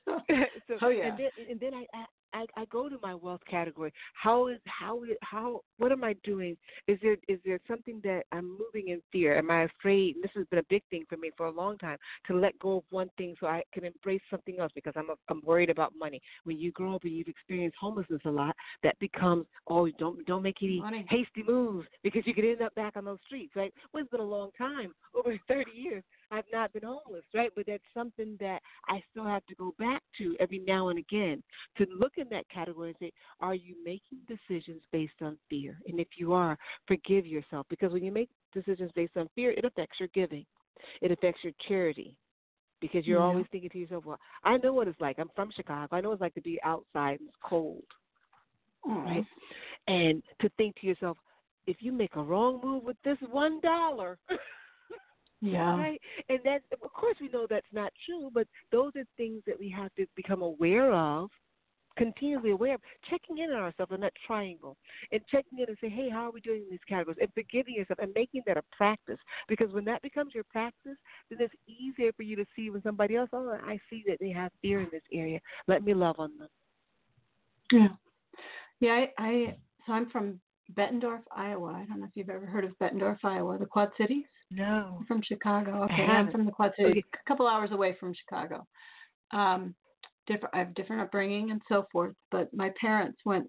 oh 0.82 0.88
yeah. 0.88 1.09
And 1.09 1.19
then, 1.19 1.30
and 1.49 1.59
then 1.59 1.73
I, 1.73 1.86
I 1.93 2.05
I 2.34 2.45
I 2.55 2.65
go 2.65 2.89
to 2.89 2.97
my 3.01 3.15
wealth 3.15 3.41
category. 3.49 3.91
How 4.13 4.47
is 4.47 4.59
how 4.65 5.01
how 5.21 5.61
what 5.77 5.91
am 5.91 6.03
I 6.03 6.15
doing? 6.23 6.57
Is 6.88 6.97
there 7.01 7.17
is 7.27 7.39
there 7.45 7.59
something 7.67 7.99
that 8.03 8.23
I'm 8.32 8.57
moving 8.57 8.89
in 8.89 9.01
fear? 9.11 9.38
Am 9.38 9.49
I 9.51 9.63
afraid? 9.63 10.15
And 10.15 10.23
This 10.23 10.32
has 10.36 10.45
been 10.47 10.59
a 10.59 10.69
big 10.69 10.84
thing 10.89 11.05
for 11.09 11.17
me 11.17 11.32
for 11.38 11.47
a 11.47 11.51
long 11.51 11.77
time 11.77 11.97
to 12.27 12.36
let 12.36 12.57
go 12.59 12.77
of 12.77 12.84
one 12.89 13.09
thing 13.17 13.36
so 13.39 13.47
I 13.47 13.63
can 13.73 13.86
embrace 13.86 14.21
something 14.30 14.59
else 14.59 14.71
because 14.75 14.93
I'm 14.95 15.09
a, 15.09 15.15
I'm 15.30 15.41
worried 15.45 15.69
about 15.69 15.93
money. 15.97 16.21
When 16.43 16.57
you 16.59 16.71
grow 16.71 16.95
up 16.95 17.03
and 17.03 17.13
you've 17.13 17.27
experienced 17.27 17.77
homelessness 17.80 18.21
a 18.25 18.30
lot, 18.30 18.55
that 18.84 18.97
becomes 18.99 19.45
oh 19.67 19.89
don't 19.97 20.25
don't 20.25 20.43
make 20.43 20.57
any 20.61 20.80
money. 20.80 21.05
hasty 21.09 21.43
moves 21.47 21.88
because 22.03 22.23
you 22.25 22.34
could 22.34 22.45
end 22.45 22.61
up 22.61 22.73
back 22.75 22.95
on 22.95 23.05
those 23.05 23.19
streets. 23.25 23.53
Right? 23.55 23.73
Well, 23.93 24.03
it's 24.03 24.11
been 24.11 24.19
a 24.19 24.23
long 24.23 24.51
time, 24.57 24.93
over 25.15 25.38
30 25.47 25.71
years. 25.71 26.03
I've 26.32 26.45
not 26.51 26.73
been 26.73 26.84
homeless, 26.84 27.23
right? 27.34 27.51
But 27.55 27.65
that's 27.67 27.84
something 27.93 28.38
that 28.39 28.61
I 28.88 29.01
still 29.11 29.25
have 29.25 29.45
to 29.47 29.55
go 29.55 29.73
back 29.80 30.01
to 30.19 30.36
every 30.39 30.59
now 30.59 30.89
and 30.89 30.99
again 30.99 31.41
to 31.77 31.86
look 31.97 32.13
in 32.17 32.30
that 32.30 32.49
category 32.49 32.89
and 32.89 32.97
say, 32.99 33.11
are 33.39 33.55
you 33.55 33.75
making 33.84 34.19
decisions 34.27 34.82
based 34.91 35.21
on 35.21 35.38
fear? 35.49 35.77
And 35.88 35.99
if 35.99 36.07
you 36.17 36.34
are, 36.34 36.57
forgive 36.88 37.25
yourself 37.25 37.65
because 37.69 37.91
when 37.91 38.03
you 38.03 38.11
make 38.11 38.30
decisions 38.53 38.91
based 38.95 39.17
on 39.17 39.30
fear, 39.36 39.51
it 39.51 39.65
affects 39.65 39.99
your 39.99 40.09
giving, 40.13 40.45
it 41.01 41.11
affects 41.11 41.43
your 41.43 41.53
charity. 41.67 42.15
Because 42.82 43.05
you're 43.05 43.19
yeah. 43.19 43.25
always 43.25 43.45
thinking 43.51 43.69
to 43.71 43.77
yourself, 43.77 44.05
well, 44.05 44.19
I 44.45 44.55
know 44.55 44.71
what 44.71 44.88
it's 44.88 45.01
like. 45.01 45.19
I'm 45.19 45.30
from 45.36 45.51
Chicago. 45.53 45.93
I 45.93 45.99
know 45.99 46.09
what 46.09 46.13
it's 46.13 46.21
like 46.21 46.36
to 46.36 46.41
be 46.41 46.57
outside 46.63 47.19
and 47.19 47.27
it's 47.27 47.38
cold, 47.43 47.84
Aww. 48.88 49.03
right? 49.03 49.25
And 49.89 50.23
to 50.39 50.49
think 50.55 50.75
to 50.80 50.88
yourself, 50.88 51.17
if 51.67 51.77
you 51.82 51.91
make 51.91 52.15
a 52.15 52.23
wrong 52.23 52.61
move 52.63 52.86
with 52.86 52.95
this 53.03 53.17
one 53.30 53.59
dollar, 53.59 54.17
Yeah. 55.42 55.78
Right. 55.78 56.02
And 56.28 56.40
that's 56.44 56.64
of 56.84 56.94
course 56.94 57.16
we 57.22 57.30
know 57.30 57.48
that's 57.50 57.66
not 57.72 57.94
true, 58.06 58.30
but 58.34 58.48
those 58.72 58.92
are 58.98 59.04
things 59.18 59.42
that 59.48 59.58
we 59.58 59.70
have 59.70 59.94
to 59.96 60.06
become 60.16 60.42
aware 60.42 60.94
of, 60.94 61.30
continually 61.98 62.52
aware 62.52 62.76
of, 62.76 62.82
checking 63.10 63.38
in 63.38 63.52
on 63.52 63.62
ourselves 63.62 63.94
in 63.94 64.02
that 64.02 64.14
triangle 64.28 64.76
and 65.12 65.22
checking 65.32 65.60
in 65.60 65.66
and 65.70 65.78
say, 65.80 65.90
Hey, 65.90 66.10
how 66.10 66.28
are 66.28 66.32
we 66.32 66.42
doing 66.42 66.64
in 66.64 66.70
these 66.70 66.80
categories? 66.88 67.20
And 67.22 67.32
forgiving 67.34 67.76
yourself 67.76 68.00
and 68.00 68.12
making 68.16 68.44
that 68.48 68.58
a 68.58 68.64
practice. 68.76 69.18
Because 69.48 69.72
when 69.72 69.86
that 69.86 70.02
becomes 70.02 70.34
your 70.34 70.44
practice, 70.46 70.98
then 71.30 71.40
it's 71.40 71.54
easier 71.68 72.12
for 72.14 72.24
you 72.24 72.36
to 72.36 72.46
see 72.56 72.70
when 72.70 72.84
somebody 72.84 73.16
else, 73.16 73.30
oh, 73.32 73.58
I 73.66 73.80
see 73.90 74.04
that 74.08 74.18
they 74.20 74.32
have 74.32 74.52
fear 74.62 74.82
in 74.82 74.90
this 74.92 75.04
area. 75.14 75.40
Let 75.68 75.84
me 75.84 75.94
love 75.94 76.16
on 76.20 76.32
them. 76.38 76.50
Yeah. 77.72 77.88
Yeah, 78.82 78.92
I, 78.92 79.10
I 79.18 79.58
so 79.86 79.94
I'm 79.94 80.10
from 80.10 80.40
Bettendorf, 80.74 81.22
Iowa. 81.36 81.74
I 81.74 81.86
don't 81.86 82.00
know 82.00 82.06
if 82.06 82.12
you've 82.16 82.30
ever 82.30 82.46
heard 82.46 82.64
of 82.64 82.78
Bettendorf, 82.80 83.18
Iowa, 83.24 83.58
the 83.58 83.66
Quad 83.66 83.90
Cities. 83.98 84.26
No. 84.52 85.02
From 85.08 85.22
Chicago. 85.22 85.84
Okay, 85.84 86.04
I'm 86.04 86.32
from 86.32 86.45
the 86.45 86.52
Quad 86.52 86.74
Cities, 86.76 86.91
Okay. 86.91 87.20
a 87.26 87.28
couple 87.28 87.47
hours 87.47 87.72
away 87.72 87.95
from 88.00 88.14
Chicago. 88.14 88.66
Um, 89.32 89.76
different. 90.26 90.56
I 90.56 90.60
have 90.60 90.74
different 90.74 91.02
upbringing 91.04 91.52
and 91.52 91.62
so 91.68 91.86
forth. 91.91 92.16
But 92.32 92.50
my 92.54 92.72
parents 92.82 93.20
went. 93.26 93.47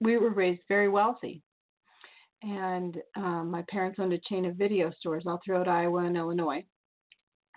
We 0.00 0.16
were 0.18 0.30
raised 0.30 0.62
very 0.68 0.88
wealthy, 0.88 1.42
and 2.42 2.96
um, 3.16 3.50
my 3.50 3.64
parents 3.68 3.98
owned 3.98 4.12
a 4.12 4.20
chain 4.28 4.44
of 4.44 4.56
video 4.56 4.92
stores 4.98 5.24
all 5.26 5.40
throughout 5.44 5.68
Iowa 5.68 6.04
and 6.04 6.16
Illinois. 6.16 6.64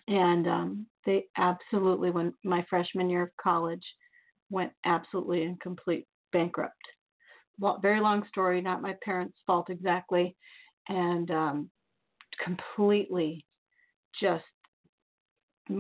And 0.08 0.48
um, 0.48 0.88
they 1.06 1.26
absolutely, 1.38 2.10
when 2.10 2.34
my 2.44 2.66
freshman 2.68 3.10
year 3.12 3.24
of 3.24 3.30
college, 3.40 3.86
went 4.50 4.72
absolutely 4.86 5.44
and 5.44 5.60
complete 5.62 6.08
bankrupt. 6.34 6.74
Lo- 7.62 7.78
Very 7.82 8.00
long 8.00 8.26
story, 8.28 8.60
not 8.60 8.82
my 8.82 8.96
parents' 9.04 9.38
fault 9.46 9.70
exactly, 9.70 10.36
and 10.88 11.30
um, 11.30 11.70
completely 12.44 13.46
just 14.20 14.44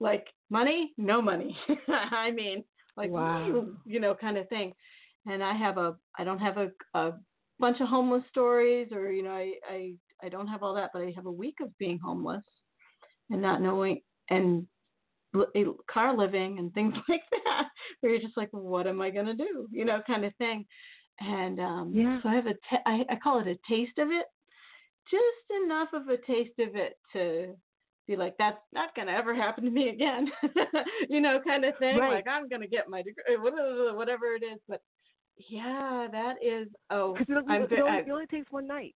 like 0.00 0.26
money, 0.50 0.92
no 0.96 1.20
money. 1.20 1.56
I 1.88 2.30
mean, 2.30 2.64
like 2.96 3.10
Wow. 3.10 3.66
you 3.84 4.00
know, 4.00 4.14
kind 4.14 4.38
of 4.38 4.48
thing. 4.48 4.72
And 5.26 5.42
I 5.42 5.52
have 5.54 5.76
a, 5.78 5.96
I 6.18 6.24
don't 6.24 6.38
have 6.38 6.56
a, 6.56 6.70
a 6.94 7.12
bunch 7.58 7.80
of 7.80 7.88
homeless 7.88 8.22
stories, 8.30 8.88
or 8.92 9.12
you 9.12 9.22
know, 9.22 9.30
I, 9.32 9.52
I, 9.68 9.92
I 10.22 10.28
don't 10.28 10.46
have 10.48 10.62
all 10.62 10.74
that, 10.74 10.90
but 10.92 11.02
I 11.02 11.12
have 11.14 11.26
a 11.26 11.30
week 11.30 11.56
of 11.60 11.76
being 11.78 11.98
homeless 11.98 12.44
and 13.30 13.42
not 13.42 13.60
knowing 13.60 14.00
and 14.30 14.66
car 15.90 16.16
living 16.16 16.58
and 16.58 16.72
things 16.72 16.94
like 17.08 17.22
that, 17.44 17.64
where 18.00 18.12
you're 18.12 18.20
just 18.22 18.36
like, 18.36 18.48
what 18.52 18.86
am 18.86 19.00
I 19.00 19.10
gonna 19.10 19.34
do, 19.34 19.68
you 19.70 19.84
know, 19.84 20.00
kind 20.06 20.24
of 20.24 20.34
thing. 20.36 20.64
And 21.20 21.60
um, 21.60 21.92
Yeah. 21.94 22.20
so 22.22 22.28
I 22.30 22.34
have 22.34 22.46
a, 22.46 22.54
ta- 22.68 22.82
I, 22.86 23.04
I 23.10 23.16
call 23.16 23.40
it 23.40 23.46
a 23.46 23.58
taste 23.68 23.98
of 23.98 24.08
it, 24.10 24.26
just 25.10 25.62
enough 25.62 25.90
of 25.92 26.08
a 26.08 26.16
taste 26.18 26.58
of 26.58 26.76
it 26.76 26.94
to 27.12 27.56
be 28.06 28.16
like, 28.16 28.36
that's 28.38 28.58
not 28.72 28.94
gonna 28.94 29.12
ever 29.12 29.34
happen 29.34 29.64
to 29.64 29.70
me 29.70 29.88
again, 29.88 30.30
you 31.08 31.20
know, 31.20 31.40
kind 31.46 31.64
of 31.64 31.76
thing. 31.78 31.98
Right. 31.98 32.10
Like 32.10 32.26
I'm 32.28 32.48
gonna 32.48 32.68
get 32.68 32.88
my 32.88 33.02
degree, 33.02 33.36
whatever 33.38 34.34
it 34.34 34.42
is. 34.42 34.60
But 34.68 34.82
yeah, 35.36 36.08
that 36.12 36.36
is. 36.42 36.68
Oh, 36.90 37.16
it, 37.16 37.28
I'm 37.48 37.62
it, 37.62 37.72
only, 37.80 37.98
I- 37.98 37.98
it 38.06 38.10
only 38.10 38.26
takes 38.26 38.50
one 38.50 38.66
night. 38.66 38.94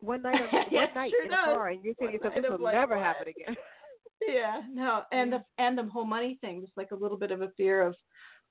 One 0.00 0.22
night 0.22 0.40
on 0.40 0.50
one 0.70 0.70
Yes, 0.70 0.94
night 0.94 1.10
sure 1.10 1.24
in 1.24 1.32
a 1.32 1.38
car 1.38 1.68
and 1.68 1.84
you're 1.84 1.94
saying 1.98 2.12
to 2.12 2.14
yourself, 2.14 2.34
this 2.34 2.44
of 2.44 2.58
will 2.58 2.64
like, 2.64 2.72
never 2.72 2.94
what? 2.94 3.02
happen 3.02 3.28
again. 3.28 3.56
yeah 4.28 4.62
no 4.70 5.02
and 5.12 5.32
the 5.32 5.44
and 5.58 5.76
the 5.78 5.84
whole 5.84 6.04
money 6.04 6.38
thing 6.40 6.60
just 6.62 6.76
like 6.76 6.90
a 6.92 6.96
little 6.96 7.18
bit 7.18 7.30
of 7.30 7.42
a 7.42 7.50
fear 7.56 7.82
of 7.86 7.94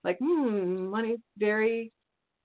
like 0.03 0.17
hmm 0.19 0.89
money's 0.89 1.19
very 1.37 1.91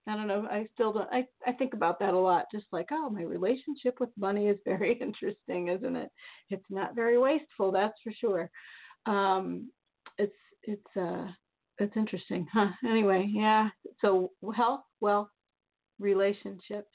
i 0.09 0.15
don't 0.15 0.27
know 0.27 0.47
i 0.51 0.67
still 0.75 0.93
don't 0.93 1.09
i 1.13 1.25
i 1.47 1.53
think 1.53 1.75
about 1.75 1.99
that 1.99 2.15
a 2.15 2.19
lot 2.19 2.47
just 2.53 2.67
like 2.73 2.89
oh 2.93 3.11
my 3.11 3.23
relationship 3.23 3.99
with 4.01 4.11
money 4.17 4.49
is 4.49 4.59
very 4.65 4.93
interesting 5.01 5.69
isn't 5.69 5.97
it 5.97 6.11
it's 6.51 6.65
not 6.71 6.95
very 6.95 7.19
wasteful 7.19 7.71
that's 7.71 7.99
for 8.03 8.13
sure 8.13 8.51
um 9.07 9.71
it's 10.19 10.33
it's 10.65 10.97
uh 10.97 11.27
it's 11.79 11.97
interesting 11.97 12.47
huh 12.53 12.69
anyway 12.89 13.27
yeah 13.31 13.69
so 14.01 14.31
health 14.57 14.81
wealth 15.01 15.29
relationships 15.99 16.89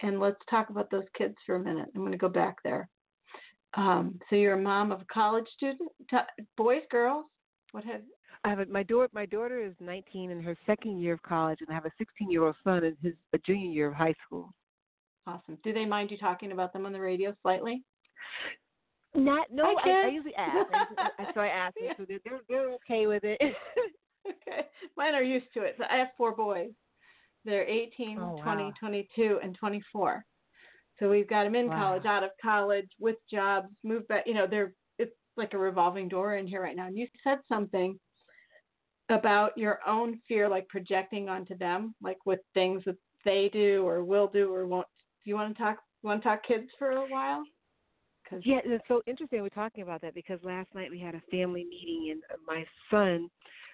and 0.00 0.18
let's 0.18 0.40
talk 0.50 0.70
about 0.70 0.90
those 0.90 1.04
kids 1.16 1.34
for 1.46 1.56
a 1.56 1.62
minute 1.62 1.88
i'm 1.94 2.00
going 2.02 2.12
to 2.12 2.18
go 2.18 2.28
back 2.28 2.56
there 2.64 2.88
um, 3.74 4.18
so 4.28 4.36
you're 4.36 4.54
a 4.54 4.60
mom 4.60 4.92
of 4.92 5.00
a 5.00 5.06
college 5.12 5.46
student, 5.54 5.90
T- 6.10 6.44
boys, 6.56 6.82
girls. 6.90 7.24
What 7.72 7.84
have? 7.84 8.02
I 8.44 8.48
have 8.50 8.58
a, 8.58 8.66
my 8.66 8.82
daughter. 8.82 9.08
My 9.12 9.26
daughter 9.26 9.60
is 9.64 9.72
19 9.80 10.30
in 10.30 10.42
her 10.42 10.56
second 10.66 11.00
year 11.00 11.14
of 11.14 11.22
college, 11.22 11.58
and 11.60 11.68
I 11.70 11.74
have 11.74 11.86
a 11.86 11.92
16 11.98 12.30
year 12.30 12.44
old 12.44 12.56
son 12.64 12.84
in 12.84 12.96
his 13.02 13.14
a 13.32 13.38
junior 13.38 13.70
year 13.70 13.88
of 13.88 13.94
high 13.94 14.14
school. 14.26 14.52
Awesome. 15.26 15.56
Do 15.62 15.72
they 15.72 15.84
mind 15.84 16.10
you 16.10 16.18
talking 16.18 16.50
about 16.52 16.72
them 16.72 16.84
on 16.84 16.92
the 16.92 17.00
radio 17.00 17.32
slightly? 17.42 17.82
Not 19.14 19.46
no. 19.52 19.64
Hi, 19.64 19.90
I, 19.90 19.90
I 19.90 20.02
kids. 20.04 20.14
usually 20.14 20.34
ask, 20.36 20.68
I 20.72 20.78
usually, 20.80 21.10
I- 21.18 21.34
so 21.34 21.40
I 21.40 21.46
ask 21.48 21.74
them, 21.76 21.84
Yeah. 21.86 21.92
so 21.96 22.04
they're, 22.08 22.18
they're 22.24 22.40
they're 22.48 22.70
okay 22.72 23.06
with 23.06 23.22
it. 23.24 23.38
okay. 24.28 24.66
Mine 24.96 25.14
are 25.14 25.22
used 25.22 25.46
to 25.54 25.62
it. 25.62 25.76
So 25.78 25.84
I 25.88 25.96
have 25.96 26.08
four 26.16 26.34
boys. 26.34 26.70
They're 27.44 27.66
18, 27.68 28.18
Oh, 28.20 28.36
20, 28.42 28.62
wow. 28.64 28.72
22, 28.80 29.38
and 29.42 29.56
24. 29.58 30.24
So 30.98 31.10
we've 31.10 31.28
got 31.28 31.44
them 31.44 31.54
in 31.54 31.68
Wow. 31.68 31.76
college, 31.76 32.04
out 32.06 32.22
of 32.24 32.30
college, 32.40 32.88
with 32.98 33.16
jobs, 33.30 33.68
moved 33.84 34.08
back. 34.08 34.24
You 34.26 34.34
know, 34.34 34.46
they're 34.48 34.72
it's 34.98 35.12
like 35.36 35.52
a 35.54 35.58
revolving 35.58 36.08
door 36.08 36.36
in 36.36 36.46
here 36.46 36.62
right 36.62 36.76
now. 36.76 36.86
And 36.86 36.96
you 36.96 37.06
said 37.22 37.38
something 37.48 37.98
about 39.08 39.56
your 39.56 39.80
own 39.86 40.20
fear, 40.26 40.48
like 40.48 40.68
projecting 40.68 41.28
onto 41.28 41.56
them, 41.56 41.94
like 42.02 42.18
with 42.24 42.40
things 42.54 42.82
that 42.86 42.96
they 43.24 43.50
do 43.52 43.86
or 43.86 44.04
will 44.04 44.28
do 44.28 44.52
or 44.52 44.66
won't. 44.66 44.86
Do 45.24 45.30
you 45.30 45.36
want 45.36 45.56
to 45.56 45.62
talk? 45.62 45.78
Want 46.02 46.22
to 46.22 46.28
talk 46.28 46.44
kids 46.46 46.68
for 46.78 46.90
a 46.90 47.08
while? 47.08 47.44
Cause, 48.28 48.40
Yeah, 48.44 48.58
it's 48.64 48.84
so 48.88 49.02
interesting 49.06 49.42
we're 49.42 49.50
talking 49.50 49.82
about 49.82 50.00
that 50.02 50.14
because 50.14 50.40
last 50.42 50.74
night 50.74 50.90
we 50.90 50.98
had 50.98 51.14
a 51.14 51.22
family 51.30 51.64
meeting 51.64 52.10
and 52.10 52.22
uh, 52.32 52.36
my 52.46 52.64
son 52.90 53.28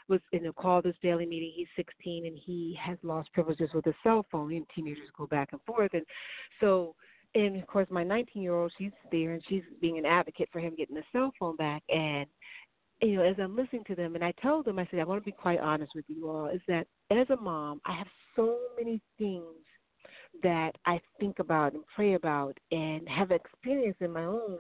was 0.09 0.21
in 0.33 0.47
a 0.47 0.53
call 0.53 0.83
this 0.83 0.97
daily 1.03 1.27
meeting. 1.27 1.53
He's 1.55 1.69
16 1.77 2.27
and 2.27 2.37
he 2.45 2.79
has 2.83 2.99
lost 3.03 3.33
privileges 3.33 3.71
with 3.75 3.85
his 3.85 3.95
cell 4.03 4.27
phone. 4.31 4.53
And 4.53 4.67
teenagers 4.75 5.09
go 5.17 5.27
back 5.27 5.51
and 5.53 5.61
forth, 5.67 5.91
and 5.95 6.05
so 6.61 6.95
and 7.35 7.57
of 7.57 7.67
course 7.67 7.87
my 7.91 8.03
19 8.03 8.43
year 8.43 8.55
old 8.55 8.73
she's 8.79 8.93
there 9.13 9.33
and 9.33 9.43
she's 9.49 9.63
being 9.81 9.99
an 9.99 10.07
advocate 10.07 10.49
for 10.51 10.61
him 10.61 10.75
getting 10.77 10.97
the 10.97 11.03
cell 11.13 11.33
phone 11.39 11.57
back. 11.57 11.83
And 11.89 12.27
you 13.01 13.17
know, 13.17 13.23
as 13.23 13.37
I'm 13.39 13.57
listening 13.57 13.85
to 13.85 13.95
them, 13.95 14.15
and 14.15 14.25
I 14.25 14.33
told 14.43 14.65
them, 14.65 14.79
I 14.79 14.87
said, 14.91 15.01
I 15.01 15.05
want 15.05 15.21
to 15.23 15.25
be 15.25 15.33
quite 15.33 15.61
honest 15.61 15.93
with 15.95 16.05
you 16.09 16.29
all, 16.29 16.47
is 16.47 16.61
that 16.69 16.87
as 17.11 17.29
a 17.31 17.37
mom, 17.37 17.81
I 17.85 17.97
have 17.97 18.07
so 18.35 18.59
many 18.77 19.01
things 19.19 19.45
that 20.43 20.73
I 20.87 21.01
think 21.19 21.39
about 21.39 21.75
and 21.75 21.83
pray 21.95 22.15
about 22.15 22.57
and 22.71 23.09
have 23.09 23.31
experienced 23.31 24.01
in 24.01 24.13
my 24.13 24.25
own 24.25 24.59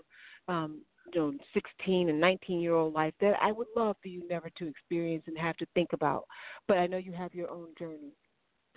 um 0.48 0.82
you 1.12 1.20
know 1.20 1.32
16 1.54 2.08
and 2.08 2.20
19 2.20 2.60
year 2.60 2.74
old 2.74 2.94
life 2.94 3.14
that 3.20 3.34
I 3.40 3.52
would 3.52 3.68
love 3.76 3.96
for 4.02 4.08
you 4.08 4.26
never 4.28 4.50
to 4.58 4.66
experience 4.66 5.24
and 5.26 5.38
have 5.38 5.56
to 5.58 5.66
think 5.74 5.92
about 5.92 6.24
but 6.66 6.78
I 6.78 6.86
know 6.86 6.96
you 6.96 7.12
have 7.12 7.34
your 7.34 7.50
own 7.50 7.68
journey. 7.78 8.12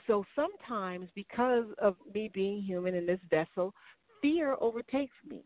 So 0.07 0.25
sometimes 0.35 1.07
because 1.15 1.65
of 1.79 1.95
me 2.13 2.29
being 2.33 2.61
human 2.61 2.95
in 2.95 3.05
this 3.05 3.19
vessel 3.29 3.73
fear 4.21 4.55
overtakes 4.59 5.15
me 5.27 5.43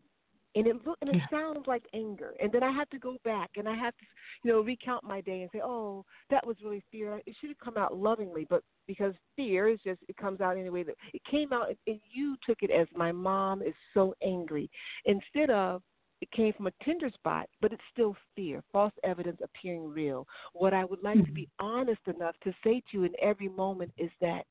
and 0.56 0.66
it 0.66 0.76
look 0.84 0.98
and 1.00 1.14
it 1.14 1.22
sounds 1.30 1.66
like 1.66 1.84
anger 1.94 2.34
and 2.40 2.50
then 2.50 2.62
I 2.62 2.72
have 2.72 2.90
to 2.90 2.98
go 2.98 3.16
back 3.24 3.50
and 3.56 3.68
I 3.68 3.76
have 3.76 3.96
to 3.98 4.04
you 4.42 4.52
know 4.52 4.60
recount 4.60 5.04
my 5.04 5.20
day 5.20 5.42
and 5.42 5.50
say 5.52 5.60
oh 5.62 6.04
that 6.30 6.44
was 6.44 6.56
really 6.64 6.82
fear 6.90 7.20
it 7.24 7.36
should 7.40 7.50
have 7.50 7.58
come 7.58 7.76
out 7.76 7.96
lovingly 7.96 8.46
but 8.48 8.62
because 8.88 9.14
fear 9.36 9.68
is 9.68 9.78
just 9.84 10.00
it 10.08 10.16
comes 10.16 10.40
out 10.40 10.56
anyway 10.56 10.82
that 10.82 10.96
it 11.14 11.22
came 11.30 11.52
out 11.52 11.68
and 11.86 12.00
you 12.12 12.36
took 12.44 12.58
it 12.62 12.70
as 12.70 12.88
my 12.96 13.12
mom 13.12 13.62
is 13.62 13.74
so 13.94 14.14
angry 14.22 14.68
instead 15.04 15.50
of 15.50 15.82
it 16.22 16.30
came 16.32 16.54
from 16.54 16.66
a 16.66 16.72
tender 16.82 17.10
spot, 17.10 17.46
but 17.60 17.74
it's 17.74 17.82
still 17.92 18.16
fear, 18.34 18.62
false 18.72 18.94
evidence 19.04 19.38
appearing 19.44 19.86
real. 19.86 20.26
What 20.54 20.72
I 20.72 20.82
would 20.82 21.02
like 21.02 21.16
mm-hmm. 21.18 21.26
to 21.26 21.32
be 21.32 21.48
honest 21.58 22.00
enough 22.06 22.34
to 22.44 22.54
say 22.64 22.80
to 22.80 22.98
you 22.98 23.04
in 23.04 23.12
every 23.20 23.48
moment 23.50 23.92
is 23.98 24.10
that 24.22 24.46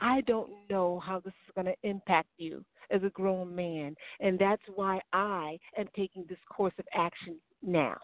I 0.00 0.22
don't 0.22 0.50
know 0.70 1.00
how 1.00 1.20
this 1.20 1.34
is 1.46 1.52
going 1.54 1.66
to 1.66 1.88
impact 1.88 2.28
you 2.36 2.64
as 2.90 3.02
a 3.02 3.10
grown 3.10 3.54
man, 3.54 3.94
and 4.20 4.38
that's 4.38 4.62
why 4.74 5.00
I 5.12 5.58
am 5.78 5.88
taking 5.96 6.24
this 6.28 6.38
course 6.54 6.74
of 6.78 6.84
action 6.94 7.38
now. 7.62 7.96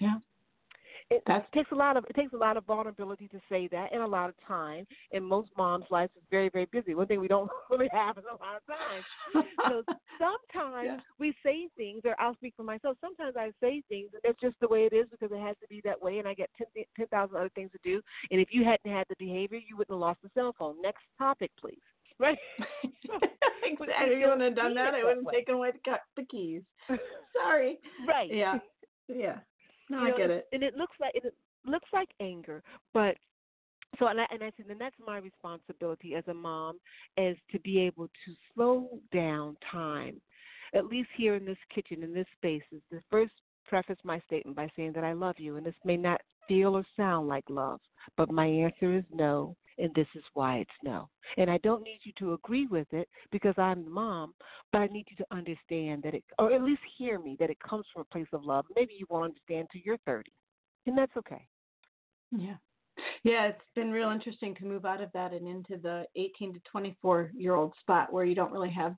Yeah. 0.00 0.18
It 1.10 1.22
That's, 1.26 1.46
takes 1.54 1.70
a 1.70 1.74
lot 1.74 1.98
of 1.98 2.04
it 2.08 2.16
takes 2.16 2.32
a 2.32 2.36
lot 2.36 2.56
of 2.56 2.64
vulnerability 2.64 3.28
to 3.28 3.40
say 3.48 3.68
that, 3.68 3.92
and 3.92 4.02
a 4.02 4.06
lot 4.06 4.30
of 4.30 4.34
time. 4.48 4.86
And 5.12 5.24
most 5.24 5.50
moms' 5.56 5.84
lives 5.90 6.12
is 6.16 6.22
very 6.30 6.48
very 6.48 6.66
busy. 6.72 6.94
One 6.94 7.06
thing 7.06 7.20
we 7.20 7.28
don't 7.28 7.50
really 7.70 7.88
have 7.92 8.16
is 8.16 8.24
a 8.24 8.42
lot 8.42 8.56
of 8.56 8.62
time. 8.66 9.44
so 9.68 9.82
sometimes 10.18 10.86
yeah. 10.86 11.00
we 11.18 11.34
say 11.44 11.68
things, 11.76 12.02
or 12.04 12.16
I'll 12.18 12.34
speak 12.36 12.54
for 12.56 12.62
myself. 12.62 12.96
Sometimes 13.02 13.36
I 13.36 13.52
say 13.60 13.82
things, 13.88 14.10
and 14.14 14.22
that's 14.24 14.40
just 14.40 14.56
the 14.60 14.68
way 14.68 14.88
it 14.90 14.94
is 14.94 15.06
because 15.10 15.30
it 15.30 15.40
has 15.40 15.56
to 15.60 15.68
be 15.68 15.82
that 15.84 16.00
way, 16.00 16.18
and 16.18 16.26
I 16.26 16.32
get 16.32 16.48
ten 16.58 17.06
thousand 17.08 17.36
other 17.36 17.50
things 17.54 17.70
to 17.72 17.78
do. 17.84 18.00
And 18.30 18.40
if 18.40 18.48
you 18.50 18.64
hadn't 18.64 18.90
had 18.90 19.06
the 19.10 19.16
behavior, 19.18 19.58
you 19.58 19.76
wouldn't 19.76 19.94
have 19.94 20.00
lost 20.00 20.20
the 20.22 20.30
cell 20.32 20.54
phone. 20.58 20.80
Next 20.80 21.02
topic, 21.18 21.50
please. 21.60 21.78
Right. 22.20 22.38
exactly. 23.64 24.20
You 24.20 24.26
wouldn't 24.26 24.42
have 24.42 24.54
done 24.54 24.74
that. 24.76 24.94
I 24.94 25.02
wouldn't 25.02 25.26
have 25.26 25.34
taken 25.34 25.56
away 25.56 25.72
the, 25.84 25.96
the 26.16 26.24
keys. 26.26 26.62
Sorry. 27.36 27.80
Right. 28.06 28.32
Yeah. 28.32 28.58
Yeah. 29.08 29.38
No, 29.90 30.00
you 30.06 30.14
I 30.14 30.16
get 30.16 30.30
it. 30.30 30.46
And 30.52 30.62
it 30.62 30.76
looks 30.76 30.96
like 31.00 31.14
it 31.14 31.34
looks 31.66 31.88
like 31.92 32.08
anger, 32.20 32.62
but 32.92 33.16
so 33.98 34.06
and 34.06 34.20
I, 34.20 34.26
and 34.30 34.42
I 34.42 34.50
said, 34.56 34.66
and 34.70 34.80
that's 34.80 34.96
my 35.04 35.18
responsibility 35.18 36.14
as 36.14 36.24
a 36.28 36.34
mom, 36.34 36.78
is 37.16 37.36
to 37.52 37.60
be 37.60 37.78
able 37.78 38.08
to 38.08 38.34
slow 38.54 38.98
down 39.12 39.56
time, 39.70 40.20
at 40.74 40.86
least 40.86 41.08
here 41.16 41.34
in 41.34 41.44
this 41.44 41.58
kitchen, 41.74 42.02
in 42.02 42.12
this 42.12 42.26
space. 42.36 42.62
Is 42.72 42.82
the 42.90 43.00
first 43.10 43.32
preface 43.66 43.98
my 44.04 44.20
statement 44.26 44.56
by 44.56 44.68
saying 44.76 44.92
that 44.94 45.04
I 45.04 45.12
love 45.12 45.36
you, 45.38 45.56
and 45.56 45.66
this 45.66 45.74
may 45.84 45.96
not 45.96 46.20
feel 46.48 46.76
or 46.76 46.84
sound 46.96 47.28
like 47.28 47.44
love, 47.48 47.80
but 48.16 48.30
my 48.30 48.46
answer 48.46 48.94
is 48.94 49.04
no, 49.12 49.56
and 49.78 49.92
this 49.94 50.06
is 50.14 50.22
why 50.34 50.56
it's 50.58 50.70
no. 50.82 51.08
And 51.36 51.50
I 51.50 51.58
don't 51.58 51.82
need 51.82 52.00
you 52.04 52.12
to 52.18 52.34
agree 52.34 52.66
with 52.66 52.86
it 52.92 53.08
because 53.32 53.54
I'm 53.58 53.84
the 53.84 53.90
mom, 53.90 54.34
but 54.72 54.80
I 54.80 54.86
need 54.86 55.06
you 55.10 55.16
to 55.16 55.26
understand 55.30 56.02
that 56.02 56.14
it, 56.14 56.24
or 56.38 56.52
at 56.52 56.62
least 56.62 56.82
hear 56.96 57.18
me, 57.18 57.36
that 57.40 57.50
it 57.50 57.58
comes 57.60 57.84
from 57.92 58.02
a 58.02 58.12
place 58.12 58.28
of 58.32 58.44
love. 58.44 58.64
Maybe 58.76 58.94
you 58.98 59.06
won't 59.08 59.24
understand 59.24 59.68
till 59.72 59.82
you're 59.84 59.98
30, 60.06 60.30
and 60.86 60.96
that's 60.96 61.16
okay. 61.16 61.46
Yeah. 62.30 62.56
Yeah, 63.24 63.46
it's 63.46 63.60
been 63.74 63.90
real 63.90 64.10
interesting 64.10 64.54
to 64.56 64.64
move 64.64 64.84
out 64.84 65.00
of 65.00 65.10
that 65.14 65.32
and 65.32 65.48
into 65.48 65.80
the 65.82 66.04
18 66.16 66.54
to 66.54 66.60
24 66.70 67.32
year 67.34 67.54
old 67.54 67.72
spot 67.80 68.12
where 68.12 68.24
you 68.24 68.34
don't 68.34 68.52
really 68.52 68.70
have 68.70 68.94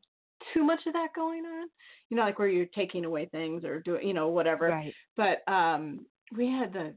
too 0.53 0.65
much 0.65 0.81
of 0.87 0.93
that 0.93 1.09
going 1.15 1.45
on. 1.45 1.69
You 2.11 2.17
know, 2.17 2.25
like 2.25 2.39
where 2.39 2.49
you're 2.49 2.67
taking 2.67 3.05
away 3.05 3.27
things 3.27 3.65
or 3.65 3.81
doing, 3.81 4.07
you 4.07 4.15
know, 4.15 4.29
whatever. 4.29 4.69
Right. 4.69 4.95
But 5.17 5.51
um 5.51 6.05
we 6.37 6.47
had 6.51 6.73
the 6.73 6.95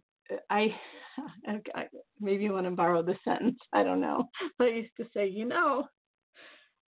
I, 0.50 0.74
I 1.48 1.86
maybe 2.20 2.44
you 2.44 2.54
want 2.54 2.66
to 2.66 2.72
borrow 2.72 3.04
the 3.04 3.16
sentence. 3.24 3.58
I 3.74 3.84
don't 3.84 4.02
know. 4.02 4.26
But 4.58 4.68
I 4.68 4.72
used 4.72 4.96
to 4.98 5.06
say, 5.14 5.28
you 5.28 5.46
know, 5.46 5.88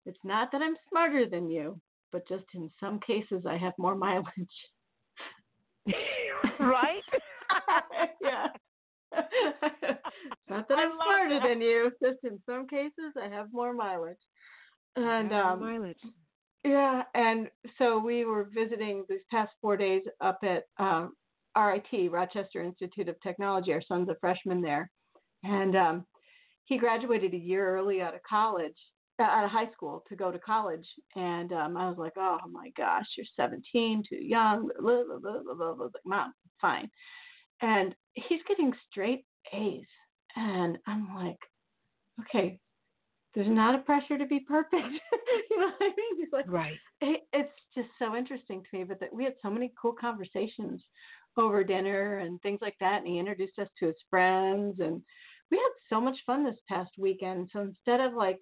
it's 0.06 0.18
not 0.24 0.50
that 0.52 0.62
I'm 0.62 0.76
smarter 0.88 1.28
than 1.28 1.48
you, 1.48 1.80
but 2.12 2.26
just 2.28 2.44
in 2.54 2.70
some 2.80 3.00
cases 3.00 3.44
I 3.48 3.56
have 3.56 3.74
more 3.78 3.94
mileage. 3.96 4.24
right? 6.58 7.02
yeah. 8.22 8.46
not 10.48 10.68
that 10.68 10.78
I'm 10.78 10.92
smarter 10.94 11.40
that. 11.40 11.48
than 11.48 11.60
you, 11.60 11.90
just 12.02 12.18
in 12.24 12.38
some 12.46 12.66
cases 12.66 13.14
I 13.20 13.28
have 13.28 13.48
more 13.52 13.74
mileage. 13.74 14.16
And 14.96 15.32
um 15.32 15.60
mileage. 15.60 15.98
Yeah, 16.64 17.04
and 17.14 17.48
so 17.78 17.98
we 17.98 18.24
were 18.26 18.50
visiting 18.54 19.04
these 19.08 19.20
past 19.30 19.50
four 19.62 19.76
days 19.76 20.02
up 20.20 20.38
at 20.42 20.64
um, 20.78 21.14
RIT, 21.56 22.10
Rochester 22.10 22.62
Institute 22.62 23.08
of 23.08 23.20
Technology. 23.20 23.72
Our 23.72 23.82
son's 23.82 24.08
a 24.08 24.16
freshman 24.20 24.60
there, 24.60 24.90
and 25.42 25.76
um, 25.76 26.06
he 26.64 26.78
graduated 26.78 27.34
a 27.34 27.38
year 27.38 27.76
early 27.76 28.00
out 28.00 28.14
of 28.14 28.22
college, 28.28 28.76
uh, 29.18 29.24
out 29.24 29.44
of 29.44 29.50
high 29.50 29.70
school 29.72 30.04
to 30.08 30.16
go 30.16 30.30
to 30.30 30.38
college. 30.38 30.86
And 31.16 31.52
um, 31.52 31.76
I 31.76 31.88
was 31.88 31.98
like, 31.98 32.14
oh 32.16 32.38
my 32.50 32.70
gosh, 32.76 33.06
you're 33.16 33.26
17, 33.36 34.04
too 34.08 34.16
young. 34.16 34.68
Blah, 34.80 35.02
blah, 35.04 35.18
blah, 35.18 35.54
blah, 35.54 35.74
blah. 35.74 35.84
Like, 35.84 35.92
Mom, 36.04 36.32
fine. 36.60 36.88
And 37.62 37.94
he's 38.14 38.40
getting 38.48 38.72
straight 38.90 39.24
A's, 39.52 39.86
and 40.36 40.78
I'm 40.86 41.14
like, 41.14 41.38
okay, 42.20 42.58
there's 43.34 43.48
not 43.48 43.74
a 43.74 43.78
pressure 43.78 44.18
to 44.18 44.26
be 44.26 44.40
perfect. 44.40 44.72
you 45.50 45.60
know 45.60 45.66
what 45.66 45.74
I 45.80 45.86
mean? 45.86 46.18
He's 46.18 46.32
like, 46.32 46.46
right. 46.48 46.76
It, 47.00 47.22
it's 47.32 47.52
just 47.74 47.88
so 47.98 48.16
interesting 48.16 48.62
to 48.62 48.78
me. 48.78 48.84
But 48.84 49.00
that 49.00 49.12
we 49.12 49.24
had 49.24 49.34
so 49.42 49.50
many 49.50 49.72
cool 49.80 49.94
conversations 49.98 50.82
over 51.40 51.64
dinner 51.64 52.18
and 52.18 52.40
things 52.42 52.60
like 52.62 52.76
that. 52.80 52.98
And 52.98 53.06
he 53.06 53.18
introduced 53.18 53.58
us 53.58 53.68
to 53.78 53.86
his 53.86 53.96
friends, 54.08 54.76
and 54.80 55.02
we 55.50 55.56
had 55.56 55.94
so 55.94 56.00
much 56.00 56.16
fun 56.26 56.44
this 56.44 56.58
past 56.68 56.90
weekend. 56.98 57.50
So 57.52 57.60
instead 57.60 58.00
of 58.00 58.14
like 58.14 58.38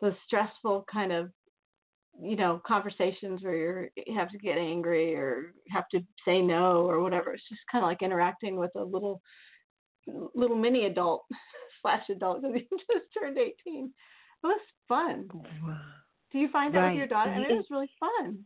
the 0.00 0.14
stressful 0.26 0.84
kind 0.90 1.12
of 1.12 1.30
you 2.20 2.36
know 2.36 2.60
conversations 2.66 3.42
where 3.42 3.56
you're, 3.56 3.88
you 4.06 4.18
have 4.18 4.30
to 4.30 4.38
get 4.38 4.58
angry 4.58 5.14
or 5.14 5.54
have 5.70 5.88
to 5.92 6.00
say 6.26 6.42
no 6.42 6.88
or 6.88 7.00
whatever, 7.00 7.32
it's 7.32 7.48
just 7.48 7.60
kind 7.70 7.84
of 7.84 7.88
like 7.88 8.02
interacting 8.02 8.56
with 8.56 8.72
a 8.76 8.82
little 8.82 9.20
little 10.34 10.56
mini 10.56 10.86
adult 10.86 11.24
slash 11.82 12.02
adult 12.10 12.42
because 12.42 12.56
he 12.56 12.76
just 12.92 13.06
turned 13.18 13.38
18. 13.38 13.54
It 14.42 14.46
was 14.46 14.60
fun. 14.88 15.28
Do 16.32 16.38
you 16.38 16.48
find 16.50 16.74
that 16.74 16.78
right. 16.78 16.90
with 16.90 16.98
your 16.98 17.06
daughter? 17.06 17.30
and 17.30 17.44
it 17.44 17.54
was 17.54 17.66
really 17.70 17.90
fun. 17.98 18.38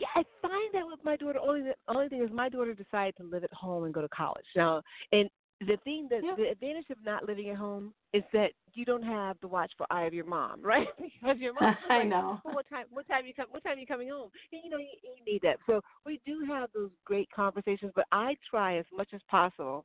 Yeah, 0.00 0.06
I 0.14 0.22
find 0.42 0.74
that 0.74 0.86
with 0.86 1.00
my 1.04 1.16
daughter. 1.16 1.38
Only 1.40 1.62
the 1.62 1.74
only 1.88 2.08
thing 2.08 2.22
is 2.22 2.30
my 2.32 2.48
daughter 2.48 2.74
decided 2.74 3.16
to 3.16 3.24
live 3.24 3.44
at 3.44 3.52
home 3.52 3.84
and 3.84 3.94
go 3.94 4.00
to 4.00 4.08
college. 4.08 4.44
Now, 4.54 4.82
and 5.12 5.28
the 5.60 5.76
thing 5.82 6.06
that 6.10 6.20
yeah. 6.22 6.34
the 6.36 6.48
advantage 6.50 6.88
of 6.90 6.98
not 7.04 7.26
living 7.26 7.50
at 7.50 7.56
home 7.56 7.92
is 8.12 8.22
that 8.32 8.50
you 8.74 8.84
don't 8.84 9.02
have 9.02 9.36
the 9.40 9.48
watchful 9.48 9.86
eye 9.90 10.04
of 10.04 10.14
your 10.14 10.24
mom, 10.24 10.60
right? 10.62 10.86
because 10.98 11.38
your 11.38 11.52
mom. 11.60 11.76
I 11.90 11.98
like, 11.98 12.08
know. 12.08 12.40
Well, 12.44 12.54
what 12.54 12.68
time? 12.68 12.86
What 12.90 13.08
time 13.08 13.26
you 13.26 13.34
come? 13.34 13.46
What 13.50 13.64
time 13.64 13.76
are 13.76 13.80
you 13.80 13.86
coming 13.86 14.08
home? 14.08 14.30
And, 14.52 14.60
you 14.64 14.70
know, 14.70 14.78
you, 14.78 14.86
you 15.02 15.32
need 15.32 15.42
that. 15.42 15.56
So 15.66 15.80
we 16.06 16.20
do 16.24 16.44
have 16.46 16.70
those 16.74 16.90
great 17.04 17.28
conversations, 17.34 17.92
but 17.94 18.04
I 18.12 18.36
try 18.48 18.78
as 18.78 18.86
much 18.96 19.08
as 19.12 19.20
possible 19.28 19.84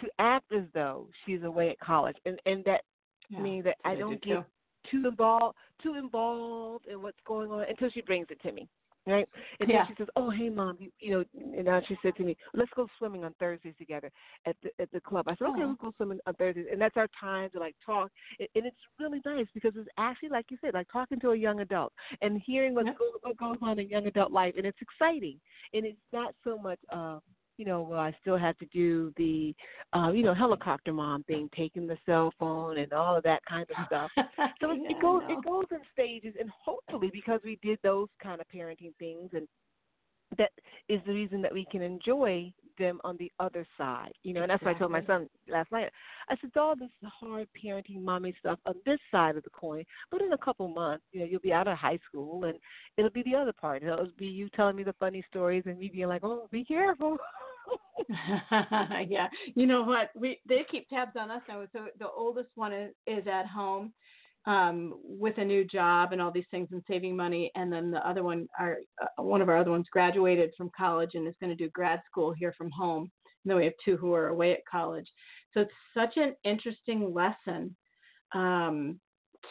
to 0.00 0.08
act 0.18 0.52
as 0.52 0.64
though 0.74 1.06
she's 1.24 1.42
away 1.44 1.70
at 1.70 1.78
college, 1.78 2.16
and 2.26 2.40
and 2.46 2.64
that 2.64 2.82
yeah, 3.28 3.40
means 3.40 3.64
that 3.64 3.76
I 3.84 3.94
don't 3.94 4.20
do 4.22 4.34
get 4.34 4.44
too 4.90 5.06
involved 5.06 5.56
too 5.82 5.94
involved 5.94 6.86
in 6.88 7.00
what's 7.00 7.18
going 7.26 7.50
on 7.50 7.64
until 7.68 7.90
she 7.90 8.02
brings 8.02 8.26
it 8.30 8.40
to 8.42 8.52
me 8.52 8.68
right? 9.06 9.28
And 9.60 9.68
yeah. 9.68 9.78
then 9.78 9.86
she 9.88 9.94
says, 10.02 10.08
"Oh, 10.16 10.30
hey, 10.30 10.48
mom, 10.48 10.76
you, 10.78 10.90
you 10.98 11.10
know." 11.10 11.24
And 11.56 11.64
now 11.66 11.80
she 11.86 11.96
said 12.02 12.16
to 12.16 12.22
me, 12.22 12.36
"Let's 12.54 12.70
go 12.74 12.86
swimming 12.98 13.24
on 13.24 13.34
Thursdays 13.38 13.74
together 13.78 14.10
at 14.46 14.56
the 14.62 14.70
at 14.80 14.90
the 14.92 15.00
club." 15.00 15.26
I 15.28 15.36
said, 15.36 15.48
"Okay, 15.48 15.60
we'll 15.60 15.74
go 15.74 15.92
swimming 15.96 16.20
on 16.26 16.34
Thursdays," 16.34 16.66
and 16.70 16.80
that's 16.80 16.96
our 16.96 17.08
time 17.20 17.50
to 17.50 17.58
like 17.58 17.74
talk. 17.84 18.10
And, 18.38 18.48
and 18.54 18.66
it's 18.66 18.76
really 18.98 19.20
nice 19.24 19.46
because 19.54 19.72
it's 19.76 19.88
actually 19.98 20.30
like 20.30 20.46
you 20.50 20.58
said, 20.60 20.74
like 20.74 20.88
talking 20.92 21.20
to 21.20 21.30
a 21.30 21.36
young 21.36 21.60
adult 21.60 21.92
and 22.22 22.40
hearing 22.44 22.74
what, 22.74 22.86
yeah. 22.86 22.92
goes, 22.92 23.12
what 23.22 23.36
goes 23.36 23.56
on 23.62 23.78
in 23.78 23.88
young 23.88 24.06
adult 24.06 24.32
life, 24.32 24.54
and 24.56 24.66
it's 24.66 24.78
exciting. 24.80 25.38
And 25.72 25.84
it's 25.84 25.98
not 26.12 26.34
so 26.44 26.58
much. 26.58 26.78
uh 26.92 27.18
you 27.56 27.64
know, 27.64 27.82
well, 27.82 28.00
I 28.00 28.14
still 28.20 28.36
have 28.36 28.56
to 28.58 28.66
do 28.66 29.12
the, 29.16 29.54
uh, 29.92 30.10
you 30.10 30.22
know, 30.22 30.34
helicopter 30.34 30.92
mom 30.92 31.22
thing, 31.24 31.48
taking 31.56 31.86
the 31.86 31.98
cell 32.04 32.32
phone 32.38 32.78
and 32.78 32.92
all 32.92 33.16
of 33.16 33.22
that 33.24 33.44
kind 33.48 33.66
of 33.70 33.86
stuff. 33.86 34.10
So 34.60 34.72
yeah, 34.72 34.90
it 34.90 35.02
goes, 35.02 35.22
it 35.28 35.44
goes 35.44 35.64
in 35.72 35.78
stages, 35.92 36.34
and 36.40 36.48
hopefully, 36.64 37.10
because 37.12 37.40
we 37.44 37.58
did 37.62 37.78
those 37.82 38.08
kind 38.22 38.40
of 38.40 38.46
parenting 38.54 38.94
things, 38.98 39.30
and 39.34 39.46
that 40.38 40.50
is 40.88 41.00
the 41.06 41.12
reason 41.12 41.42
that 41.42 41.52
we 41.52 41.66
can 41.70 41.82
enjoy 41.82 42.52
them 42.78 43.00
on 43.04 43.16
the 43.18 43.30
other 43.38 43.66
side. 43.78 44.12
You 44.22 44.34
know, 44.34 44.42
and 44.42 44.50
that's 44.50 44.62
exactly. 44.62 44.86
what 44.86 44.96
I 44.96 45.00
told 45.00 45.08
my 45.08 45.14
son 45.14 45.28
last 45.48 45.70
night. 45.72 45.90
I 46.28 46.36
said, 46.40 46.50
all 46.56 46.74
this 46.76 46.88
hard 47.04 47.48
parenting 47.62 48.02
mommy 48.02 48.34
stuff 48.38 48.58
on 48.66 48.74
this 48.86 48.98
side 49.10 49.36
of 49.36 49.44
the 49.44 49.50
coin, 49.50 49.84
but 50.10 50.22
in 50.22 50.32
a 50.32 50.38
couple 50.38 50.68
months, 50.68 51.04
you 51.12 51.20
know, 51.20 51.26
you'll 51.26 51.40
be 51.40 51.52
out 51.52 51.68
of 51.68 51.76
high 51.76 51.98
school 52.08 52.44
and 52.44 52.58
it'll 52.96 53.10
be 53.10 53.22
the 53.24 53.36
other 53.36 53.52
part. 53.52 53.82
It'll 53.82 54.08
be 54.18 54.26
you 54.26 54.48
telling 54.50 54.76
me 54.76 54.82
the 54.82 54.94
funny 54.94 55.24
stories 55.28 55.64
and 55.66 55.78
me 55.78 55.90
being 55.92 56.08
like, 56.08 56.24
Oh, 56.24 56.48
be 56.50 56.64
careful. 56.64 57.18
yeah. 59.08 59.28
You 59.54 59.66
know 59.66 59.82
what? 59.82 60.10
We 60.14 60.40
they 60.48 60.64
keep 60.70 60.88
tabs 60.88 61.12
on 61.18 61.30
us 61.30 61.42
now. 61.48 61.64
So 61.72 61.86
the 61.98 62.08
oldest 62.08 62.50
one 62.54 62.72
is, 62.72 62.92
is 63.06 63.26
at 63.26 63.46
home 63.46 63.92
um, 64.46 64.94
with 65.02 65.38
a 65.38 65.44
new 65.44 65.64
job 65.64 66.12
and 66.12 66.20
all 66.20 66.30
these 66.30 66.44
things 66.50 66.68
and 66.72 66.82
saving 66.88 67.16
money. 67.16 67.50
And 67.54 67.72
then 67.72 67.90
the 67.90 68.06
other 68.06 68.22
one, 68.22 68.46
our 68.58 68.78
uh, 69.02 69.22
one 69.22 69.40
of 69.40 69.48
our 69.48 69.56
other 69.56 69.70
ones, 69.70 69.86
graduated 69.90 70.50
from 70.56 70.70
college 70.76 71.10
and 71.14 71.26
is 71.26 71.34
going 71.40 71.56
to 71.56 71.64
do 71.64 71.70
grad 71.70 72.00
school 72.10 72.32
here 72.32 72.54
from 72.56 72.70
home. 72.70 73.02
And 73.44 73.50
then 73.50 73.56
we 73.56 73.64
have 73.64 73.74
two 73.84 73.96
who 73.96 74.12
are 74.14 74.28
away 74.28 74.52
at 74.52 74.66
college. 74.70 75.06
So 75.52 75.60
it's 75.60 75.72
such 75.96 76.16
an 76.16 76.34
interesting 76.44 77.12
lesson. 77.14 77.76
Um, 78.34 79.00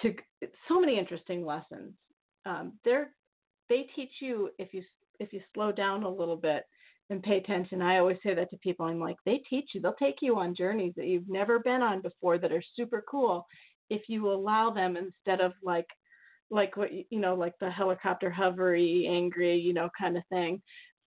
to 0.01 0.13
so 0.67 0.79
many 0.79 0.97
interesting 0.97 1.45
lessons. 1.45 1.93
Um, 2.45 2.73
they're 2.83 3.11
they 3.69 3.87
teach 3.95 4.11
you 4.19 4.49
if 4.57 4.73
you 4.73 4.83
if 5.19 5.31
you 5.31 5.41
slow 5.53 5.71
down 5.71 6.03
a 6.03 6.09
little 6.09 6.35
bit 6.35 6.63
and 7.09 7.21
pay 7.21 7.37
attention. 7.37 7.81
I 7.81 7.97
always 7.97 8.17
say 8.23 8.33
that 8.33 8.49
to 8.49 8.57
people. 8.57 8.85
I'm 8.85 8.99
like, 8.99 9.17
they 9.25 9.41
teach 9.49 9.69
you. 9.73 9.81
They'll 9.81 9.93
take 9.93 10.17
you 10.21 10.37
on 10.37 10.55
journeys 10.55 10.93
that 10.95 11.07
you've 11.07 11.29
never 11.29 11.59
been 11.59 11.81
on 11.81 12.01
before 12.01 12.37
that 12.37 12.51
are 12.51 12.63
super 12.75 13.03
cool 13.09 13.45
if 13.89 14.03
you 14.07 14.31
allow 14.31 14.69
them 14.71 14.97
instead 14.97 15.41
of 15.41 15.53
like 15.61 15.87
like 16.49 16.77
what 16.77 16.89
you 16.93 17.19
know, 17.19 17.33
like 17.35 17.53
the 17.59 17.69
helicopter 17.69 18.33
hovery, 18.35 19.09
angry, 19.09 19.57
you 19.57 19.73
know, 19.73 19.89
kind 19.99 20.17
of 20.17 20.23
thing. 20.29 20.61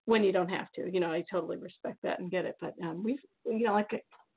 When 0.05 0.23
you 0.23 0.31
don't 0.31 0.49
have 0.49 0.71
to, 0.77 0.89
you 0.93 1.01
know, 1.01 1.11
I 1.11 1.25
totally 1.29 1.57
respect 1.57 1.99
that 2.05 2.21
and 2.21 2.31
get 2.31 2.45
it. 2.45 2.55
But 2.61 2.75
um, 2.83 3.03
we've, 3.03 3.19
you 3.45 3.65
know, 3.65 3.73
like 3.73 3.91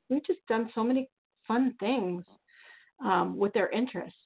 we've 0.09 0.25
just 0.25 0.39
done 0.47 0.71
so 0.73 0.83
many 0.83 1.07
fun 1.47 1.75
things 1.79 2.23
um, 3.03 3.37
with 3.37 3.53
their 3.53 3.69
interests. 3.69 4.17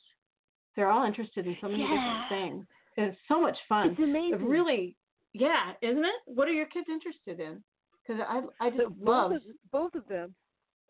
They're 0.75 0.89
all 0.89 1.05
interested 1.05 1.45
in 1.45 1.57
so 1.59 1.67
many 1.67 1.84
yeah. 1.84 1.89
different 1.89 2.29
things. 2.29 2.65
And 2.95 3.07
it's 3.07 3.19
so 3.27 3.41
much 3.41 3.57
fun. 3.67 3.89
It's 3.89 3.99
amazing. 3.99 4.39
It 4.39 4.41
really, 4.41 4.95
yeah, 5.34 5.73
isn't 5.81 6.05
it? 6.05 6.21
What 6.25 6.47
are 6.47 6.53
your 6.53 6.67
kids 6.67 6.88
interested 6.89 7.39
in? 7.39 7.63
Because 8.07 8.23
I, 8.27 8.41
I 8.65 8.69
just 8.69 8.81
so 8.81 8.95
love 9.01 9.31
both 9.31 9.38
of, 9.38 9.41
both 9.71 9.95
of 9.95 10.07
them. 10.07 10.36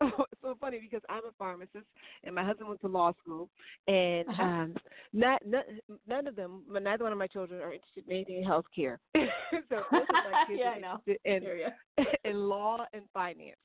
it's 0.00 0.40
so 0.42 0.56
funny 0.60 0.80
because 0.80 1.02
I'm 1.08 1.24
a 1.24 1.32
pharmacist 1.38 1.86
and 2.24 2.34
my 2.34 2.44
husband 2.44 2.68
went 2.68 2.80
to 2.80 2.88
law 2.88 3.12
school, 3.22 3.48
and 3.86 4.28
Uh-huh. 4.28 4.42
um, 4.42 4.74
not, 5.12 5.40
not 5.46 5.64
none 6.08 6.26
of 6.26 6.36
them, 6.36 6.62
neither 6.68 7.04
one 7.04 7.12
of 7.12 7.18
my 7.18 7.28
children 7.28 7.60
are 7.62 7.72
interested 7.72 8.04
in 8.06 8.12
anything 8.12 8.36
in 8.38 8.44
healthcare. 8.44 8.98
so 9.68 9.82
both 9.90 10.08
of 10.10 10.16
my 10.24 10.44
kids 10.46 10.60
Yeah, 10.62 10.70
are 10.70 10.76
interested 11.06 11.18
in, 11.24 12.30
in 12.30 12.36
law 12.48 12.84
and 12.92 13.02
finance. 13.12 13.56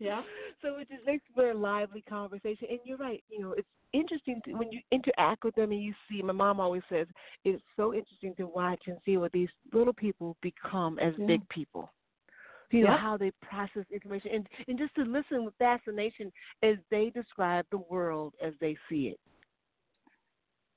Yeah. 0.00 0.22
So 0.62 0.76
it 0.76 0.88
just 0.90 1.06
makes 1.06 1.24
for 1.34 1.52
a 1.52 1.54
lively 1.54 2.02
conversation. 2.02 2.66
And 2.68 2.80
you're 2.84 2.98
right, 2.98 3.24
you 3.30 3.40
know, 3.40 3.52
it's 3.52 3.66
interesting 3.94 4.42
to, 4.44 4.52
when 4.52 4.70
you 4.70 4.80
interact 4.92 5.42
with 5.42 5.54
them 5.54 5.72
and 5.72 5.82
you 5.82 5.94
see. 6.06 6.20
My 6.20 6.34
mom 6.34 6.60
always 6.60 6.82
says 6.90 7.06
it's 7.46 7.62
so 7.76 7.94
interesting 7.94 8.34
to 8.36 8.46
watch 8.46 8.82
and 8.86 8.98
see 9.06 9.16
what 9.16 9.32
these 9.32 9.48
little 9.72 9.94
people 9.94 10.36
become 10.42 10.98
as 10.98 11.14
Yeah. 11.16 11.26
big 11.26 11.48
people. 11.48 11.90
You 12.70 12.84
know 12.84 12.96
how 12.96 13.16
they 13.16 13.32
process 13.42 13.84
information, 13.90 14.30
and 14.32 14.48
and 14.68 14.78
just 14.78 14.94
to 14.96 15.02
listen 15.02 15.44
with 15.44 15.54
fascination 15.58 16.30
as 16.62 16.76
they 16.90 17.10
describe 17.10 17.66
the 17.70 17.78
world 17.78 18.34
as 18.40 18.52
they 18.60 18.76
see 18.88 19.08
it. 19.08 19.18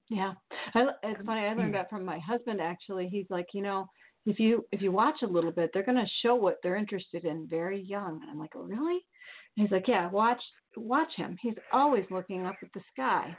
Yeah, 0.09 0.34
I, 0.74 0.88
it's 1.03 1.26
funny. 1.26 1.41
I 1.41 1.53
learned 1.53 1.69
mm. 1.69 1.74
that 1.74 1.89
from 1.89 2.03
my 2.03 2.19
husband. 2.19 2.61
Actually, 2.61 3.09
he's 3.09 3.28
like, 3.30 3.47
you 3.53 3.61
know, 3.61 3.88
if 4.26 4.39
you 4.39 4.65
if 4.71 4.82
you 4.82 4.91
watch 4.91 5.21
a 5.21 5.28
little 5.28 5.51
bit, 5.51 5.71
they're 5.74 5.84
going 5.84 5.97
to 5.97 6.11
show 6.21 6.36
what 6.36 6.57
they're 6.63 6.76
interested 6.76 7.26
in 7.26 7.47
very 7.49 7.82
young. 7.82 8.19
And 8.21 8.32
I'm 8.32 8.39
like, 8.39 8.51
oh, 8.55 8.61
really? 8.61 8.99
And 9.57 9.67
he's 9.67 9.71
like, 9.71 9.88
yeah, 9.88 10.09
watch 10.09 10.41
watch 10.78 11.11
him. 11.15 11.38
He's 11.41 11.55
always 11.71 12.05
looking 12.09 12.45
up 12.45 12.55
at 12.61 12.69
the 12.74 12.82
sky, 12.93 13.36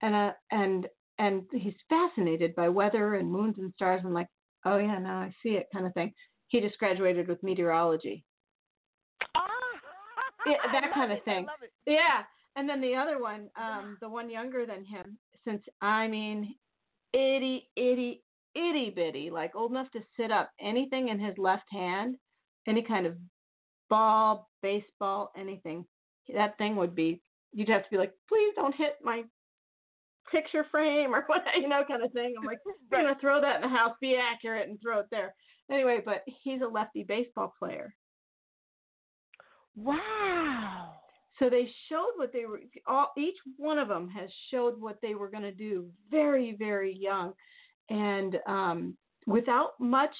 and 0.00 0.14
uh, 0.14 0.32
and 0.50 0.86
and 1.18 1.42
he's 1.52 1.74
fascinated 1.88 2.54
by 2.54 2.68
weather 2.68 3.14
and 3.14 3.30
moons 3.30 3.56
and 3.58 3.72
stars. 3.74 4.00
And 4.04 4.14
like, 4.14 4.28
oh 4.64 4.78
yeah, 4.78 4.98
now 4.98 5.18
I 5.18 5.34
see 5.42 5.50
it, 5.50 5.66
kind 5.72 5.86
of 5.86 5.94
thing. 5.94 6.12
He 6.48 6.60
just 6.60 6.78
graduated 6.78 7.28
with 7.28 7.42
meteorology. 7.42 8.24
Ah, 9.34 9.48
Yeah, 10.46 10.54
that 10.72 10.92
kind 10.94 11.12
of 11.12 11.18
it, 11.18 11.24
thing. 11.24 11.46
Yeah. 11.86 12.22
And 12.54 12.68
then 12.68 12.82
the 12.82 12.94
other 12.94 13.18
one, 13.18 13.48
um, 13.56 13.96
the 14.02 14.08
one 14.08 14.28
younger 14.28 14.66
than 14.66 14.84
him, 14.84 15.16
since 15.46 15.62
I 15.80 16.06
mean, 16.06 16.54
itty, 17.14 17.70
itty, 17.76 18.22
itty 18.54 18.90
bitty, 18.90 19.30
like 19.30 19.54
old 19.54 19.70
enough 19.70 19.90
to 19.92 20.00
sit 20.16 20.30
up, 20.30 20.50
anything 20.60 21.08
in 21.08 21.18
his 21.18 21.36
left 21.38 21.70
hand, 21.70 22.16
any 22.66 22.82
kind 22.82 23.06
of 23.06 23.16
ball, 23.88 24.48
baseball, 24.62 25.32
anything, 25.36 25.84
that 26.34 26.56
thing 26.58 26.76
would 26.76 26.94
be, 26.94 27.20
you'd 27.52 27.68
have 27.68 27.84
to 27.84 27.90
be 27.90 27.98
like, 27.98 28.12
please 28.28 28.52
don't 28.54 28.74
hit 28.74 28.96
my 29.02 29.22
picture 30.30 30.64
frame 30.70 31.14
or 31.14 31.24
what, 31.26 31.42
you 31.60 31.68
know, 31.68 31.82
kind 31.86 32.04
of 32.04 32.12
thing. 32.12 32.34
I'm 32.38 32.46
like, 32.46 32.58
we're 32.90 33.02
going 33.02 33.14
to 33.14 33.20
throw 33.20 33.40
that 33.40 33.56
in 33.56 33.62
the 33.62 33.68
house, 33.68 33.94
be 34.00 34.16
accurate, 34.16 34.68
and 34.68 34.78
throw 34.80 35.00
it 35.00 35.06
there. 35.10 35.34
Anyway, 35.70 36.00
but 36.04 36.22
he's 36.42 36.60
a 36.60 36.66
lefty 36.66 37.04
baseball 37.04 37.54
player. 37.58 37.94
Wow. 39.74 40.94
So 41.38 41.48
they 41.48 41.68
showed 41.88 42.12
what 42.16 42.32
they 42.32 42.44
were. 42.44 42.60
All 42.86 43.10
each 43.16 43.36
one 43.56 43.78
of 43.78 43.88
them 43.88 44.08
has 44.10 44.28
showed 44.50 44.78
what 44.78 44.98
they 45.00 45.14
were 45.14 45.30
going 45.30 45.42
to 45.44 45.52
do 45.52 45.88
very, 46.10 46.54
very 46.58 46.94
young, 46.94 47.32
and 47.92 48.38
um, 48.46 48.96
without 49.26 49.72
much. 49.78 50.14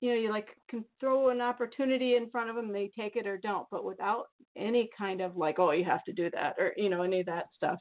You 0.00 0.10
know, 0.10 0.20
you 0.20 0.30
like 0.30 0.46
can 0.70 0.84
throw 1.00 1.30
an 1.30 1.40
opportunity 1.40 2.14
in 2.14 2.30
front 2.30 2.48
of 2.50 2.54
them, 2.54 2.72
they 2.72 2.88
take 2.96 3.16
it 3.16 3.26
or 3.26 3.36
don't, 3.36 3.66
but 3.68 3.84
without 3.84 4.26
any 4.56 4.88
kind 4.96 5.20
of 5.20 5.36
like, 5.36 5.58
oh, 5.58 5.72
you 5.72 5.84
have 5.84 6.04
to 6.04 6.12
do 6.12 6.30
that, 6.30 6.54
or 6.56 6.72
you 6.76 6.88
know, 6.88 7.02
any 7.02 7.18
of 7.18 7.26
that 7.26 7.46
stuff. 7.56 7.80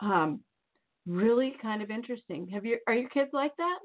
Um, 0.00 0.40
really 1.06 1.54
kind 1.60 1.82
of 1.82 1.90
interesting. 1.90 2.48
Have 2.48 2.64
you? 2.64 2.78
Are 2.86 2.94
your 2.94 3.10
kids 3.10 3.28
like 3.34 3.54
that? 3.58 3.78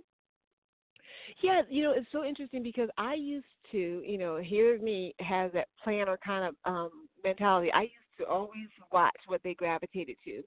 Yeah, 1.43 1.63
you 1.69 1.83
know, 1.83 1.91
it's 1.91 2.07
so 2.13 2.23
interesting 2.23 2.63
because 2.63 2.89
I 2.97 3.15
used 3.15 3.45
to, 3.71 4.01
you 4.05 4.17
know, 4.17 4.37
hear 4.37 4.79
me 4.79 5.13
has 5.19 5.51
that 5.51 5.67
planner 5.83 6.17
kind 6.25 6.45
of 6.45 6.55
um 6.71 6.91
mentality. 7.25 7.73
I 7.73 7.81
used 7.81 7.93
to 8.17 8.25
always 8.25 8.67
watch 8.91 9.15
what 9.27 9.41
they 9.43 9.53
gravitated 9.53 10.17
to. 10.25 10.43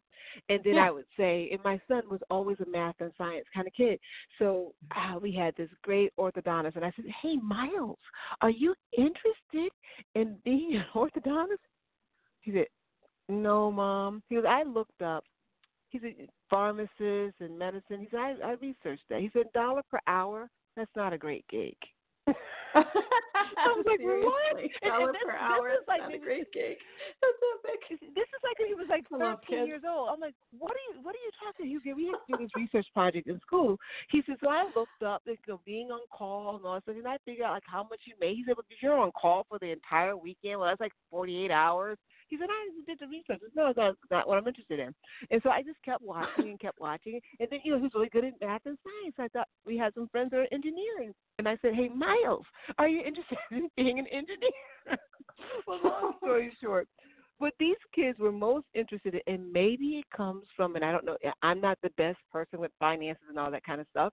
And 0.48 0.62
then 0.64 0.74
Yeah. 0.74 0.86
I 0.86 0.90
would 0.90 1.06
say, 1.16 1.48
and 1.50 1.62
my 1.62 1.80
son 1.88 2.02
was 2.10 2.20
always 2.30 2.58
a 2.60 2.66
math 2.66 3.00
and 3.00 3.12
science 3.16 3.46
kind 3.54 3.66
of 3.66 3.72
kid. 3.74 4.00
So 4.38 4.74
uh, 4.94 5.18
we 5.18 5.32
had 5.32 5.54
this 5.56 5.70
great 5.82 6.12
orthodontist, 6.18 6.76
and 6.76 6.84
I 6.84 6.92
said, 6.96 7.06
Hey, 7.22 7.36
Miles, 7.36 7.98
are 8.40 8.50
you 8.50 8.74
interested 8.96 9.72
in 10.14 10.36
being 10.44 10.76
an 10.76 10.84
orthodontist? 10.94 11.58
He 12.40 12.52
said, 12.52 12.66
No, 13.28 13.70
Mom. 13.70 14.22
He 14.28 14.36
goes, 14.36 14.44
I 14.48 14.62
looked 14.62 15.02
up. 15.02 15.24
He's 15.90 16.02
a 16.04 16.28
pharmacist 16.50 17.40
and 17.40 17.58
medicine. 17.58 18.00
He 18.00 18.08
said, 18.10 18.20
I, 18.20 18.34
I 18.44 18.50
researched 18.60 19.04
that. 19.08 19.20
He 19.20 19.30
said, 19.32 19.46
dollar 19.54 19.82
per 19.90 20.00
hour, 20.06 20.50
that's 20.76 20.94
not 20.94 21.14
a 21.14 21.18
great 21.18 21.46
gig. 21.48 21.76
I 22.74 23.64
was 23.74 23.84
like, 23.88 23.98
what? 24.00 24.60
Seriously, 24.60 24.70
and 24.82 24.92
dollar 24.92 25.12
this- 25.12 25.24
per 25.24 25.32
this 25.32 25.40
hour. 25.40 25.68
is 25.72 25.84
like 25.88 26.02
not 26.04 26.14
a 26.14 26.18
great 26.18 26.52
gig. 26.52 26.76
That's 27.22 27.40
epic. 27.64 27.80
This 28.14 28.28
is 28.28 28.40
like 28.44 28.58
when 28.60 28.68
he 28.68 28.74
was 28.76 28.86
like 28.90 29.08
13 29.08 29.66
years 29.66 29.82
old. 29.88 30.10
I'm 30.12 30.20
like, 30.20 30.34
what 30.56 30.72
are 30.72 30.84
you, 30.92 31.00
what 31.02 31.14
are 31.16 31.24
you 31.24 31.32
talking? 31.40 31.66
He 31.66 31.78
said, 31.82 31.96
we 31.96 32.12
had 32.12 32.20
to 32.20 32.26
do 32.36 32.44
this 32.44 32.52
research 32.54 32.86
project 32.92 33.26
in 33.26 33.40
school. 33.40 33.78
He 34.10 34.22
said, 34.26 34.36
so 34.42 34.50
I 34.50 34.68
looked 34.76 35.02
up, 35.02 35.22
you 35.26 35.36
know, 35.48 35.60
being 35.64 35.88
on 35.90 36.00
call 36.12 36.56
and 36.56 36.64
all 36.64 36.74
that 36.74 36.82
stuff, 36.84 36.96
and 36.96 37.08
I 37.08 37.16
figured 37.24 37.46
out 37.46 37.56
like 37.56 37.66
how 37.66 37.82
much 37.88 38.00
you 38.04 38.14
made. 38.20 38.36
He 38.36 38.44
said, 38.46 38.56
well, 38.56 38.66
you're 38.82 38.98
on 38.98 39.12
call 39.12 39.46
for 39.48 39.58
the 39.58 39.72
entire 39.72 40.16
weekend, 40.16 40.60
well, 40.60 40.68
that's 40.68 40.80
like 40.80 40.92
48 41.10 41.50
hours. 41.50 41.98
He 42.28 42.36
said, 42.38 42.48
I 42.50 42.70
did 42.86 42.98
the 43.00 43.06
research. 43.06 43.40
No, 43.54 43.72
that's 43.74 43.96
not 44.10 44.28
what 44.28 44.38
I'm 44.38 44.46
interested 44.46 44.78
in. 44.80 44.94
And 45.30 45.40
so 45.42 45.50
I 45.50 45.62
just 45.62 45.82
kept 45.84 46.02
watching 46.02 46.50
and 46.50 46.60
kept 46.60 46.80
watching. 46.80 47.20
And 47.40 47.48
then, 47.50 47.60
you 47.64 47.72
know, 47.72 47.78
he 47.78 47.84
was 47.84 47.92
really 47.94 48.08
good 48.10 48.24
at 48.24 48.40
math 48.40 48.62
and 48.66 48.78
science. 48.84 49.14
I 49.18 49.28
thought 49.28 49.48
we 49.66 49.76
had 49.76 49.94
some 49.94 50.08
friends 50.08 50.30
that 50.30 50.40
are 50.40 50.46
engineering. 50.52 51.14
And 51.38 51.48
I 51.48 51.56
said, 51.62 51.74
Hey, 51.74 51.88
Miles, 51.88 52.44
are 52.78 52.88
you 52.88 53.00
interested 53.00 53.38
in 53.50 53.68
being 53.76 53.98
an 53.98 54.06
engineer? 54.06 54.50
well, 55.66 55.80
long 55.82 56.12
story 56.18 56.52
short, 56.62 56.88
what 57.38 57.54
these 57.60 57.76
kids 57.94 58.18
were 58.18 58.32
most 58.32 58.66
interested 58.74 59.14
in, 59.14 59.34
and 59.34 59.52
maybe 59.52 59.98
it 59.98 60.04
comes 60.14 60.44
from, 60.56 60.74
and 60.74 60.84
I 60.84 60.90
don't 60.90 61.04
know, 61.04 61.16
I'm 61.42 61.60
not 61.60 61.78
the 61.82 61.90
best 61.96 62.18
person 62.32 62.58
with 62.58 62.72
finances 62.80 63.22
and 63.28 63.38
all 63.38 63.50
that 63.50 63.64
kind 63.64 63.80
of 63.80 63.86
stuff. 63.90 64.12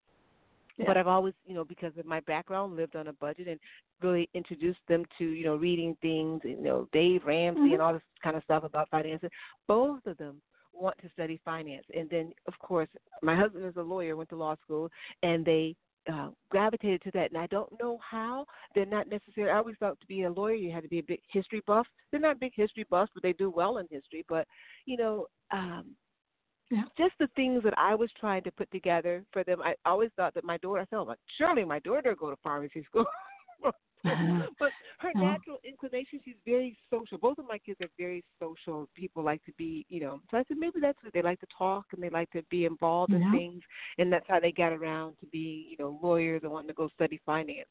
Yeah. 0.78 0.86
But 0.88 0.98
I've 0.98 1.08
always, 1.08 1.34
you 1.46 1.54
know, 1.54 1.64
because 1.64 1.94
of 1.98 2.06
my 2.06 2.20
background, 2.22 2.76
lived 2.76 2.96
on 2.96 3.08
a 3.08 3.14
budget 3.14 3.48
and 3.48 3.60
really 4.02 4.30
introduced 4.34 4.80
them 4.88 5.06
to, 5.18 5.24
you 5.24 5.46
know, 5.46 5.56
reading 5.56 5.96
things, 6.02 6.42
you 6.44 6.58
know, 6.58 6.88
Dave 6.92 7.26
Ramsey 7.26 7.62
Mhm. 7.62 7.74
and 7.74 7.82
all 7.82 7.94
this 7.94 8.02
kind 8.22 8.36
of 8.36 8.44
stuff 8.44 8.64
about 8.64 8.90
finances. 8.90 9.32
Both 9.68 10.06
of 10.06 10.18
them 10.18 10.42
want 10.74 10.98
to 10.98 11.10
study 11.10 11.38
finance. 11.38 11.86
And 11.96 12.10
then, 12.10 12.34
of 12.48 12.60
course, 12.60 12.90
my 13.22 13.36
husband 13.36 13.66
is 13.66 13.78
a 13.78 13.82
lawyer, 13.82 14.18
went 14.18 14.30
to 14.30 14.36
law 14.36 14.56
school, 14.56 14.92
and 15.24 15.46
they 15.46 15.76
uh, 16.08 16.30
gravitated 16.50 17.02
to 17.02 17.12
that. 17.12 17.32
And 17.32 17.38
I 17.40 17.48
don't 17.48 17.72
know 17.82 17.98
how. 17.98 18.46
They're 18.76 18.86
not 18.86 19.08
necessarily, 19.08 19.52
I 19.52 19.58
always 19.58 19.76
thought 19.78 20.00
to 20.02 20.06
be 20.06 20.24
a 20.24 20.32
lawyer, 20.32 20.54
you 20.54 20.72
had 20.72 20.84
to 20.84 20.90
be 20.90 21.00
a 21.00 21.04
big 21.04 21.22
history 21.30 21.64
buff. 21.66 21.88
They're 22.12 22.20
not 22.20 22.40
big 22.40 22.54
history 22.54 22.86
buffs, 22.90 23.12
but 23.14 23.24
they 23.24 23.34
do 23.34 23.50
well 23.50 23.80
in 23.80 23.88
history. 23.90 24.24
But, 24.28 24.48
you 24.86 24.98
know, 24.98 25.26
um, 25.52 25.96
Yeah. 26.72 26.84
just 26.97 27.13
the 27.20 27.28
things 27.36 27.61
that 27.63 27.78
I 27.78 27.93
was 27.95 28.09
trying 28.20 28.43
to 28.43 28.51
put 28.51 28.70
together 28.72 29.24
for 29.32 29.43
them. 29.43 29.61
I 29.61 29.76
always 29.86 30.09
thought 30.16 30.34
that 30.34 30.43
my 30.43 30.57
daughter, 30.57 30.82
I 30.82 30.86
felt 30.86 31.07
like, 31.07 31.20
surely 31.38 31.63
my 31.63 31.80
daughter 31.80 32.09
will 32.09 32.16
go 32.16 32.30
to 32.32 32.38
pharmacy 32.41 32.84
school. 32.89 33.05
but 34.59 34.72
her 34.99 35.11
Mhm. 35.13 35.22
natural 35.22 35.59
inclination, 35.63 36.20
she's 36.24 36.36
very 36.45 36.78
social. 36.89 37.18
Both 37.18 37.38
of 37.39 37.45
my 37.47 37.57
kids 37.59 37.80
are 37.82 37.89
very 37.97 38.24
social. 38.39 38.88
People 38.95 39.24
like 39.24 39.43
to 39.45 39.51
be, 39.53 39.86
you 39.89 39.99
know. 39.99 40.22
So 40.32 40.38
I 40.38 40.43
said 40.47 40.57
maybe 40.57 40.80
that's 40.80 41.01
what 41.03 41.13
they 41.13 41.22
like 41.22 41.39
to 41.41 41.47
talk 41.57 41.86
and 41.93 42.01
they 42.01 42.09
like 42.09 42.30
to 42.32 42.41
be 42.49 42.66
involved 42.66 43.13
in 43.13 43.22
things, 43.32 43.61
and 43.97 44.11
that's 44.11 44.28
how 44.28 44.39
they 44.39 44.51
got 44.51 44.74
around 44.74 45.18
to 45.20 45.26
being, 45.28 45.66
you 45.70 45.78
know, 45.80 45.99
lawyers 46.01 46.41
and 46.43 46.51
wanting 46.51 46.68
to 46.70 46.74
go 46.74 46.88
study 46.89 47.20
finance. 47.26 47.68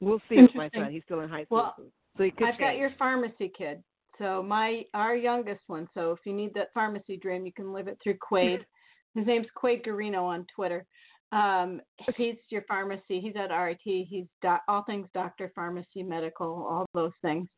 We'll 0.00 0.20
see 0.28 0.40
with 0.42 0.54
my 0.54 0.70
son. 0.74 0.90
He's 0.92 1.02
still 1.04 1.20
in 1.20 1.28
high 1.28 1.44
school, 1.44 1.58
Well, 1.58 1.74
so- 1.76 1.92
so 2.16 2.22
he 2.24 2.30
could 2.30 2.48
I've 2.48 2.58
got 2.58 2.76
your 2.76 2.90
pharmacy 2.98 3.48
kid. 3.48 3.82
So 4.18 4.42
my 4.42 4.84
our 4.94 5.14
youngest 5.16 5.60
one. 5.66 5.88
So 5.94 6.10
if 6.12 6.18
you 6.24 6.32
need 6.32 6.52
that 6.54 6.72
pharmacy 6.74 7.16
dream, 7.16 7.46
you 7.46 7.52
can 7.52 7.72
live 7.72 7.88
it 7.88 7.98
through 8.02 8.18
Quade. 8.20 8.64
His 9.14 9.26
name's 9.26 9.46
Quade 9.54 9.84
Guarino 9.84 10.22
on 10.22 10.46
Twitter. 10.54 10.86
Um, 11.32 11.80
he's 12.16 12.36
your 12.50 12.62
pharmacy. 12.62 13.20
He's 13.20 13.34
at 13.36 13.54
RIT. 13.54 13.78
He's 13.84 14.26
doc, 14.42 14.62
all 14.68 14.82
things 14.84 15.08
doctor, 15.12 15.50
pharmacy, 15.54 16.02
medical, 16.02 16.46
all 16.46 16.86
those 16.94 17.12
things. 17.22 17.48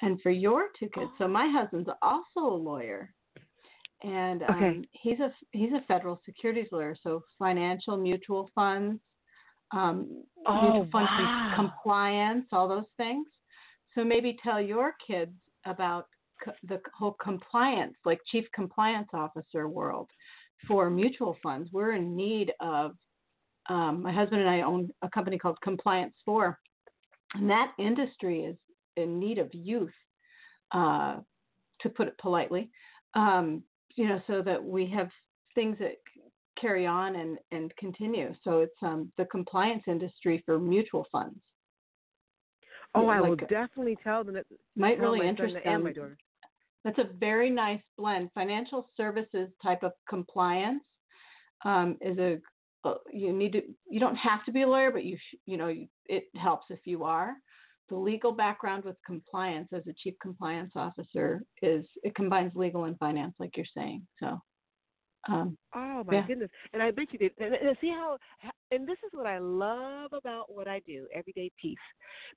And 0.00 0.20
for 0.22 0.30
your 0.30 0.68
two 0.78 0.88
kids, 0.94 1.10
so 1.18 1.28
my 1.28 1.48
husband's 1.48 1.88
also 2.02 2.40
a 2.40 2.54
lawyer, 2.56 3.12
and 4.02 4.42
um, 4.42 4.50
Okay. 4.54 4.88
he's 4.92 5.20
a 5.20 5.32
he's 5.52 5.72
a 5.72 5.84
federal 5.86 6.20
securities 6.24 6.66
lawyer. 6.72 6.96
So 7.02 7.22
financial 7.38 7.96
mutual 7.96 8.50
funds, 8.54 9.00
um, 9.72 10.24
Oh, 10.46 10.60
mutual 10.60 10.88
fund 10.90 11.06
wow. 11.06 11.52
compliance, 11.54 12.46
all 12.52 12.66
those 12.68 12.90
things. 12.96 13.28
So 13.94 14.02
maybe 14.02 14.38
tell 14.42 14.60
your 14.60 14.94
kids 15.06 15.32
about 15.66 16.06
co- 16.44 16.52
the 16.64 16.80
whole 16.96 17.16
compliance, 17.22 17.94
like 18.04 18.20
chief 18.30 18.44
compliance 18.54 19.08
officer 19.12 19.68
world 19.68 20.08
for 20.66 20.90
mutual 20.90 21.36
funds. 21.42 21.70
We're 21.72 21.92
in 21.92 22.16
need 22.16 22.52
of. 22.60 22.92
Um, 23.68 24.02
my 24.02 24.12
husband 24.12 24.40
and 24.40 24.50
I 24.50 24.62
own 24.62 24.90
a 25.02 25.08
company 25.10 25.38
called 25.38 25.56
Compliance 25.62 26.14
For, 26.24 26.58
and 27.34 27.48
that 27.48 27.72
industry 27.78 28.40
is 28.40 28.56
in 28.96 29.20
need 29.20 29.38
of 29.38 29.48
youth, 29.52 29.92
uh, 30.72 31.18
to 31.80 31.88
put 31.88 32.08
it 32.08 32.18
politely. 32.18 32.70
Um, 33.14 33.62
you 33.94 34.08
know, 34.08 34.20
so 34.26 34.42
that 34.42 34.62
we 34.62 34.86
have 34.86 35.10
things 35.54 35.76
that 35.78 35.92
carry 36.60 36.86
on 36.86 37.16
and, 37.16 37.38
and 37.50 37.74
continue. 37.76 38.32
So 38.42 38.60
it's 38.60 38.82
um, 38.82 39.12
the 39.18 39.26
compliance 39.26 39.84
industry 39.86 40.42
for 40.44 40.58
mutual 40.58 41.06
funds. 41.12 41.38
Oh, 42.94 43.08
I 43.08 43.20
like, 43.20 43.28
will 43.28 43.36
definitely 43.36 43.96
tell 44.02 44.24
them 44.24 44.34
that. 44.34 44.46
Might 44.76 44.98
really 44.98 45.26
interest 45.26 45.56
them. 45.64 46.16
That's 46.84 46.98
a 46.98 47.08
very 47.18 47.48
nice 47.48 47.80
blend. 47.96 48.30
Financial 48.34 48.90
services 48.96 49.48
type 49.62 49.82
of 49.82 49.92
compliance 50.08 50.82
um, 51.64 51.96
is 52.00 52.18
a 52.18 52.38
uh, 52.84 52.94
you 53.12 53.32
need 53.32 53.52
to 53.52 53.62
you 53.88 54.00
don't 54.00 54.16
have 54.16 54.44
to 54.44 54.52
be 54.52 54.62
a 54.62 54.68
lawyer, 54.68 54.90
but 54.90 55.04
you 55.04 55.16
sh- 55.16 55.36
you 55.46 55.56
know 55.56 55.72
it 56.06 56.24
helps 56.36 56.66
if 56.70 56.80
you 56.84 57.04
are. 57.04 57.34
The 57.88 57.96
legal 57.96 58.32
background 58.32 58.84
with 58.84 58.96
compliance 59.06 59.68
as 59.72 59.86
a 59.86 59.92
chief 60.02 60.14
compliance 60.20 60.72
officer 60.74 61.42
is 61.60 61.84
it 62.02 62.14
combines 62.14 62.52
legal 62.54 62.84
and 62.84 62.98
finance, 62.98 63.34
like 63.38 63.56
you're 63.56 63.66
saying. 63.76 64.06
So 64.18 64.40
um, 65.28 65.56
oh 65.74 66.02
my 66.04 66.14
yeah. 66.14 66.26
goodness! 66.26 66.50
And 66.72 66.82
I 66.82 66.90
bet 66.90 67.12
you 67.12 67.18
did. 67.18 67.32
And, 67.38 67.54
and 67.54 67.76
see 67.80 67.90
how, 67.90 68.18
and 68.72 68.88
this 68.88 68.96
is 69.04 69.10
what 69.12 69.26
I 69.26 69.38
love 69.38 70.12
about 70.14 70.46
what 70.48 70.66
I 70.66 70.80
do, 70.86 71.06
everyday 71.14 71.50
peace, 71.60 71.76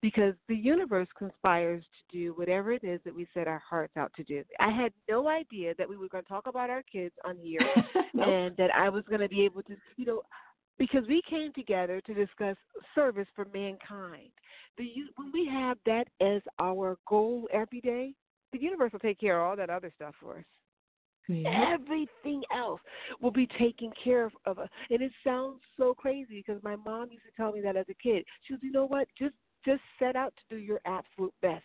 because 0.01 0.33
the 0.49 0.55
universe 0.55 1.07
conspires 1.17 1.83
to 1.83 2.17
do 2.17 2.33
whatever 2.33 2.73
it 2.73 2.83
is 2.83 2.99
that 3.05 3.15
we 3.15 3.25
set 3.33 3.47
our 3.47 3.61
hearts 3.67 3.95
out 3.95 4.11
to 4.17 4.23
do. 4.23 4.43
I 4.59 4.69
had 4.69 4.91
no 5.09 5.29
idea 5.29 5.73
that 5.77 5.87
we 5.87 5.95
were 5.95 6.09
going 6.09 6.23
to 6.23 6.29
talk 6.29 6.47
about 6.47 6.69
our 6.69 6.83
kids 6.83 7.15
on 7.23 7.37
here, 7.37 7.59
nope. 8.13 8.27
and 8.27 8.57
that 8.57 8.69
I 8.75 8.89
was 8.89 9.05
going 9.07 9.21
to 9.21 9.29
be 9.29 9.45
able 9.45 9.63
to, 9.63 9.75
you 9.95 10.05
know, 10.05 10.21
because 10.77 11.03
we 11.07 11.21
came 11.29 11.53
together 11.53 12.01
to 12.01 12.13
discuss 12.13 12.57
service 12.93 13.27
for 13.33 13.45
mankind. 13.53 14.29
The 14.77 14.89
when 15.15 15.31
we 15.31 15.47
have 15.49 15.77
that 15.85 16.07
as 16.19 16.41
our 16.59 16.97
goal 17.07 17.47
every 17.53 17.79
day, 17.79 18.13
the 18.51 18.61
universe 18.61 18.91
will 18.91 18.99
take 18.99 19.19
care 19.19 19.39
of 19.39 19.49
all 19.49 19.55
that 19.55 19.69
other 19.69 19.91
stuff 19.95 20.15
for 20.19 20.39
us. 20.39 20.45
Everything 21.29 22.43
else 22.55 22.81
will 23.21 23.31
be 23.31 23.47
taken 23.59 23.91
care 24.03 24.25
of. 24.25 24.31
of 24.45 24.59
and 24.89 25.01
it 25.01 25.11
sounds 25.23 25.59
so 25.77 25.93
crazy 25.93 26.43
because 26.45 26.61
my 26.63 26.75
mom 26.75 27.09
used 27.11 27.23
to 27.23 27.35
tell 27.35 27.51
me 27.51 27.61
that 27.61 27.75
as 27.75 27.85
a 27.89 27.95
kid. 27.95 28.25
She 28.43 28.53
was, 28.53 28.61
you 28.63 28.71
know 28.71 28.85
what? 28.85 29.07
Just 29.17 29.35
just 29.65 29.81
set 29.97 30.15
out 30.15 30.33
to 30.35 30.55
do 30.55 30.61
your 30.61 30.79
absolute 30.85 31.33
best. 31.41 31.63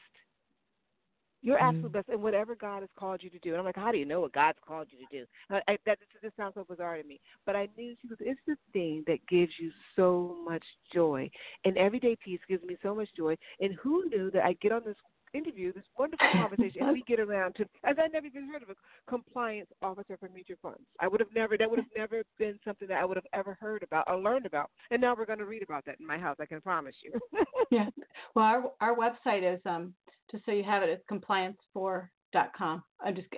Your 1.42 1.58
mm. 1.58 1.68
absolute 1.68 1.92
best, 1.92 2.08
and 2.08 2.22
whatever 2.22 2.54
God 2.54 2.80
has 2.80 2.88
called 2.98 3.22
you 3.22 3.30
to 3.30 3.38
do. 3.38 3.50
And 3.50 3.58
I'm 3.58 3.64
like, 3.64 3.76
how 3.76 3.92
do 3.92 3.98
you 3.98 4.04
know 4.04 4.20
what 4.20 4.32
God's 4.32 4.58
called 4.66 4.88
you 4.90 4.98
to 4.98 5.18
do? 5.20 5.26
I, 5.50 5.72
I, 5.72 5.78
that 5.86 5.98
just 6.22 6.36
sounds 6.36 6.54
so 6.54 6.64
bizarre 6.68 6.96
to 6.96 7.04
me. 7.06 7.20
But 7.46 7.56
I 7.56 7.68
knew 7.76 7.94
she 8.00 8.08
was. 8.08 8.18
It's 8.20 8.40
the 8.46 8.56
thing 8.72 9.04
that 9.06 9.26
gives 9.28 9.52
you 9.58 9.70
so 9.96 10.36
much 10.44 10.64
joy, 10.92 11.30
and 11.64 11.76
everyday 11.76 12.16
peace 12.22 12.40
gives 12.48 12.64
me 12.64 12.76
so 12.82 12.94
much 12.94 13.08
joy. 13.16 13.36
And 13.60 13.74
who 13.74 14.08
knew 14.08 14.30
that 14.32 14.44
I'd 14.44 14.60
get 14.60 14.72
on 14.72 14.82
this 14.84 14.96
interview, 15.34 15.72
this 15.72 15.84
wonderful 15.98 16.26
conversation, 16.32 16.82
and 16.82 16.92
we 16.92 17.02
get 17.06 17.20
around 17.20 17.54
to, 17.56 17.62
as 17.84 17.96
I 17.98 18.08
never 18.08 18.26
even 18.26 18.48
heard 18.48 18.62
of 18.62 18.70
a 18.70 18.74
compliance 19.08 19.68
officer 19.82 20.16
for 20.18 20.28
mutual 20.28 20.56
funds. 20.62 20.80
I 21.00 21.08
would 21.08 21.20
have 21.20 21.34
never, 21.34 21.56
that 21.56 21.70
would 21.70 21.78
have 21.78 21.88
never 21.96 22.22
been 22.38 22.58
something 22.64 22.88
that 22.88 23.00
I 23.00 23.04
would 23.04 23.16
have 23.16 23.26
ever 23.32 23.56
heard 23.60 23.82
about 23.82 24.04
or 24.08 24.18
learned 24.18 24.46
about. 24.46 24.70
And 24.90 25.00
now 25.00 25.14
we're 25.16 25.26
going 25.26 25.38
to 25.38 25.44
read 25.44 25.62
about 25.62 25.84
that 25.86 25.96
in 26.00 26.06
my 26.06 26.18
house. 26.18 26.36
I 26.40 26.46
can 26.46 26.60
promise 26.60 26.94
you. 27.02 27.12
yeah. 27.70 27.88
Well, 28.34 28.44
our 28.44 28.62
our 28.80 28.96
website 28.96 29.42
is 29.42 29.60
um 29.66 29.94
just 30.30 30.44
so 30.44 30.52
you 30.52 30.62
have 30.62 30.82
it, 30.82 30.88
it's 30.88 31.04
compliance4.com. 31.10 32.82
I'm 33.00 33.14
just 33.14 33.28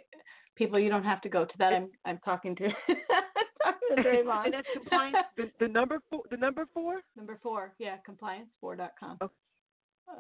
people. 0.56 0.78
You 0.78 0.90
don't 0.90 1.04
have 1.04 1.20
to 1.22 1.28
go 1.28 1.44
to 1.44 1.54
that. 1.58 1.72
I'm 1.72 1.90
I'm 2.04 2.18
talking 2.24 2.54
to. 2.56 2.64
and 3.96 4.54
that's 4.54 4.68
compliance. 4.74 5.16
The, 5.36 5.50
the 5.60 5.68
number 5.68 6.00
four. 6.10 6.22
The 6.30 6.36
number 6.36 6.66
four. 6.72 7.00
Number 7.16 7.38
four. 7.42 7.72
Yeah, 7.78 7.96
compliance4.com. 8.08 9.18
Okay. 9.22 9.34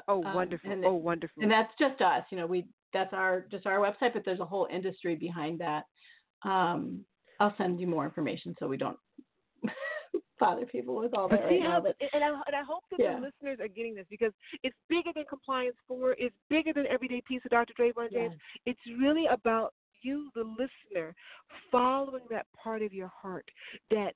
Oh, 0.08 0.24
um, 0.24 0.34
wonderful! 0.34 0.70
And 0.70 0.84
oh, 0.84 0.94
wonderful! 0.94 1.42
And 1.42 1.50
that's 1.50 1.72
just 1.78 2.00
us. 2.00 2.24
You 2.30 2.38
know, 2.38 2.46
we 2.46 2.66
that's 2.92 3.12
our 3.12 3.46
just 3.50 3.66
our 3.66 3.78
website, 3.78 4.12
but 4.14 4.22
there's 4.24 4.40
a 4.40 4.44
whole 4.44 4.68
industry 4.72 5.16
behind 5.16 5.60
that. 5.60 5.84
Um, 6.44 7.04
I'll 7.40 7.54
send 7.56 7.80
you 7.80 7.86
more 7.86 8.04
information 8.04 8.54
so 8.58 8.68
we 8.68 8.76
don't 8.76 8.96
bother 10.40 10.66
people 10.66 10.96
with 10.96 11.16
all 11.16 11.28
that 11.28 11.40
but 11.40 11.46
right 11.46 11.60
now. 11.60 11.80
But, 11.80 11.96
and 12.12 12.22
I 12.22 12.28
and 12.28 12.56
I 12.56 12.62
hope 12.66 12.84
that 12.90 13.00
yeah. 13.00 13.14
the 13.14 13.26
listeners 13.26 13.58
are 13.60 13.68
getting 13.68 13.94
this 13.94 14.06
because 14.10 14.32
it's 14.62 14.76
bigger 14.88 15.10
than 15.14 15.24
compliance 15.28 15.76
for. 15.86 16.14
It's 16.18 16.34
bigger 16.50 16.72
than 16.72 16.86
everyday 16.88 17.22
peace 17.26 17.40
of 17.44 17.50
Dr. 17.50 17.72
Dravon 17.78 18.12
James. 18.12 18.34
Yes. 18.64 18.76
It's 18.76 19.00
really 19.00 19.26
about 19.26 19.72
you, 20.02 20.30
the 20.34 20.42
listener, 20.42 21.14
following 21.70 22.24
that 22.30 22.46
part 22.60 22.82
of 22.82 22.92
your 22.92 23.10
heart 23.20 23.46
that 23.90 24.14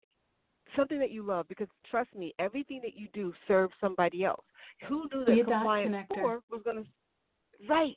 something 0.74 0.98
that 0.98 1.10
you 1.10 1.22
love 1.22 1.46
because 1.48 1.68
trust 1.90 2.14
me 2.14 2.34
everything 2.38 2.80
that 2.82 2.96
you 2.96 3.08
do 3.12 3.32
serves 3.46 3.72
somebody 3.80 4.24
else 4.24 4.44
who 4.88 5.08
knew 5.12 5.24
that 5.24 5.44
compliance 5.44 6.06
four 6.08 6.40
was 6.50 6.62
going 6.64 6.76
to 6.76 6.84
right 7.68 7.96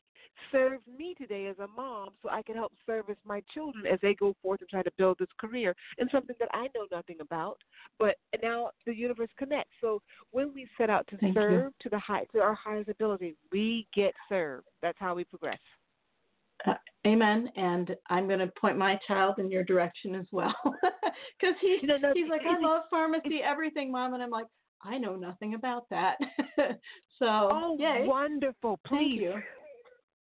serve 0.51 0.79
me 0.97 1.13
today 1.17 1.47
as 1.47 1.57
a 1.59 1.67
mom 1.67 2.09
so 2.21 2.29
I 2.29 2.41
can 2.41 2.55
help 2.55 2.71
service 2.85 3.17
my 3.25 3.41
children 3.53 3.85
as 3.85 3.99
they 4.01 4.13
go 4.13 4.35
forth 4.41 4.61
and 4.61 4.69
try 4.69 4.83
to 4.83 4.91
build 4.97 5.17
this 5.19 5.27
career 5.39 5.75
in 5.97 6.07
something 6.11 6.35
that 6.39 6.49
I 6.53 6.67
know 6.75 6.87
nothing 6.91 7.17
about. 7.21 7.57
But 7.97 8.15
now 8.41 8.71
the 8.85 8.95
universe 8.95 9.29
connects. 9.37 9.73
So 9.81 10.01
when 10.31 10.53
we 10.53 10.67
set 10.77 10.89
out 10.89 11.07
to 11.07 11.17
Thank 11.17 11.35
serve 11.35 11.65
you. 11.65 11.73
to 11.81 11.89
the 11.89 11.99
high 11.99 12.25
to 12.33 12.39
our 12.39 12.53
highest 12.53 12.89
ability, 12.89 13.35
we 13.51 13.87
get 13.93 14.13
served. 14.27 14.67
That's 14.81 14.97
how 14.99 15.15
we 15.15 15.23
progress. 15.23 15.59
Uh, 16.67 16.73
amen. 17.07 17.49
And 17.55 17.95
I'm 18.09 18.27
going 18.27 18.39
to 18.39 18.51
point 18.59 18.77
my 18.77 18.99
child 19.07 19.35
in 19.39 19.49
your 19.49 19.63
direction 19.63 20.15
as 20.15 20.25
well, 20.31 20.55
because 21.39 21.55
he, 21.61 21.79
no, 21.83 21.97
no, 21.97 22.11
he's 22.13 22.29
like, 22.29 22.41
I 22.41 22.59
love 22.59 22.83
pharmacy, 22.89 23.41
everything, 23.43 23.91
mom, 23.91 24.13
and 24.13 24.23
I'm 24.23 24.29
like, 24.29 24.45
I 24.81 24.97
know 24.97 25.15
nothing 25.15 25.55
about 25.55 25.85
that. 25.89 26.17
so, 27.19 27.25
oh, 27.25 27.77
yay. 27.79 28.05
wonderful! 28.07 28.79
Please. 28.85 28.97
Thank 28.97 29.21
you. 29.21 29.33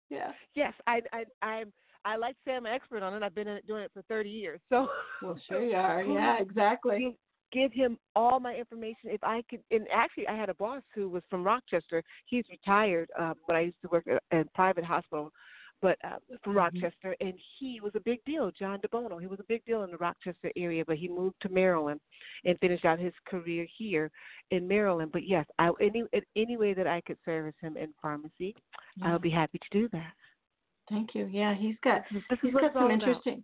Yeah. 0.09 0.32
Yes, 0.55 0.72
I, 0.87 1.01
I, 1.12 1.24
I'm. 1.47 1.72
I 2.05 2.16
like 2.16 2.34
to 2.34 2.41
say 2.47 2.55
I'm 2.55 2.66
an 2.66 2.72
expert 2.72 3.03
on 3.03 3.14
it. 3.14 3.24
I've 3.24 3.34
been 3.34 3.59
doing 3.66 3.82
it 3.82 3.91
for 3.93 4.03
30 4.03 4.30
years. 4.30 4.61
So. 4.68 4.87
Well, 5.22 5.41
sure 5.49 5.64
you 5.64 5.74
are. 5.74 6.03
Yeah, 6.03 6.39
exactly. 6.39 7.16
Give, 7.53 7.70
give 7.70 7.72
him 7.72 7.99
all 8.14 8.39
my 8.39 8.55
information. 8.55 9.11
If 9.11 9.24
I 9.24 9.43
could, 9.51 9.61
and 9.70 9.87
actually, 9.93 10.28
I 10.28 10.37
had 10.37 10.51
a 10.51 10.55
boss 10.55 10.82
who 10.95 11.09
was 11.09 11.22
from 11.30 11.43
Rochester. 11.43 12.03
He's 12.26 12.45
retired, 12.51 13.09
um, 13.18 13.34
but 13.47 13.57
I 13.57 13.61
used 13.61 13.80
to 13.82 13.89
work 13.89 14.05
at 14.07 14.22
a 14.39 14.45
private 14.55 14.84
hospital 14.84 15.32
but 15.82 15.98
uh, 16.04 16.16
from 16.42 16.54
mm-hmm. 16.54 16.58
Rochester, 16.58 17.16
and 17.20 17.34
he 17.58 17.80
was 17.80 17.92
a 17.94 18.00
big 18.00 18.24
deal. 18.24 18.50
John 18.58 18.80
DeBono, 18.80 19.20
he 19.20 19.26
was 19.26 19.40
a 19.40 19.44
big 19.48 19.64
deal 19.64 19.82
in 19.82 19.90
the 19.90 19.96
Rochester 19.96 20.50
area, 20.56 20.84
but 20.86 20.96
he 20.96 21.08
moved 21.08 21.36
to 21.42 21.48
Maryland 21.48 22.00
and 22.44 22.58
finished 22.60 22.84
out 22.84 22.98
his 22.98 23.12
career 23.28 23.66
here 23.76 24.10
in 24.50 24.66
Maryland. 24.66 25.10
But 25.12 25.26
yes, 25.26 25.46
I 25.58 25.70
any 25.80 26.04
any 26.36 26.56
way 26.56 26.74
that 26.74 26.86
I 26.86 27.00
could 27.02 27.18
service 27.24 27.54
him 27.60 27.76
in 27.76 27.92
pharmacy, 28.00 28.54
yeah. 28.96 29.08
I'll 29.08 29.18
be 29.18 29.30
happy 29.30 29.58
to 29.58 29.78
do 29.78 29.88
that. 29.92 30.12
Thank 30.88 31.14
you. 31.14 31.28
Yeah, 31.30 31.54
he's 31.54 31.76
got 31.82 32.02
this 32.12 32.22
he's 32.42 32.52
got 32.52 32.72
some 32.72 32.90
interesting. 32.90 33.34
About. 33.34 33.42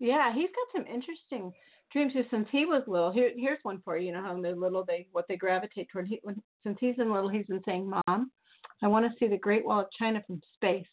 Yeah, 0.00 0.34
he's 0.34 0.48
got 0.48 0.80
some 0.80 0.86
interesting 0.86 1.52
dreams 1.92 2.12
since 2.30 2.48
he 2.50 2.66
was 2.66 2.82
little. 2.86 3.12
Here, 3.12 3.30
here's 3.36 3.60
one 3.62 3.80
for 3.84 3.96
you. 3.96 4.08
You 4.08 4.12
know 4.12 4.22
how 4.22 4.40
they're 4.40 4.56
little, 4.56 4.84
they 4.84 5.06
what 5.12 5.26
they 5.28 5.36
gravitate 5.36 5.88
toward. 5.92 6.08
He, 6.08 6.20
when, 6.22 6.40
since 6.62 6.76
he's 6.80 6.96
been 6.96 7.12
little, 7.12 7.28
he's 7.28 7.46
been 7.46 7.62
saying, 7.64 7.88
"Mom, 7.88 8.30
I 8.82 8.88
want 8.88 9.06
to 9.06 9.18
see 9.18 9.28
the 9.28 9.38
Great 9.38 9.64
Wall 9.64 9.80
of 9.80 9.86
China 9.98 10.22
from 10.26 10.40
space." 10.54 10.86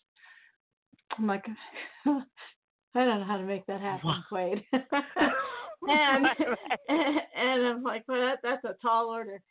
I'm 1.17 1.27
like, 1.27 1.45
I 2.05 3.05
don't 3.05 3.19
know 3.19 3.25
how 3.25 3.37
to 3.37 3.43
make 3.43 3.65
that 3.67 3.81
happen, 3.81 4.23
Quade. 4.29 4.63
and, 5.87 6.25
and 6.89 7.67
I'm 7.67 7.83
like, 7.83 8.03
well, 8.07 8.21
that, 8.21 8.39
that's 8.43 8.63
a 8.65 8.75
tall 8.81 9.07
order. 9.09 9.41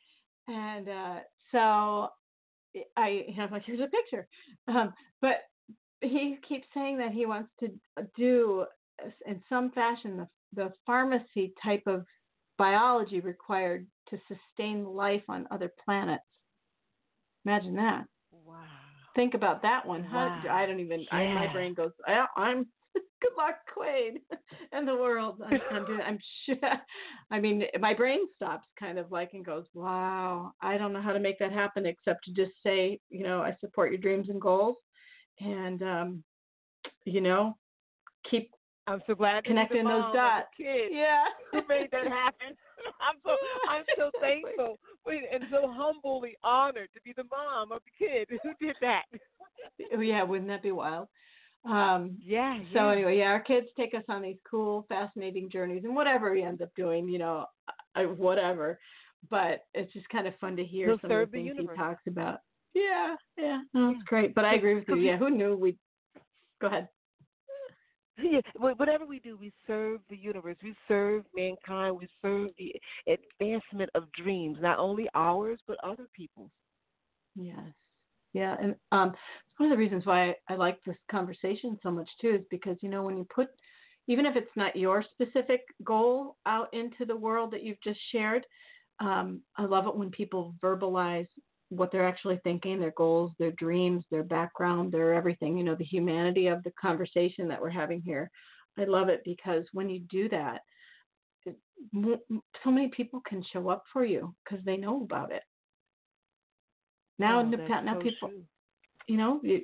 And 0.48 0.88
uh, 0.88 1.16
so 1.50 2.08
I, 2.96 3.24
you 3.28 3.36
know, 3.36 3.44
I'm 3.44 3.50
like, 3.50 3.64
here's 3.64 3.80
a 3.80 3.88
picture. 3.88 4.28
Um, 4.68 4.92
but 5.20 5.42
he 6.00 6.38
keeps 6.48 6.66
saying 6.74 6.98
that 6.98 7.12
he 7.12 7.26
wants 7.26 7.50
to 7.60 7.70
do, 8.16 8.64
in 9.26 9.42
some 9.48 9.70
fashion, 9.72 10.16
the, 10.16 10.28
the 10.54 10.72
pharmacy 10.86 11.52
type 11.62 11.82
of 11.86 12.04
biology 12.58 13.20
required 13.20 13.86
to 14.10 14.18
sustain 14.28 14.84
life 14.84 15.22
on 15.28 15.48
other 15.50 15.72
planets. 15.84 16.22
Imagine 17.44 17.74
that. 17.76 18.04
Wow 18.32 18.79
think 19.14 19.34
about 19.34 19.62
that 19.62 19.86
one. 19.86 20.06
Wow. 20.12 20.42
I 20.50 20.66
don't 20.66 20.80
even. 20.80 21.00
Yeah. 21.00 21.16
I, 21.16 21.34
my 21.34 21.52
brain 21.52 21.74
goes. 21.74 21.92
I, 22.06 22.26
I'm. 22.36 22.66
Good 23.22 23.32
luck, 23.36 23.56
Quade, 23.72 24.20
and 24.72 24.88
the 24.88 24.96
world. 24.96 25.40
I'm, 25.46 25.60
I'm, 25.70 25.84
doing, 25.84 26.00
I'm 26.00 26.18
sure. 26.46 26.56
I 27.30 27.38
mean, 27.38 27.64
my 27.78 27.94
brain 27.94 28.20
stops, 28.34 28.66
kind 28.78 28.98
of 28.98 29.12
like, 29.12 29.34
and 29.34 29.44
goes, 29.44 29.66
"Wow, 29.74 30.52
I 30.60 30.78
don't 30.78 30.92
know 30.92 31.02
how 31.02 31.12
to 31.12 31.20
make 31.20 31.38
that 31.38 31.52
happen, 31.52 31.86
except 31.86 32.24
to 32.24 32.32
just 32.32 32.52
say, 32.64 32.98
you 33.10 33.22
know, 33.22 33.42
I 33.42 33.54
support 33.60 33.92
your 33.92 34.00
dreams 34.00 34.28
and 34.30 34.40
goals, 34.40 34.76
and 35.38 35.82
um, 35.82 36.24
you 37.04 37.20
know, 37.20 37.56
keep 38.28 38.50
I'm 38.86 39.02
so 39.06 39.14
glad 39.14 39.44
connecting 39.44 39.84
those 39.84 40.12
dots. 40.12 40.48
Yeah, 40.58 41.24
who 41.52 41.60
made 41.68 41.90
that 41.92 42.08
happen. 42.08 42.56
I'm 43.00 43.16
so 43.24 43.36
I'm 43.68 43.84
so 43.96 44.10
thankful 44.20 44.78
and 45.06 45.44
so 45.50 45.72
humbly 45.72 46.36
honored 46.42 46.88
to 46.94 47.00
be 47.02 47.12
the 47.16 47.24
mom 47.24 47.72
of 47.72 47.80
the 47.84 48.06
kid 48.06 48.28
who 48.42 48.50
did 48.64 48.76
that. 48.80 49.04
oh 49.96 50.00
yeah, 50.00 50.22
wouldn't 50.22 50.48
that 50.48 50.62
be 50.62 50.72
wild? 50.72 51.08
Um, 51.64 52.16
yeah. 52.24 52.58
So 52.72 52.86
yeah. 52.86 52.92
anyway, 52.92 53.18
yeah, 53.18 53.26
our 53.26 53.40
kids 53.40 53.66
take 53.76 53.94
us 53.94 54.04
on 54.08 54.22
these 54.22 54.38
cool, 54.50 54.86
fascinating 54.88 55.50
journeys, 55.50 55.84
and 55.84 55.94
whatever 55.94 56.34
he 56.34 56.42
ends 56.42 56.62
up 56.62 56.70
doing, 56.74 57.08
you 57.08 57.18
know, 57.18 57.46
I, 57.94 58.04
whatever. 58.04 58.78
But 59.28 59.64
it's 59.74 59.92
just 59.92 60.08
kind 60.08 60.26
of 60.26 60.34
fun 60.40 60.56
to 60.56 60.64
hear 60.64 60.86
He'll 60.86 60.98
some 61.00 61.04
of 61.04 61.08
the 61.10 61.14
serve 61.14 61.32
the 61.32 61.38
things 61.38 61.56
he 61.58 61.76
talks 61.76 62.02
about. 62.06 62.38
Yeah, 62.72 63.16
yeah, 63.36 63.60
no, 63.74 63.90
it's 63.90 64.02
great. 64.04 64.34
But 64.34 64.46
I 64.46 64.54
agree 64.54 64.74
with 64.74 64.84
you. 64.88 64.96
Yeah, 64.96 65.18
who 65.18 65.28
knew 65.28 65.56
we? 65.56 65.76
Go 66.60 66.68
ahead. 66.68 66.88
Yeah, 68.22 68.40
whatever 68.56 69.06
we 69.06 69.20
do, 69.20 69.36
we 69.36 69.52
serve 69.66 70.00
the 70.08 70.16
universe. 70.16 70.56
We 70.62 70.74
serve 70.88 71.24
mankind. 71.34 71.96
We 71.96 72.08
serve 72.22 72.50
the 72.58 72.74
advancement 73.06 73.90
of 73.94 74.10
dreams, 74.12 74.58
not 74.60 74.78
only 74.78 75.08
ours 75.14 75.60
but 75.66 75.76
other 75.84 76.08
people's. 76.14 76.50
Yes. 77.36 77.72
Yeah, 78.32 78.56
and 78.60 78.74
um, 78.92 79.12
one 79.56 79.70
of 79.70 79.76
the 79.76 79.80
reasons 79.82 80.06
why 80.06 80.34
I, 80.48 80.54
like 80.54 80.78
this 80.84 80.96
conversation 81.10 81.78
so 81.82 81.90
much 81.90 82.08
too 82.20 82.36
is 82.36 82.46
because 82.50 82.76
you 82.80 82.88
know 82.88 83.02
when 83.02 83.16
you 83.16 83.26
put, 83.34 83.48
even 84.06 84.24
if 84.24 84.36
it's 84.36 84.56
not 84.56 84.76
your 84.76 85.04
specific 85.12 85.62
goal 85.84 86.36
out 86.46 86.68
into 86.72 87.04
the 87.04 87.16
world 87.16 87.50
that 87.52 87.64
you've 87.64 87.82
just 87.82 87.98
shared, 88.12 88.46
um, 89.00 89.40
I 89.56 89.64
love 89.64 89.86
it 89.86 89.96
when 89.96 90.10
people 90.10 90.54
verbalize 90.62 91.26
what 91.70 91.90
they're 91.90 92.06
actually 92.06 92.38
thinking, 92.44 92.78
their 92.78 92.92
goals, 92.96 93.32
their 93.38 93.52
dreams, 93.52 94.04
their 94.10 94.24
background, 94.24 94.92
their 94.92 95.14
everything. 95.14 95.56
You 95.56 95.64
know, 95.64 95.74
the 95.74 95.84
humanity 95.84 96.48
of 96.48 96.62
the 96.62 96.72
conversation 96.80 97.48
that 97.48 97.60
we're 97.60 97.70
having 97.70 98.02
here. 98.02 98.30
I 98.78 98.84
love 98.84 99.08
it 99.08 99.22
because 99.24 99.64
when 99.72 99.88
you 99.88 100.00
do 100.10 100.28
that, 100.28 100.60
so 102.62 102.70
many 102.70 102.88
people 102.88 103.20
can 103.26 103.42
show 103.52 103.68
up 103.68 103.84
for 103.92 104.04
you 104.04 104.34
because 104.44 104.64
they 104.64 104.76
know 104.76 105.02
about 105.02 105.32
it. 105.32 105.42
Now, 107.18 107.42
Oh, 107.42 107.56
now 107.56 107.94
so 107.94 108.00
people, 108.00 108.28
true. 108.28 108.44
you 109.06 109.16
know, 109.16 109.40
you 109.42 109.62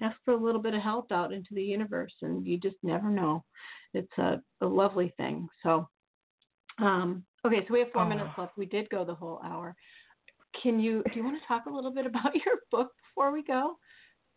ask 0.00 0.16
for 0.24 0.34
a 0.34 0.42
little 0.42 0.60
bit 0.60 0.74
of 0.74 0.82
help 0.82 1.10
out 1.12 1.32
into 1.32 1.54
the 1.54 1.62
universe, 1.62 2.14
and 2.22 2.46
you 2.46 2.58
just 2.58 2.76
never 2.82 3.08
know. 3.10 3.44
It's 3.94 4.18
a, 4.18 4.40
a 4.60 4.66
lovely 4.66 5.12
thing. 5.16 5.48
So, 5.62 5.88
um, 6.78 7.24
okay, 7.44 7.64
so 7.66 7.72
we 7.72 7.80
have 7.80 7.92
four 7.92 8.04
Oh. 8.04 8.08
minutes 8.08 8.30
left. 8.38 8.56
We 8.56 8.66
did 8.66 8.88
go 8.90 9.04
the 9.04 9.14
whole 9.14 9.40
hour. 9.44 9.74
Can 10.60 10.80
you 10.80 11.02
do 11.04 11.18
you 11.18 11.24
want 11.24 11.40
to 11.40 11.46
talk 11.46 11.66
a 11.66 11.70
little 11.70 11.92
bit 11.92 12.06
about 12.06 12.34
your 12.46 12.56
book 12.70 12.90
before 13.08 13.32
we 13.32 13.42
go? 13.42 13.76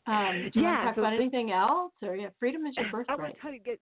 Um, 0.08 0.50
do 0.54 0.60
you 0.60 0.66
want 0.66 0.78
Yeah, 0.78 0.80
to 0.80 0.86
talk 0.86 0.96
so 0.96 1.02
about 1.02 1.14
anything 1.14 1.52
else, 1.52 1.92
or 2.02 2.16
yeah, 2.16 2.30
freedom 2.40 2.66
is 2.66 2.76
your 2.78 2.86
birthright. 2.92 3.20
I 3.20 3.22
want 3.22 3.36
to 3.36 3.42
tell 3.42 3.54
you 3.54 3.60
get. 3.60 3.80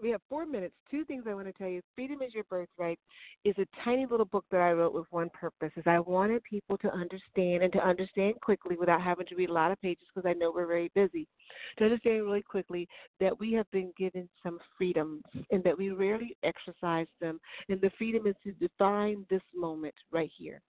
We 0.00 0.08
have 0.10 0.22
four 0.30 0.46
minutes. 0.46 0.74
Two 0.90 1.04
things 1.04 1.24
I 1.28 1.34
want 1.34 1.46
to 1.46 1.52
tell 1.52 1.68
you. 1.68 1.82
Freedom 1.94 2.22
is 2.22 2.32
your 2.32 2.44
birthright 2.44 2.98
is 3.44 3.54
a 3.58 3.66
tiny 3.84 4.06
little 4.06 4.24
book 4.24 4.46
that 4.50 4.62
I 4.62 4.72
wrote 4.72 4.94
with 4.94 5.04
one 5.10 5.28
purpose. 5.30 5.70
Is 5.76 5.84
I 5.86 6.00
wanted 6.00 6.42
people 6.42 6.78
to 6.78 6.90
understand 6.92 7.62
and 7.62 7.72
to 7.74 7.86
understand 7.86 8.36
quickly 8.40 8.76
without 8.76 9.02
having 9.02 9.26
to 9.26 9.36
read 9.36 9.50
a 9.50 9.52
lot 9.52 9.70
of 9.70 9.80
pages 9.82 10.06
because 10.14 10.28
I 10.28 10.32
know 10.32 10.50
we're 10.50 10.66
very 10.66 10.90
busy. 10.94 11.28
To 11.76 11.84
understand 11.84 12.24
really 12.24 12.42
quickly 12.42 12.88
that 13.20 13.38
we 13.38 13.52
have 13.52 13.70
been 13.70 13.92
given 13.98 14.26
some 14.42 14.58
freedoms 14.78 15.22
and 15.50 15.62
that 15.64 15.76
we 15.76 15.90
rarely 15.90 16.34
exercise 16.42 17.06
them. 17.20 17.38
And 17.68 17.78
the 17.78 17.90
freedom 17.98 18.26
is 18.26 18.36
to 18.44 18.52
define 18.52 19.26
this 19.28 19.42
moment 19.54 19.94
right 20.10 20.30
here. 20.36 20.62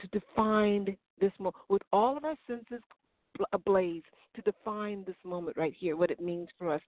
To 0.00 0.06
define 0.08 0.96
this 1.20 1.32
moment 1.38 1.56
with 1.68 1.82
all 1.92 2.16
of 2.16 2.24
our 2.24 2.36
senses 2.46 2.82
ablaze 3.52 4.02
to 4.34 4.42
define 4.42 5.02
this 5.06 5.16
moment 5.24 5.56
right 5.56 5.74
here, 5.78 5.96
what 5.96 6.10
it 6.10 6.20
means 6.20 6.48
for 6.58 6.72
us. 6.72 6.80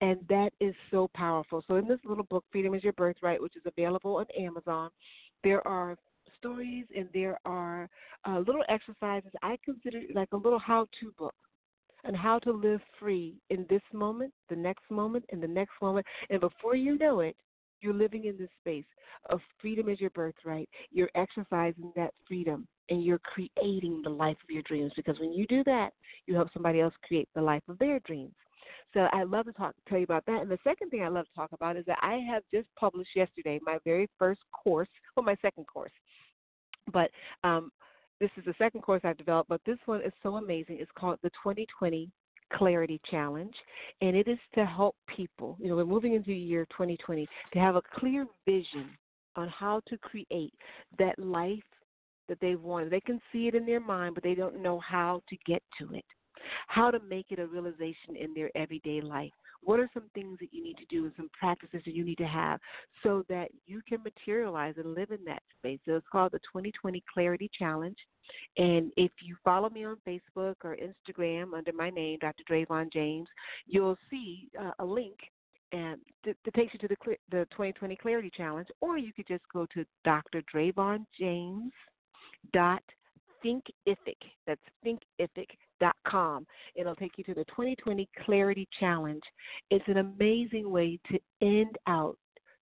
And 0.00 0.18
that 0.28 0.50
is 0.60 0.74
so 0.90 1.08
powerful. 1.14 1.62
So, 1.68 1.76
in 1.76 1.86
this 1.86 1.98
little 2.04 2.24
book, 2.24 2.44
Freedom 2.50 2.74
is 2.74 2.82
Your 2.82 2.94
Birthright, 2.94 3.40
which 3.40 3.56
is 3.56 3.62
available 3.66 4.16
on 4.16 4.26
Amazon, 4.38 4.90
there 5.42 5.66
are 5.66 5.96
stories 6.38 6.86
and 6.96 7.08
there 7.12 7.38
are 7.44 7.88
uh, 8.26 8.38
little 8.38 8.64
exercises. 8.68 9.30
I 9.42 9.58
consider 9.64 9.98
it 9.98 10.14
like 10.14 10.32
a 10.32 10.36
little 10.36 10.58
how 10.58 10.86
to 11.00 11.12
book 11.18 11.34
on 12.06 12.14
how 12.14 12.38
to 12.40 12.52
live 12.52 12.80
free 13.00 13.34
in 13.50 13.64
this 13.70 13.82
moment, 13.92 14.32
the 14.50 14.56
next 14.56 14.90
moment, 14.90 15.24
and 15.30 15.42
the 15.42 15.48
next 15.48 15.72
moment. 15.80 16.06
And 16.28 16.40
before 16.40 16.76
you 16.76 16.98
know 16.98 17.20
it, 17.20 17.36
you're 17.84 17.94
living 17.94 18.24
in 18.24 18.36
this 18.38 18.48
space 18.60 18.84
of 19.30 19.40
freedom 19.60 19.88
is 19.88 20.00
your 20.00 20.10
birthright. 20.10 20.68
You're 20.90 21.10
exercising 21.14 21.92
that 21.96 22.12
freedom 22.26 22.66
and 22.90 23.04
you're 23.04 23.20
creating 23.20 24.02
the 24.02 24.10
life 24.10 24.36
of 24.42 24.50
your 24.50 24.62
dreams 24.62 24.92
because 24.96 25.18
when 25.20 25.32
you 25.32 25.46
do 25.46 25.62
that, 25.64 25.90
you 26.26 26.34
help 26.34 26.48
somebody 26.52 26.80
else 26.80 26.94
create 27.06 27.28
the 27.34 27.42
life 27.42 27.62
of 27.68 27.78
their 27.78 28.00
dreams. 28.00 28.34
So 28.92 29.08
I 29.12 29.24
love 29.24 29.46
to 29.46 29.52
talk 29.52 29.74
tell 29.88 29.98
you 29.98 30.04
about 30.04 30.24
that. 30.26 30.42
And 30.42 30.50
the 30.50 30.58
second 30.64 30.90
thing 30.90 31.02
I 31.02 31.08
love 31.08 31.26
to 31.26 31.34
talk 31.34 31.52
about 31.52 31.76
is 31.76 31.84
that 31.86 31.98
I 32.00 32.24
have 32.30 32.42
just 32.52 32.68
published 32.78 33.10
yesterday 33.14 33.60
my 33.62 33.78
very 33.84 34.08
first 34.18 34.40
course, 34.52 34.88
well 35.16 35.24
my 35.24 35.36
second 35.42 35.66
course. 35.66 35.92
But 36.92 37.10
um 37.42 37.70
this 38.20 38.30
is 38.36 38.44
the 38.44 38.54
second 38.58 38.82
course 38.82 39.00
I've 39.04 39.18
developed, 39.18 39.48
but 39.48 39.60
this 39.66 39.78
one 39.86 40.00
is 40.00 40.12
so 40.22 40.36
amazing. 40.36 40.78
It's 40.80 40.90
called 40.96 41.18
the 41.22 41.30
2020 41.30 42.10
Clarity 42.54 43.00
Challenge, 43.10 43.54
and 44.00 44.16
it 44.16 44.28
is 44.28 44.38
to 44.54 44.64
help 44.64 44.96
people. 45.14 45.56
You 45.60 45.68
know, 45.68 45.76
we're 45.76 45.84
moving 45.84 46.14
into 46.14 46.28
the 46.28 46.36
year 46.36 46.66
2020 46.66 47.26
to 47.52 47.58
have 47.58 47.76
a 47.76 47.82
clear 47.98 48.26
vision 48.46 48.90
on 49.36 49.48
how 49.48 49.80
to 49.88 49.98
create 49.98 50.54
that 50.98 51.18
life 51.18 51.62
that 52.28 52.38
they've 52.40 52.60
wanted. 52.60 52.90
They 52.90 53.00
can 53.00 53.20
see 53.32 53.48
it 53.48 53.54
in 53.54 53.66
their 53.66 53.80
mind, 53.80 54.14
but 54.14 54.24
they 54.24 54.34
don't 54.34 54.62
know 54.62 54.80
how 54.80 55.22
to 55.28 55.36
get 55.46 55.62
to 55.78 55.94
it, 55.94 56.04
how 56.68 56.90
to 56.90 57.00
make 57.00 57.26
it 57.30 57.38
a 57.38 57.46
realization 57.46 58.16
in 58.18 58.32
their 58.34 58.50
everyday 58.56 59.00
life. 59.00 59.32
What 59.62 59.80
are 59.80 59.90
some 59.94 60.10
things 60.14 60.38
that 60.40 60.52
you 60.52 60.62
need 60.62 60.76
to 60.76 60.84
do 60.90 61.04
and 61.04 61.12
some 61.16 61.30
practices 61.38 61.80
that 61.84 61.94
you 61.94 62.04
need 62.04 62.18
to 62.18 62.26
have 62.26 62.60
so 63.02 63.24
that 63.28 63.48
you 63.66 63.80
can 63.88 64.02
materialize 64.02 64.74
and 64.76 64.94
live 64.94 65.10
in 65.10 65.24
that 65.24 65.42
space? 65.58 65.80
So 65.86 65.96
it's 65.96 66.06
called 66.12 66.32
the 66.32 66.38
2020 66.38 67.02
Clarity 67.12 67.50
Challenge. 67.58 67.96
And 68.56 68.92
if 68.96 69.10
you 69.22 69.36
follow 69.44 69.70
me 69.70 69.84
on 69.84 69.96
Facebook 70.06 70.56
or 70.62 70.76
Instagram 70.76 71.54
under 71.54 71.72
my 71.72 71.90
name, 71.90 72.18
Dr. 72.20 72.44
Dravon 72.50 72.92
James, 72.92 73.28
you'll 73.66 73.98
see 74.10 74.48
uh, 74.60 74.72
a 74.78 74.84
link 74.84 75.16
and 75.72 75.98
takes 76.54 76.72
you 76.72 76.78
to 76.80 76.88
the 76.88 76.96
the 77.30 77.46
2020 77.50 77.96
Clarity 77.96 78.30
Challenge, 78.36 78.68
or 78.80 78.96
you 78.96 79.12
could 79.12 79.26
just 79.26 79.42
go 79.52 79.66
to 79.74 79.84
Dr. 80.04 80.42
Dravon 80.54 81.04
James 81.18 81.72
dot 82.52 82.82
thinkific. 83.44 84.16
That's 84.46 84.60
thinkific.com. 84.86 86.46
It'll 86.76 86.94
take 86.94 87.18
you 87.18 87.24
to 87.24 87.34
the 87.34 87.44
2020 87.44 88.08
Clarity 88.24 88.68
Challenge. 88.78 89.22
It's 89.70 89.84
an 89.88 89.98
amazing 89.98 90.70
way 90.70 90.98
to 91.10 91.18
end 91.42 91.76
out 91.86 92.16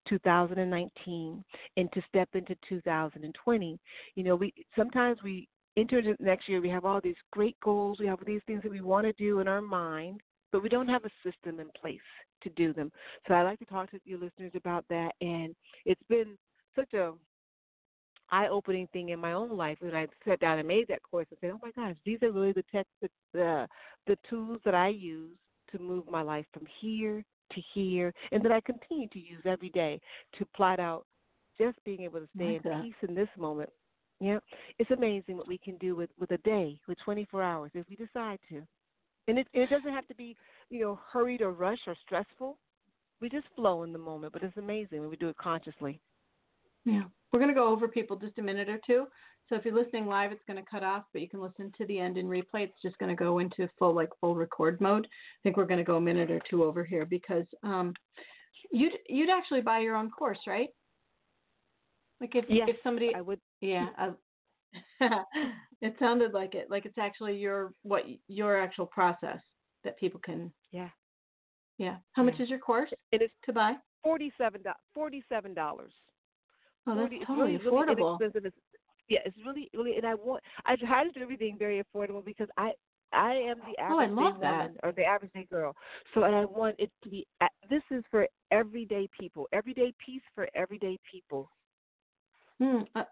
2019 0.09 1.45
and 1.77 1.93
to 1.93 2.03
step 2.09 2.29
into 2.35 2.57
2020. 2.69 3.79
You 4.15 4.25
know, 4.25 4.37
we 4.37 4.53
sometimes 4.77 5.19
we 5.23 5.49
into 5.77 6.15
next 6.21 6.49
year. 6.49 6.61
We 6.61 6.69
have 6.69 6.85
all 6.85 7.01
these 7.01 7.17
great 7.31 7.59
goals. 7.61 7.99
We 7.99 8.07
have 8.07 8.19
these 8.27 8.43
things 8.47 8.63
that 8.63 8.71
we 8.71 8.81
want 8.81 9.07
to 9.07 9.13
do 9.15 9.41
in 9.41 9.49
our 9.49 9.63
mind, 9.63 10.21
but 10.51 10.63
we 10.63 10.69
don't 10.69 10.89
have 10.89 11.05
a 11.05 11.11
system 11.29 11.61
in 11.61 11.69
place 11.81 11.99
to 12.43 12.51
do 12.51 12.73
them. 12.73 12.93
So 13.27 13.35
I 13.35 13.43
like 13.43 13.59
to 13.61 13.65
talk 13.65 13.91
to 13.91 14.01
your 14.05 14.19
listeners 14.19 14.53
about 14.55 14.85
that, 14.91 15.13
and 15.21 15.55
it's 15.85 16.03
been 16.09 16.37
such 16.77 16.93
a 16.95 17.13
eye-opening 18.31 18.89
thing 18.93 19.11
in 19.11 19.21
my 19.21 19.33
own 19.33 19.51
life 19.51 19.77
when 19.81 19.95
I 19.95 20.07
sat 20.27 20.41
down 20.41 20.59
and 20.59 20.67
made 20.67 20.89
that 20.89 21.03
course 21.03 21.27
and 21.31 21.39
said, 21.41 21.51
"Oh 21.51 21.61
my 21.63 21.71
gosh, 21.71 21.97
these 22.05 22.23
are 22.23 22.33
really 22.33 22.53
the 22.53 22.65
tech, 22.73 22.87
the 23.01 23.09
the, 23.33 23.69
the 24.07 24.19
tools 24.29 24.61
that 24.65 24.75
I 24.75 24.89
use 24.89 25.37
to 25.71 25.79
move 25.79 26.11
my 26.11 26.23
life 26.23 26.47
from 26.53 26.67
here 26.81 27.25
to 27.53 27.61
here, 27.75 28.13
and 28.31 28.43
that 28.45 28.53
I 28.53 28.61
continue 28.61 29.09
to 29.09 29.19
use 29.19 29.43
every 29.45 29.69
day 29.71 30.01
to 30.39 30.47
plot 30.57 30.81
out 30.81 31.07
just 31.59 31.77
being 31.85 32.01
able 32.03 32.21
to 32.21 32.29
stay 32.35 32.55
Like 32.55 32.65
in 32.65 32.71
that. 32.71 32.83
peace 32.83 33.09
in 33.09 33.15
this 33.15 33.29
moment." 33.37 33.71
Yeah, 34.23 34.39
it's 34.79 34.93
amazing 34.93 35.37
what 35.37 35.49
we 35.49 35.59
can 35.59 35.77
do 35.79 35.97
with 35.97 36.11
with 36.17 36.31
a 36.31 36.39
day, 36.39 36.79
with 36.87 36.97
24 37.05 37.43
hours, 37.43 37.73
if 37.75 37.85
we 37.91 37.97
decide 37.97 38.39
to. 38.51 38.63
And 39.27 39.37
it 39.37 39.49
it 39.53 39.69
doesn't 39.69 39.93
have 39.93 40.07
to 40.07 40.15
be, 40.15 40.37
you 40.71 40.81
know, 40.81 41.01
hurried 41.13 41.43
or 41.43 41.51
rushed 41.51 41.89
or 41.89 41.97
stressful. 42.07 42.57
We 43.21 43.29
just 43.29 43.49
flow 43.57 43.83
in 43.83 43.93
the 43.93 43.99
moment, 43.99 44.33
but 44.33 44.45
it's 44.45 44.57
amazing 44.57 45.01
when 45.01 45.11
we 45.11 45.17
do 45.17 45.29
it 45.29 45.37
consciously. 45.39 46.01
Yeah. 46.85 47.03
We're 47.33 47.41
going 47.41 47.51
to 47.51 47.55
go 47.55 47.69
over 47.69 47.89
people 47.89 48.17
just 48.17 48.39
a 48.39 48.43
minute 48.43 48.69
or 48.69 48.79
two. 48.87 49.07
So 49.49 49.57
if 49.57 49.65
you're 49.65 49.75
listening 49.75 50.07
live, 50.07 50.31
it's 50.31 50.43
going 50.47 50.63
to 50.63 50.71
cut 50.71 50.85
off, 50.85 51.05
but 51.13 51.21
you 51.23 51.29
can 51.29 51.41
listen 51.41 51.73
to 51.79 51.87
the 51.87 51.99
end 51.99 52.17
and 52.17 52.29
replay. 52.29 52.65
It's 52.65 52.83
just 52.83 52.99
going 52.99 53.11
to 53.11 53.17
go 53.17 53.41
into 53.41 53.69
full, 53.79 53.95
like 53.95 54.11
full 54.21 54.37
record 54.37 54.81
mode. 54.81 55.07
I 55.07 55.39
think 55.43 55.57
we're 55.57 55.67
going 55.67 55.79
to 55.79 55.85
go 55.85 55.97
a 55.97 56.01
minute 56.01 56.31
or 56.31 56.41
two 56.49 56.63
over 56.63 56.85
here 56.85 57.07
because 57.07 57.47
um, 57.65 57.93
you'd 58.71 58.93
you'd 59.09 59.31
actually 59.31 59.63
buy 59.63 59.81
your 59.81 59.97
own 59.97 60.11
course, 60.11 60.39
right? 60.47 60.69
Like 62.23 62.37
if 62.37 62.45
Yes, 62.49 62.69
if 62.71 62.77
somebody, 62.85 63.13
I 63.15 63.21
would 63.21 63.41
yeah, 63.61 63.89
I, 63.99 64.13
it 65.83 65.95
sounded 65.99 66.33
like 66.33 66.55
it. 66.55 66.71
Like 66.71 66.87
it's 66.87 66.97
actually 66.97 67.37
your 67.37 67.75
what 67.83 68.05
your 68.29 68.59
actual 68.59 68.87
process 68.87 69.41
that 69.85 69.99
people 69.99 70.21
can. 70.25 70.53
Yeah. 70.71 70.89
Yeah. 71.79 71.97
How 72.13 72.23
much 72.23 72.39
is 72.39 72.49
your 72.49 72.61
course 72.61 72.91
It 73.11 73.23
is 73.23 73.31
to 73.47 73.53
buy? 73.53 73.75
forty-seven 74.05 74.63
dollars. 74.63 74.79
Forty-seven 74.95 75.53
dollars. 75.53 75.93
Oh, 76.87 76.95
that's 76.95 77.13
40 77.13 77.25
totally 77.27 77.57
really, 77.57 77.65
really 77.65 77.77
affordable. 77.95 78.19
inexpensive. 78.21 78.47
It's, 78.47 78.57
yeah, 79.09 79.19
it's 79.25 79.37
really, 79.45 79.69
really, 79.75 79.97
and 79.97 80.07
I 80.07 80.15
want. 80.15 80.43
I 80.65 80.77
try 80.77 81.03
to 81.05 81.11
do 81.11 81.21
everything 81.21 81.57
very 81.59 81.83
affordable 81.83 82.25
because 82.25 82.49
I, 82.57 82.71
I 83.13 83.33
am 83.35 83.59
the 83.59 83.75
Oh, 83.83 84.01
average 84.01 84.11
day 84.17 84.41
that. 84.41 84.59
woman 84.59 84.77
or 84.85 84.93
the 84.93 85.05
average 85.05 85.33
day 85.33 85.47
girl. 85.51 85.75
So, 86.15 86.23
and 86.23 86.35
I 86.37 86.45
want 86.45 86.77
it 86.79 86.91
to 87.03 87.09
be. 87.09 87.27
This 87.69 87.83
is 87.91 88.05
for 88.13 88.29
everyday 88.53 89.09
people. 89.19 89.49
Everyday 89.53 89.93
peace 90.05 90.23
for 90.37 90.49
everyday 90.55 90.99
people. 91.11 91.51
Hmm. 92.63 92.83
Uh, 92.95 93.03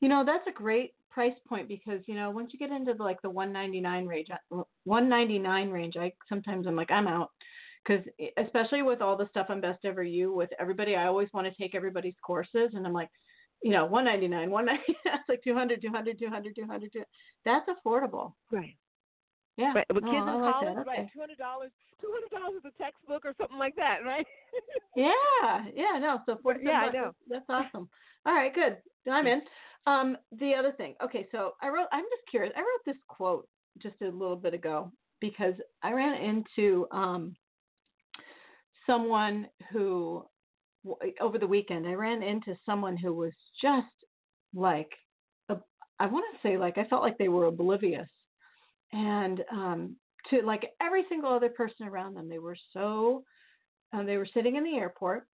you 0.00 0.08
know, 0.08 0.24
that's 0.24 0.46
a 0.46 0.52
great 0.52 0.94
price 1.10 1.34
point 1.48 1.66
because 1.66 2.00
you 2.06 2.14
know 2.14 2.30
once 2.30 2.52
you 2.52 2.58
get 2.60 2.70
into 2.70 2.94
the, 2.94 3.02
like 3.02 3.20
the 3.22 3.30
199 3.30 4.06
range, 4.06 4.28
199 4.84 5.70
range, 5.70 5.96
I 5.96 6.12
sometimes 6.28 6.68
I'm 6.68 6.76
like 6.76 6.92
I'm 6.92 7.08
out 7.08 7.30
because 7.84 8.04
especially 8.36 8.82
with 8.82 9.00
all 9.00 9.16
the 9.16 9.26
stuff 9.30 9.46
on 9.48 9.60
Best 9.60 9.84
Ever 9.84 10.04
You 10.04 10.32
with 10.32 10.50
everybody, 10.60 10.94
I 10.94 11.06
always 11.06 11.28
want 11.32 11.48
to 11.48 11.60
take 11.60 11.74
everybody's 11.74 12.14
courses, 12.24 12.70
and 12.74 12.86
I'm 12.86 12.92
like, 12.92 13.10
you 13.62 13.72
know, 13.72 13.84
199, 13.84 14.48
199, 14.48 14.96
that's 15.04 15.24
like 15.28 15.42
200, 15.42 15.82
200, 15.82 16.16
200, 16.16 16.54
200, 16.54 16.92
200. 16.92 17.06
That's 17.44 17.68
affordable. 17.68 18.34
Right. 18.52 18.76
Yeah. 19.60 19.72
Right. 19.74 19.86
But 19.88 20.04
kids 20.04 20.24
oh, 20.26 20.36
in 20.36 20.42
like 20.42 20.54
college, 20.54 20.78
okay. 20.78 20.88
right? 20.88 21.08
Two 21.12 21.20
hundred 21.20 21.38
dollars. 21.38 21.70
Two 22.00 22.10
hundred 22.12 22.30
dollars 22.30 22.60
is 22.64 22.72
a 22.72 22.82
textbook 22.82 23.24
or 23.24 23.34
something 23.38 23.58
like 23.58 23.76
that, 23.76 23.98
right? 24.04 24.26
yeah. 24.96 25.66
Yeah. 25.74 25.98
No. 25.98 26.20
So 26.26 26.38
forty. 26.42 26.60
Yeah, 26.64 26.88
I 26.88 26.92
know. 26.92 27.12
That's 27.28 27.44
awesome. 27.48 27.88
All 28.26 28.34
right. 28.34 28.54
Good. 28.54 28.78
I'm 29.10 29.26
in. 29.26 29.42
Um, 29.86 30.16
the 30.38 30.54
other 30.54 30.72
thing. 30.72 30.94
Okay. 31.02 31.26
So 31.32 31.52
I 31.62 31.68
wrote. 31.68 31.88
I'm 31.92 32.04
just 32.04 32.28
curious. 32.30 32.52
I 32.56 32.60
wrote 32.60 32.84
this 32.86 33.00
quote 33.08 33.46
just 33.82 33.96
a 34.02 34.06
little 34.06 34.36
bit 34.36 34.54
ago 34.54 34.90
because 35.20 35.54
I 35.82 35.92
ran 35.92 36.14
into 36.22 36.86
um 36.90 37.34
someone 38.86 39.46
who 39.72 40.24
over 41.20 41.38
the 41.38 41.46
weekend 41.46 41.86
I 41.86 41.92
ran 41.92 42.22
into 42.22 42.56
someone 42.64 42.96
who 42.96 43.12
was 43.12 43.34
just 43.60 43.86
like 44.54 44.88
I 46.00 46.06
want 46.06 46.24
to 46.32 46.48
say 46.48 46.56
like 46.56 46.78
I 46.78 46.84
felt 46.84 47.02
like 47.02 47.18
they 47.18 47.28
were 47.28 47.44
oblivious 47.44 48.08
and 48.92 49.44
um 49.52 49.96
to 50.28 50.42
like 50.42 50.70
every 50.80 51.04
single 51.08 51.32
other 51.32 51.48
person 51.48 51.86
around 51.86 52.14
them 52.14 52.28
they 52.28 52.38
were 52.38 52.56
so 52.72 53.24
um, 53.92 54.06
they 54.06 54.16
were 54.16 54.28
sitting 54.32 54.56
in 54.56 54.64
the 54.64 54.76
airport 54.76 55.26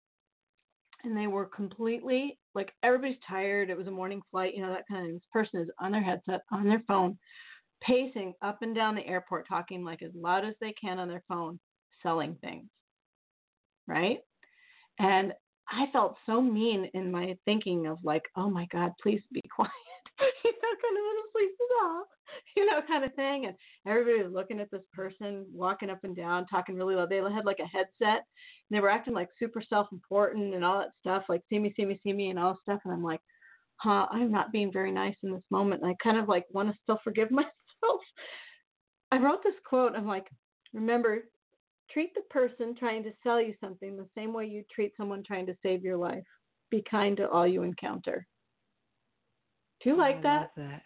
and 1.04 1.16
they 1.16 1.26
were 1.26 1.46
completely 1.46 2.38
like 2.54 2.72
everybody's 2.82 3.16
tired 3.28 3.70
it 3.70 3.76
was 3.76 3.86
a 3.86 3.90
morning 3.90 4.22
flight 4.30 4.54
you 4.54 4.62
know 4.62 4.70
that 4.70 4.86
kind 4.88 5.00
of 5.00 5.07
thing. 5.07 5.14
this 5.14 5.22
person 5.32 5.61
is 5.61 5.68
on 5.80 5.92
their 5.92 6.02
headset 6.02 6.42
on 6.52 6.64
their 6.68 6.82
phone 6.86 7.18
pacing 7.82 8.32
up 8.42 8.62
and 8.62 8.74
down 8.74 8.94
the 8.94 9.07
airport 9.07 9.46
talking 9.48 9.84
like 9.84 10.02
as 10.02 10.12
loud 10.14 10.44
as 10.44 10.54
they 10.61 10.72
can 10.72 10.98
on 10.98 11.09
their 11.09 11.24
phone 11.28 11.59
selling 12.02 12.36
things 12.40 12.68
right? 13.86 14.18
And 14.98 15.32
I 15.68 15.86
felt 15.92 16.16
so 16.26 16.40
mean 16.40 16.88
in 16.94 17.11
my 17.11 17.36
thinking 17.44 17.86
of 17.86 17.98
like, 18.02 18.22
oh 18.36 18.50
my 18.50 18.66
God, 18.72 18.92
please 19.02 19.22
be 19.32 19.42
quiet. 19.54 19.70
you 20.44 20.52
know, 20.52 20.72
kind 20.82 20.96
of 20.96 21.07
it 21.36 21.84
off, 21.84 22.07
you 22.57 22.66
know, 22.66 22.80
kind 22.86 23.04
of 23.04 23.14
thing. 23.14 23.46
And 23.46 23.57
everybody 23.86 24.22
was 24.22 24.32
looking 24.32 24.61
at 24.61 24.70
this 24.70 24.82
person 24.92 25.46
walking 25.52 25.90
up 25.90 26.00
and 26.04 26.16
down, 26.16 26.46
talking 26.46 26.76
really 26.76 26.94
loud. 26.94 27.11
They 27.11 27.16
had 27.16 27.44
like 27.44 27.61
a 27.61 27.66
headset 27.66 28.24
and 28.24 28.70
they 28.70 28.80
were 28.80 28.90
acting 28.90 29.14
like 29.14 29.28
super 29.38 29.62
self 29.66 29.88
important 29.92 30.54
and 30.54 30.64
all 30.64 30.78
that 30.78 30.90
stuff, 31.00 31.24
like 31.28 31.42
see 31.48 31.59
me, 31.59 31.72
see 31.76 31.84
me, 31.84 32.00
see 32.02 32.12
me, 32.12 32.30
and 32.30 32.38
all 32.38 32.59
stuff. 32.62 32.80
And 32.84 32.92
I'm 32.92 33.02
like, 33.02 33.20
huh, 33.76 34.07
I'm 34.11 34.30
not 34.30 34.52
being 34.52 34.72
very 34.72 34.92
nice 34.92 35.16
in 35.22 35.32
this 35.32 35.44
moment. 35.50 35.82
And 35.82 35.90
I 35.90 35.94
kind 36.02 36.18
of 36.18 36.28
like 36.28 36.44
want 36.50 36.70
to 36.70 36.78
still 36.82 37.00
forgive 37.04 37.30
myself. 37.30 38.00
I 39.12 39.18
wrote 39.18 39.42
this 39.42 39.54
quote. 39.64 39.92
I'm 39.96 40.07
like, 40.07 40.26
remember, 40.72 41.24
treat 41.90 42.14
the 42.14 42.22
person 42.30 42.74
trying 42.76 43.04
to 43.04 43.12
sell 43.22 43.40
you 43.40 43.54
something 43.61 43.96
the 43.96 44.09
same 44.16 44.32
way 44.32 44.46
you 44.46 44.64
treat 44.74 44.92
someone 44.96 45.22
trying 45.22 45.46
to 45.46 45.57
save 45.62 45.82
your 45.82 45.96
life. 45.96 46.24
Be 46.70 46.82
kind 46.90 47.16
to 47.18 47.28
all 47.28 47.46
you 47.46 47.62
encounter. 47.62 48.26
Do 49.83 49.91
you 49.91 49.97
like 49.97 50.16
I 50.16 50.22
that? 50.22 50.51
That. 50.57 50.83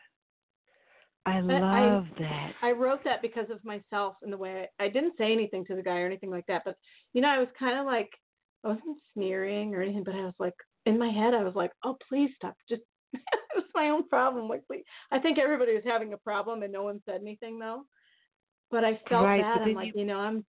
I 1.27 1.41
love 1.41 2.07
I, 2.17 2.21
that. 2.21 2.53
I 2.63 2.73
wrote 2.73 3.05
that 3.05 3.23
because 3.23 3.51
of 3.51 3.63
myself 3.65 4.17
and 4.23 4.33
the 4.33 4.39
way 4.39 4.69
I, 4.79 4.85
I 4.85 4.89
didn't 4.89 5.15
say 5.19 5.33
anything 5.33 5.65
to 5.67 5.77
the 5.77 5.83
guy 5.83 6.01
or 6.01 6.07
anything 6.07 6.31
like 6.31 6.47
that, 6.49 6.63
but 6.65 6.77
you 7.13 7.21
know, 7.21 7.29
I 7.29 7.39
was 7.39 7.49
kind 7.59 7.79
of 7.79 7.87
like 7.87 8.11
I 8.65 8.69
wasn't 8.69 8.99
sneering 9.15 9.75
or 9.75 9.83
anything, 9.83 10.05
but 10.05 10.15
I 10.15 10.25
was 10.25 10.35
like 10.39 10.55
in 10.87 10.99
my 10.99 11.09
head, 11.09 11.35
I 11.35 11.43
was 11.43 11.55
like, 11.55 11.73
"Oh, 11.85 11.97
please 12.09 12.31
stop! 12.37 12.55
Just 12.69 12.83
it 13.13 13.21
was 13.55 13.65
my 13.75 13.91
own 13.91 14.09
problem." 14.09 14.49
Like, 14.49 14.67
please. 14.67 14.85
I 15.11 15.19
think 15.19 15.39
everybody 15.39 15.75
was 15.75 15.85
having 15.85 16.13
a 16.13 16.19
problem, 16.19 16.63
and 16.63 16.73
no 16.73 16.83
one 16.83 17.01
said 17.07 17.21
anything 17.21 17.59
though. 17.59 17.85
But 18.71 18.85
I 18.85 19.01
felt 19.09 19.25
right, 19.25 19.43
bad. 19.43 19.63
I'm 19.63 19.69
you, 19.69 19.75
like, 19.75 19.93
you 19.95 20.05
know, 20.05 20.19
I'm 20.19 20.45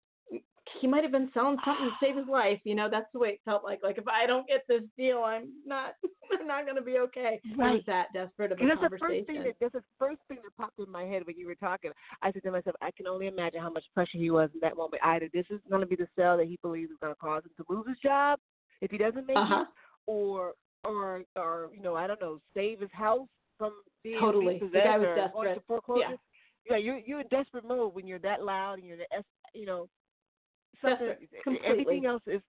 he 0.81 0.87
might 0.87 1.03
have 1.03 1.13
been 1.13 1.31
selling 1.35 1.57
something 1.65 1.87
to 1.87 1.93
save 2.01 2.17
his 2.17 2.27
life. 2.31 2.61
You 2.65 2.75
know, 2.75 2.89
that's 2.91 3.07
the 3.13 3.19
way 3.19 3.29
it 3.31 3.41
felt 3.45 3.65
like. 3.65 3.81
Like 3.83 3.99
if 3.99 4.09
I 4.09 4.27
don't 4.27 4.47
get 4.47 4.65
this 4.69 4.83
deal, 4.97 5.19
I'm 5.19 5.49
not, 5.67 5.95
I'm 6.41 6.47
not 6.47 6.65
going 6.65 6.77
to 6.77 6.83
be 6.83 6.99
okay. 6.99 7.41
Right. 7.57 7.69
I 7.69 7.73
was 7.75 7.83
that 7.87 8.07
desperate 8.13 8.53
of 8.53 8.59
a 8.61 8.67
that's 8.67 8.81
conversation. 8.81 9.09
the 9.09 9.17
first 9.17 9.27
thing 9.27 9.43
that 9.45 9.55
that's 9.61 9.73
the 9.73 9.83
first 9.99 10.21
thing 10.29 10.39
that 10.43 10.57
popped 10.57 10.79
in 10.79 10.91
my 10.91 11.05
head 11.05 11.23
when 11.27 11.37
you 11.37 11.47
were 11.47 11.55
talking. 11.55 11.91
I 12.23 12.33
said 12.33 12.43
to 12.45 12.51
myself, 12.51 12.77
I 12.83 12.91
can 12.97 13.07
only 13.07 13.27
imagine 13.27 13.61
how 13.61 13.71
much 13.71 13.85
pressure 13.95 14.19
he 14.19 14.31
was 14.31 14.51
in 14.55 14.61
that 14.61 14.77
moment. 14.77 15.03
Either 15.05 15.29
this 15.33 15.47
is 15.51 15.61
going 15.69 15.81
to 15.81 15.87
be 15.87 15.97
the 15.97 16.09
sale 16.17 16.37
that 16.37 16.47
he 16.47 16.59
believes 16.63 16.91
is 16.91 16.99
going 17.01 17.15
to 17.15 17.19
cause 17.19 17.43
him 17.45 17.53
to 17.57 17.73
lose 17.73 17.87
his 17.89 17.99
job 17.99 18.39
if 18.81 18.91
he 18.91 18.99
doesn't 18.99 19.27
make 19.27 19.37
uh-huh. 19.37 19.63
it, 19.63 19.69
or 20.07 20.53
or 20.85 21.23
or 21.37 21.71
you 21.75 21.83
know, 21.83 21.95
I 21.95 22.07
don't 22.07 22.21
know, 22.21 22.41
save 22.55 22.81
his 22.81 22.91
house 22.93 23.29
from 23.59 23.73
being 24.03 24.21
totally. 24.21 24.59
The 24.59 24.79
guy 24.79 24.99
was 24.99 25.09
desperate. 25.17 25.33
going 25.33 25.55
to 25.55 25.63
foreclosure. 25.67 26.01
Yeah. 26.11 26.17
Yeah, 26.71 26.77
you're 26.77 26.99
you're 26.99 27.21
in 27.21 27.29
desperate 27.29 27.65
mode 27.65 27.95
when 27.95 28.07
you're 28.07 28.19
that 28.19 28.43
loud 28.43 28.75
and 28.75 28.87
you're 28.87 28.99
the 28.99 29.11
S 29.17 29.25
you 29.55 29.65
know 29.65 29.89
something. 30.83 31.15
Completely. 31.45 31.69
Everything 31.69 32.07
else 32.07 32.23
is 32.27 32.41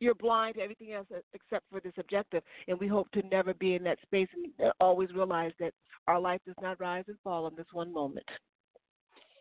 you're 0.00 0.14
blind 0.14 0.54
to 0.56 0.62
everything 0.62 0.92
else 0.92 1.06
except 1.34 1.64
for 1.70 1.80
this 1.80 1.92
objective. 1.98 2.42
And 2.68 2.78
we 2.78 2.88
hope 2.88 3.10
to 3.12 3.22
never 3.28 3.54
be 3.54 3.74
in 3.74 3.84
that 3.84 4.00
space 4.02 4.28
and 4.34 4.72
always 4.80 5.12
realize 5.12 5.52
that 5.60 5.72
our 6.08 6.18
life 6.18 6.40
does 6.46 6.56
not 6.60 6.80
rise 6.80 7.04
and 7.08 7.16
fall 7.22 7.46
in 7.46 7.54
this 7.54 7.66
one 7.72 7.92
moment. 7.92 8.26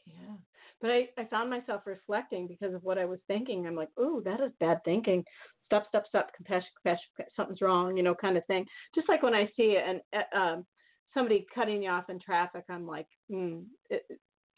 Yeah. 0.06 0.36
But 0.82 0.92
I, 0.92 1.10
I 1.18 1.26
found 1.26 1.50
myself 1.50 1.82
reflecting 1.86 2.48
because 2.48 2.74
of 2.74 2.84
what 2.84 2.98
I 2.98 3.06
was 3.06 3.20
thinking. 3.28 3.68
I'm 3.68 3.76
like, 3.76 3.90
ooh, 4.00 4.22
that 4.26 4.42
is 4.42 4.52
bad 4.60 4.80
thinking. 4.86 5.24
Stop, 5.66 5.86
stop, 5.90 6.06
stop. 6.08 6.34
Compassion, 6.36 6.70
compassion. 6.82 7.32
Something's 7.36 7.62
wrong, 7.62 7.98
you 7.98 8.04
know, 8.04 8.16
kind 8.16 8.38
of 8.38 8.46
thing. 8.46 8.66
Just 8.96 9.10
like 9.10 9.24
when 9.24 9.36
I 9.36 9.50
see 9.56 9.78
an 9.78 10.02
um, 10.36 10.66
somebody 11.14 11.46
cutting 11.54 11.84
you 11.84 11.90
off 11.90 12.10
in 12.10 12.20
traffic, 12.20 12.64
I'm 12.70 12.88
like, 12.88 13.08
mm, 13.32 13.64
it, 13.90 14.04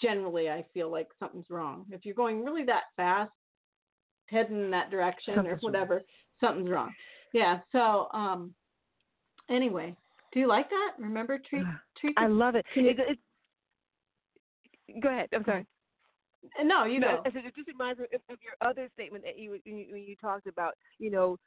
generally 0.02 0.50
I 0.50 0.66
feel 0.74 0.92
like 0.92 1.08
something's 1.20 1.50
wrong. 1.50 1.86
If 1.92 2.06
you're 2.06 2.16
going 2.16 2.44
really 2.44 2.66
that 2.66 2.84
fast, 2.96 3.32
heading 4.32 4.64
in 4.64 4.72
that 4.72 4.90
direction 4.90 5.36
something's 5.36 5.62
or 5.62 5.70
whatever, 5.70 5.96
wrong. 5.96 6.04
something's 6.40 6.70
wrong. 6.70 6.94
Yeah. 7.34 7.60
So 7.72 8.08
um, 8.14 8.54
anyway, 9.50 9.96
do 10.34 10.40
you 10.40 10.48
like 10.48 10.70
that? 10.70 10.92
Remember, 10.98 11.40
treat 11.50 11.66
treat. 12.00 12.14
I 12.18 12.28
love 12.28 12.56
it. 12.56 12.66
You, 12.76 12.90
it, 12.90 12.98
it 14.88 15.02
go 15.02 15.10
ahead. 15.10 15.30
I'm 15.34 15.44
sorry. 15.46 15.66
No, 16.64 16.86
you 16.86 17.00
no, 17.00 17.08
go. 17.08 17.22
I 17.26 17.32
said 17.32 17.46
it 17.46 17.56
just 17.56 17.68
reminds 17.68 18.00
me 18.00 18.06
of, 18.14 18.22
of 18.30 18.40
your 18.42 18.54
other 18.68 18.90
statement 18.94 19.24
that 19.26 19.38
you 19.38 19.52
when, 19.52 19.62
you 19.66 19.96
you 19.96 20.16
talked 20.16 20.48
about, 20.48 20.74
you 20.98 21.12
know, 21.12 21.38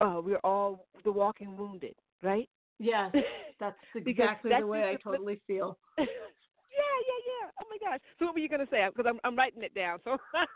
uh, 0.00 0.20
we're 0.22 0.38
all 0.44 0.86
the 1.04 1.10
walking 1.10 1.56
wounded, 1.56 1.94
right? 2.22 2.48
Yes, 2.78 3.12
that's 3.60 3.76
exactly 3.94 4.50
that's 4.50 4.62
the 4.62 4.66
way 4.66 4.82
I 4.82 4.96
totally 5.02 5.40
feel. 5.46 5.78
yeah, 5.98 6.04
yeah, 6.04 7.20
yeah. 7.26 7.50
Oh 7.60 7.66
my 7.68 7.78
gosh. 7.80 8.00
So 8.18 8.26
what 8.26 8.34
were 8.34 8.40
you 8.40 8.48
gonna 8.48 8.68
say? 8.70 8.86
Because 8.94 9.08
I'm 9.08 9.18
I'm 9.24 9.36
writing 9.36 9.62
it 9.62 9.74
down. 9.74 9.98
So. 10.04 10.16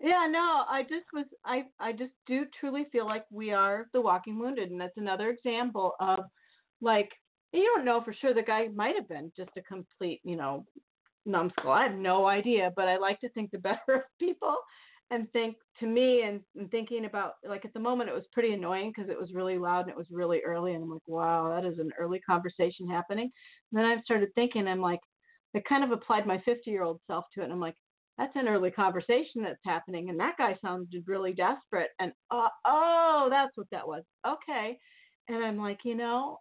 Yeah, 0.00 0.26
no, 0.30 0.64
I 0.68 0.82
just 0.82 1.06
was 1.12 1.26
I 1.44 1.64
I 1.78 1.92
just 1.92 2.12
do 2.26 2.46
truly 2.58 2.86
feel 2.90 3.04
like 3.06 3.24
we 3.30 3.52
are 3.52 3.86
the 3.92 4.00
walking 4.00 4.38
wounded 4.38 4.70
and 4.70 4.80
that's 4.80 4.96
another 4.96 5.28
example 5.30 5.94
of 6.00 6.20
like 6.80 7.10
you 7.52 7.64
don't 7.74 7.84
know 7.84 8.00
for 8.02 8.14
sure 8.14 8.32
the 8.32 8.42
guy 8.42 8.68
might 8.68 8.96
have 8.96 9.08
been 9.08 9.30
just 9.36 9.50
a 9.58 9.62
complete, 9.62 10.20
you 10.24 10.36
know, 10.36 10.64
numbskull. 11.26 11.72
I 11.72 11.84
have 11.88 11.96
no 11.96 12.26
idea, 12.26 12.72
but 12.76 12.88
I 12.88 12.96
like 12.96 13.20
to 13.20 13.28
think 13.30 13.50
the 13.50 13.58
better 13.60 13.94
of 13.94 14.02
people 14.18 14.56
and 15.10 15.30
think 15.32 15.56
to 15.80 15.86
me 15.86 16.22
and, 16.22 16.40
and 16.56 16.70
thinking 16.70 17.04
about 17.04 17.34
like 17.44 17.64
at 17.64 17.74
the 17.74 17.80
moment 17.80 18.08
it 18.10 18.14
was 18.14 18.24
pretty 18.32 18.54
annoying 18.54 18.92
because 18.94 19.10
it 19.10 19.20
was 19.20 19.34
really 19.34 19.58
loud 19.58 19.82
and 19.82 19.90
it 19.90 19.96
was 19.96 20.08
really 20.10 20.40
early 20.46 20.74
and 20.74 20.84
I'm 20.84 20.90
like, 20.90 21.02
wow, 21.06 21.50
that 21.50 21.68
is 21.68 21.78
an 21.78 21.90
early 21.98 22.20
conversation 22.20 22.88
happening. 22.88 23.30
And 23.72 23.78
then 23.78 23.84
I 23.86 24.00
started 24.02 24.30
thinking, 24.34 24.66
I'm 24.68 24.80
like, 24.80 25.00
I 25.54 25.60
kind 25.68 25.84
of 25.84 25.90
applied 25.90 26.26
my 26.26 26.38
50 26.44 26.70
year 26.70 26.84
old 26.84 27.00
self 27.06 27.26
to 27.34 27.40
it 27.40 27.44
and 27.44 27.52
I'm 27.52 27.60
like, 27.60 27.76
that's 28.20 28.36
an 28.36 28.48
early 28.48 28.70
conversation 28.70 29.42
that's 29.42 29.58
happening 29.64 30.10
and 30.10 30.20
that 30.20 30.36
guy 30.36 30.56
sounded 30.62 31.02
really 31.06 31.32
desperate 31.32 31.88
and 31.98 32.12
uh, 32.30 32.48
oh 32.66 33.28
that's 33.30 33.56
what 33.56 33.66
that 33.72 33.86
was. 33.86 34.02
Okay. 34.26 34.78
And 35.28 35.44
i'm 35.44 35.58
like 35.58 35.80
you 35.84 35.94
know 35.94 36.38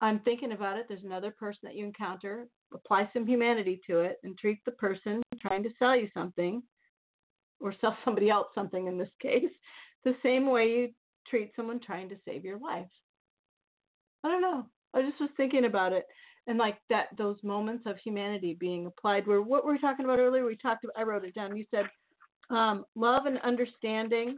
i'm 0.00 0.20
thinking 0.20 0.52
about 0.52 0.78
it. 0.78 0.86
There's 0.88 1.04
another 1.04 1.34
person 1.38 1.60
that 1.64 1.74
you 1.74 1.84
encounter. 1.84 2.48
Apply 2.72 3.08
some 3.12 3.26
humanity 3.26 3.80
to 3.88 4.00
it 4.00 4.16
and 4.24 4.36
treat 4.38 4.58
the 4.64 4.72
person 4.72 5.22
trying 5.40 5.62
to 5.62 5.70
sell 5.78 5.94
you 5.96 6.08
something 6.14 6.62
or 7.60 7.74
sell 7.80 7.96
somebody 8.04 8.30
else 8.30 8.48
something 8.54 8.86
in 8.86 8.98
this 8.98 9.10
case 9.20 9.50
the 10.04 10.14
same 10.22 10.50
way 10.50 10.68
you 10.68 10.88
treat 11.28 11.52
someone 11.54 11.80
trying 11.80 12.08
to 12.08 12.16
save 12.26 12.44
your 12.44 12.58
life. 12.58 12.86
I 14.24 14.28
don't 14.28 14.40
know. 14.40 14.66
I 14.94 15.02
just 15.02 15.20
was 15.20 15.30
thinking 15.36 15.66
about 15.66 15.92
it 15.92 16.06
and 16.48 16.58
like 16.58 16.78
that 16.90 17.08
those 17.16 17.36
moments 17.44 17.84
of 17.86 17.96
humanity 17.98 18.56
being 18.58 18.86
applied 18.86 19.26
where 19.26 19.42
what 19.42 19.64
we 19.64 19.70
were 19.72 19.78
talking 19.78 20.04
about 20.04 20.18
earlier? 20.18 20.44
We 20.44 20.56
talked 20.56 20.82
about, 20.84 20.98
i 20.98 21.02
wrote 21.04 21.24
it 21.24 21.34
down. 21.34 21.56
You 21.56 21.64
said 21.70 21.86
um, 22.50 22.84
love 22.96 23.26
and 23.26 23.38
understanding 23.42 24.34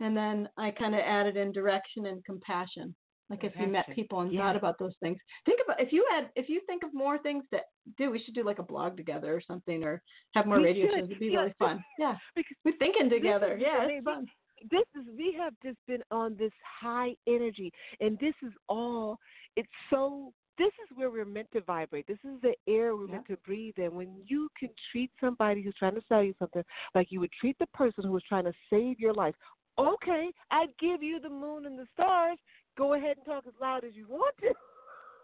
and 0.00 0.16
then 0.16 0.48
i 0.56 0.70
kind 0.70 0.94
of 0.94 1.00
added 1.00 1.36
in 1.36 1.52
direction 1.52 2.06
and 2.06 2.24
compassion. 2.24 2.94
Like 3.28 3.44
if 3.44 3.52
you 3.60 3.68
met 3.68 3.86
people 3.94 4.20
and 4.22 4.32
Yeah. 4.32 4.40
thought 4.40 4.56
about 4.56 4.76
those 4.80 4.96
things. 5.00 5.16
Think 5.46 5.60
about 5.64 5.80
if 5.80 5.92
you 5.92 6.04
had 6.10 6.30
if 6.34 6.48
you 6.48 6.60
think 6.66 6.82
of 6.82 6.92
more 6.92 7.16
things 7.18 7.44
that 7.52 7.64
do 7.98 8.10
we 8.10 8.18
should 8.22 8.34
do 8.34 8.42
like 8.44 8.58
a 8.58 8.62
blog 8.72 8.96
together 8.96 9.34
or 9.34 9.40
something 9.40 9.84
or 9.84 10.02
have 10.34 10.46
more 10.46 10.58
We 10.58 10.64
radio 10.64 10.86
should. 10.86 10.94
shows 11.00 11.04
it'd 11.10 11.18
be 11.20 11.26
Yeah, 11.26 11.40
really 11.40 11.54
fun. 11.58 11.84
Yeah. 11.98 12.16
because 12.34 12.56
we're 12.64 12.76
thinking 12.78 13.08
together 13.10 13.54
is- 13.56 13.62
yeah 13.62 13.76
I 13.80 13.84
it's 13.84 13.88
mean, 13.88 14.02
fun. 14.02 14.26
this 14.70 14.86
is 14.98 15.04
we 15.16 15.32
have 15.38 15.54
just 15.62 15.78
been 15.86 16.02
on 16.10 16.36
this 16.38 16.52
high 16.80 17.14
energy 17.28 17.70
and 18.00 18.18
this 18.18 18.34
is 18.42 18.52
all 18.68 19.16
it's 19.56 19.68
so 19.90 20.32
this 20.60 20.72
is 20.84 20.96
where 20.96 21.10
we're 21.10 21.24
meant 21.24 21.50
to 21.52 21.62
vibrate. 21.62 22.06
This 22.06 22.18
is 22.22 22.38
the 22.42 22.54
air 22.68 22.94
we're 22.94 23.06
Yeah. 23.06 23.12
meant 23.14 23.26
to 23.28 23.36
breathe. 23.38 23.78
And 23.78 23.92
when 23.94 24.22
you 24.26 24.50
can 24.58 24.68
treat 24.92 25.10
somebody 25.18 25.62
who's 25.62 25.74
trying 25.76 25.94
to 25.94 26.02
sell 26.06 26.22
you 26.22 26.34
something 26.38 26.62
like 26.94 27.10
you 27.10 27.18
would 27.20 27.32
treat 27.32 27.58
the 27.58 27.66
person 27.68 28.04
who 28.04 28.12
was 28.12 28.22
trying 28.24 28.44
to 28.44 28.52
save 28.68 29.00
your 29.00 29.14
life, 29.14 29.34
okay, 29.78 30.30
I'd 30.50 30.76
give 30.78 31.02
you 31.02 31.18
the 31.18 31.30
moon 31.30 31.64
and 31.64 31.78
the 31.78 31.86
stars. 31.94 32.38
Go 32.76 32.92
ahead 32.92 33.16
and 33.16 33.24
talk 33.24 33.46
as 33.46 33.54
loud 33.60 33.84
as 33.84 33.94
you 33.94 34.06
want 34.06 34.34
to. 34.40 34.52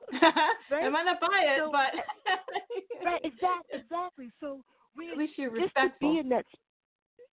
I 0.72 0.88
might 0.88 1.04
not 1.04 1.20
buy 1.20 1.42
it, 1.42 1.58
So- 1.58 1.70
but 1.70 1.92
right, 3.04 3.20
exactly, 3.22 3.80
exactly. 3.80 4.30
So 4.40 4.62
we 4.96 5.10
at 5.10 5.18
least 5.18 5.34
you're 5.36 5.56
just 5.58 5.74
to 5.76 5.92
be 6.00 6.18
in 6.18 6.28
that 6.30 6.46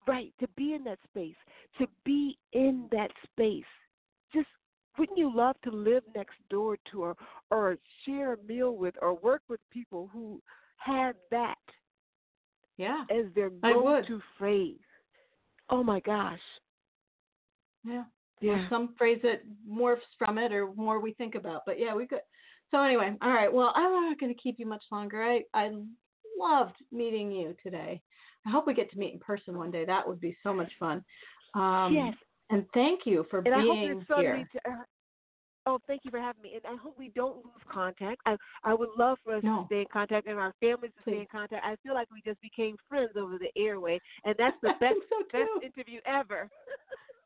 right 0.05 0.33
to 0.41 0.47
be 0.57 0.73
in 0.73 0.83
that 0.83 0.99
space 1.05 1.37
to 1.77 1.87
be 2.03 2.37
in 2.51 2.89
that 2.91 3.09
space 3.31 3.63
just 4.33 4.49
wouldn't 4.97 5.17
you 5.17 5.35
love 5.35 5.55
to 5.63 5.71
live 5.71 6.03
next 6.15 6.35
door 6.49 6.77
to 6.91 7.03
or 7.03 7.17
or 7.51 7.77
share 8.05 8.33
a 8.33 8.37
meal 8.47 8.75
with 8.75 8.95
or 9.01 9.15
work 9.15 9.41
with 9.49 9.59
people 9.71 10.09
who 10.13 10.41
have 10.77 11.15
that 11.31 11.57
yeah, 12.77 13.03
as 13.11 13.25
their 13.35 13.49
go-to 13.49 14.21
phrase 14.37 14.77
oh 15.69 15.83
my 15.83 15.99
gosh 15.99 16.39
yeah. 17.85 18.03
yeah 18.41 18.69
Some 18.69 18.95
phrase 18.97 19.19
that 19.23 19.41
morphs 19.69 19.97
from 20.17 20.37
it, 20.37 20.51
or 20.51 20.73
more 20.75 20.99
we 20.99 21.13
think 21.13 21.35
about. 21.35 21.61
But 21.65 21.79
yeah, 21.79 21.93
we 21.93 22.07
could. 22.07 22.19
So 22.71 22.81
anyway, 22.81 23.15
all 23.21 23.31
right. 23.31 23.51
Well, 23.51 23.71
I'm 23.75 23.91
not 23.91 24.19
going 24.19 24.33
to 24.33 24.41
keep 24.41 24.55
you 24.57 24.65
much 24.65 24.83
longer. 24.91 25.21
I 25.23 25.41
I 25.53 25.71
loved 26.39 26.75
meeting 26.91 27.31
you 27.31 27.55
today. 27.61 28.01
I 28.45 28.49
hope 28.49 28.67
we 28.67 28.73
get 28.73 28.91
to 28.91 28.97
meet 28.97 29.13
in 29.13 29.19
person 29.19 29.57
one 29.57 29.71
day. 29.71 29.85
That 29.85 30.07
would 30.07 30.19
be 30.19 30.35
so 30.43 30.53
much 30.53 30.71
fun. 30.79 31.03
Um, 31.55 31.93
yes 31.93 32.15
And 32.49 32.65
thank 32.73 33.01
you 33.05 33.25
for 33.29 33.39
and 33.39 33.53
i 33.55 33.61
hope 33.61 33.81
being 33.81 34.05
here. 34.17 34.47
to, 34.53 34.71
uh, 34.71 34.83
Oh, 35.65 35.79
thank 35.87 36.01
you 36.03 36.11
for 36.11 36.19
having 36.19 36.41
me, 36.41 36.55
and 36.55 36.65
I 36.65 36.75
hope 36.77 36.95
we 36.99 37.09
don't 37.15 37.37
lose 37.37 37.63
contact. 37.71 38.19
I 38.25 38.35
I 38.65 38.73
would 38.73 38.89
love 38.97 39.17
for 39.23 39.35
us 39.35 39.43
No. 39.43 39.61
to 39.61 39.65
stay 39.67 39.79
in 39.81 39.85
contact 39.91 40.27
and 40.27 40.37
our 40.37 40.53
families 40.59 40.91
to 40.97 41.01
stay 41.03 41.21
in 41.21 41.27
contact. 41.31 41.65
I 41.65 41.77
feel 41.83 41.93
like 41.93 42.09
we 42.11 42.21
just 42.25 42.41
became 42.41 42.75
friends 42.89 43.11
over 43.17 43.37
the 43.37 43.49
airway, 43.55 43.99
and 44.25 44.35
that's 44.37 44.57
the 44.61 44.73
best 44.81 44.97
so 45.09 45.23
best 45.31 45.49
interview 45.63 46.01
ever. 46.05 46.49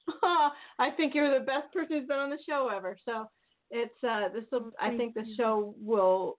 I 0.24 0.91
think 0.95 1.15
you're 1.15 1.38
the 1.38 1.45
best 1.45 1.74
person 1.74 1.97
who's 1.97 2.07
been 2.07 2.20
on 2.20 2.30
the 2.30 2.38
show 2.47 2.70
ever. 2.70 2.95
So 3.05 3.28
it's 3.72 4.03
uh 4.03 4.30
this 4.34 4.45
will 4.51 4.68
Oh, 4.68 4.72
I 4.80 4.95
think 4.95 5.15
the 5.15 5.26
show 5.36 5.74
will 5.84 6.38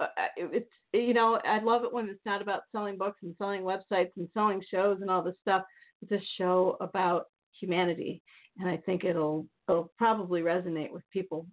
uh, 0.00 0.06
it's 0.36 0.70
you 0.92 1.14
know 1.14 1.40
I 1.44 1.60
love 1.60 1.84
it 1.84 1.92
when 1.92 2.08
it's 2.08 2.26
not 2.26 2.42
about 2.42 2.62
selling 2.72 2.98
books 2.98 3.20
and 3.22 3.36
selling 3.38 3.62
websites 3.62 4.10
and 4.16 4.28
selling 4.34 4.62
shows 4.68 5.00
and 5.00 5.10
all 5.10 5.22
this 5.22 5.36
stuff. 5.40 5.62
It's 6.02 6.12
a 6.12 6.26
show 6.36 6.76
about 6.80 7.26
humanity, 7.58 8.22
and 8.58 8.68
I 8.68 8.76
think 8.78 9.04
it'll 9.04 9.46
it'll 9.68 9.92
probably 9.98 10.42
resonate 10.42 10.90
with 10.92 11.02
people. 11.12 11.46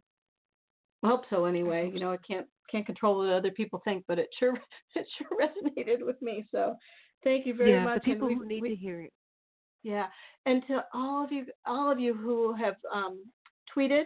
I 1.04 1.08
hope 1.08 1.24
so 1.30 1.45
anyway. 1.45 1.91
You 1.93 2.00
know, 2.00 2.12
I 2.12 2.18
can't 2.18 2.48
can't 2.72 2.86
control 2.86 3.20
what 3.20 3.30
other 3.30 3.52
people 3.52 3.82
think, 3.86 4.04
but 4.08 4.20
it 4.20 4.28
sure 4.39 4.54
it 4.95 5.08
sure 5.18 5.28
resonated 5.39 6.06
with 6.06 6.22
me. 6.22 6.45
So 6.52 6.76
thank 7.24 7.45
you 7.45 7.54
very 7.56 7.72
yeah, 7.72 7.84
much. 7.84 8.04
the 8.04 8.12
people 8.14 8.28
we- 8.28 8.36
who 8.36 8.45
need 8.45 8.62
we- 8.62 8.70
to 8.70 8.76
hear 8.76 9.02
it. 9.02 9.14
yeah, 9.84 10.08
and 10.45 10.64
to 10.68 10.84
all 10.93 11.24
of 11.24 11.32
you, 11.32 11.45
all 11.66 11.91
of 11.91 12.00
you 12.00 12.14
who 12.14 12.54
have 12.56 12.76
um, 12.93 13.24
tweeted 13.76 14.06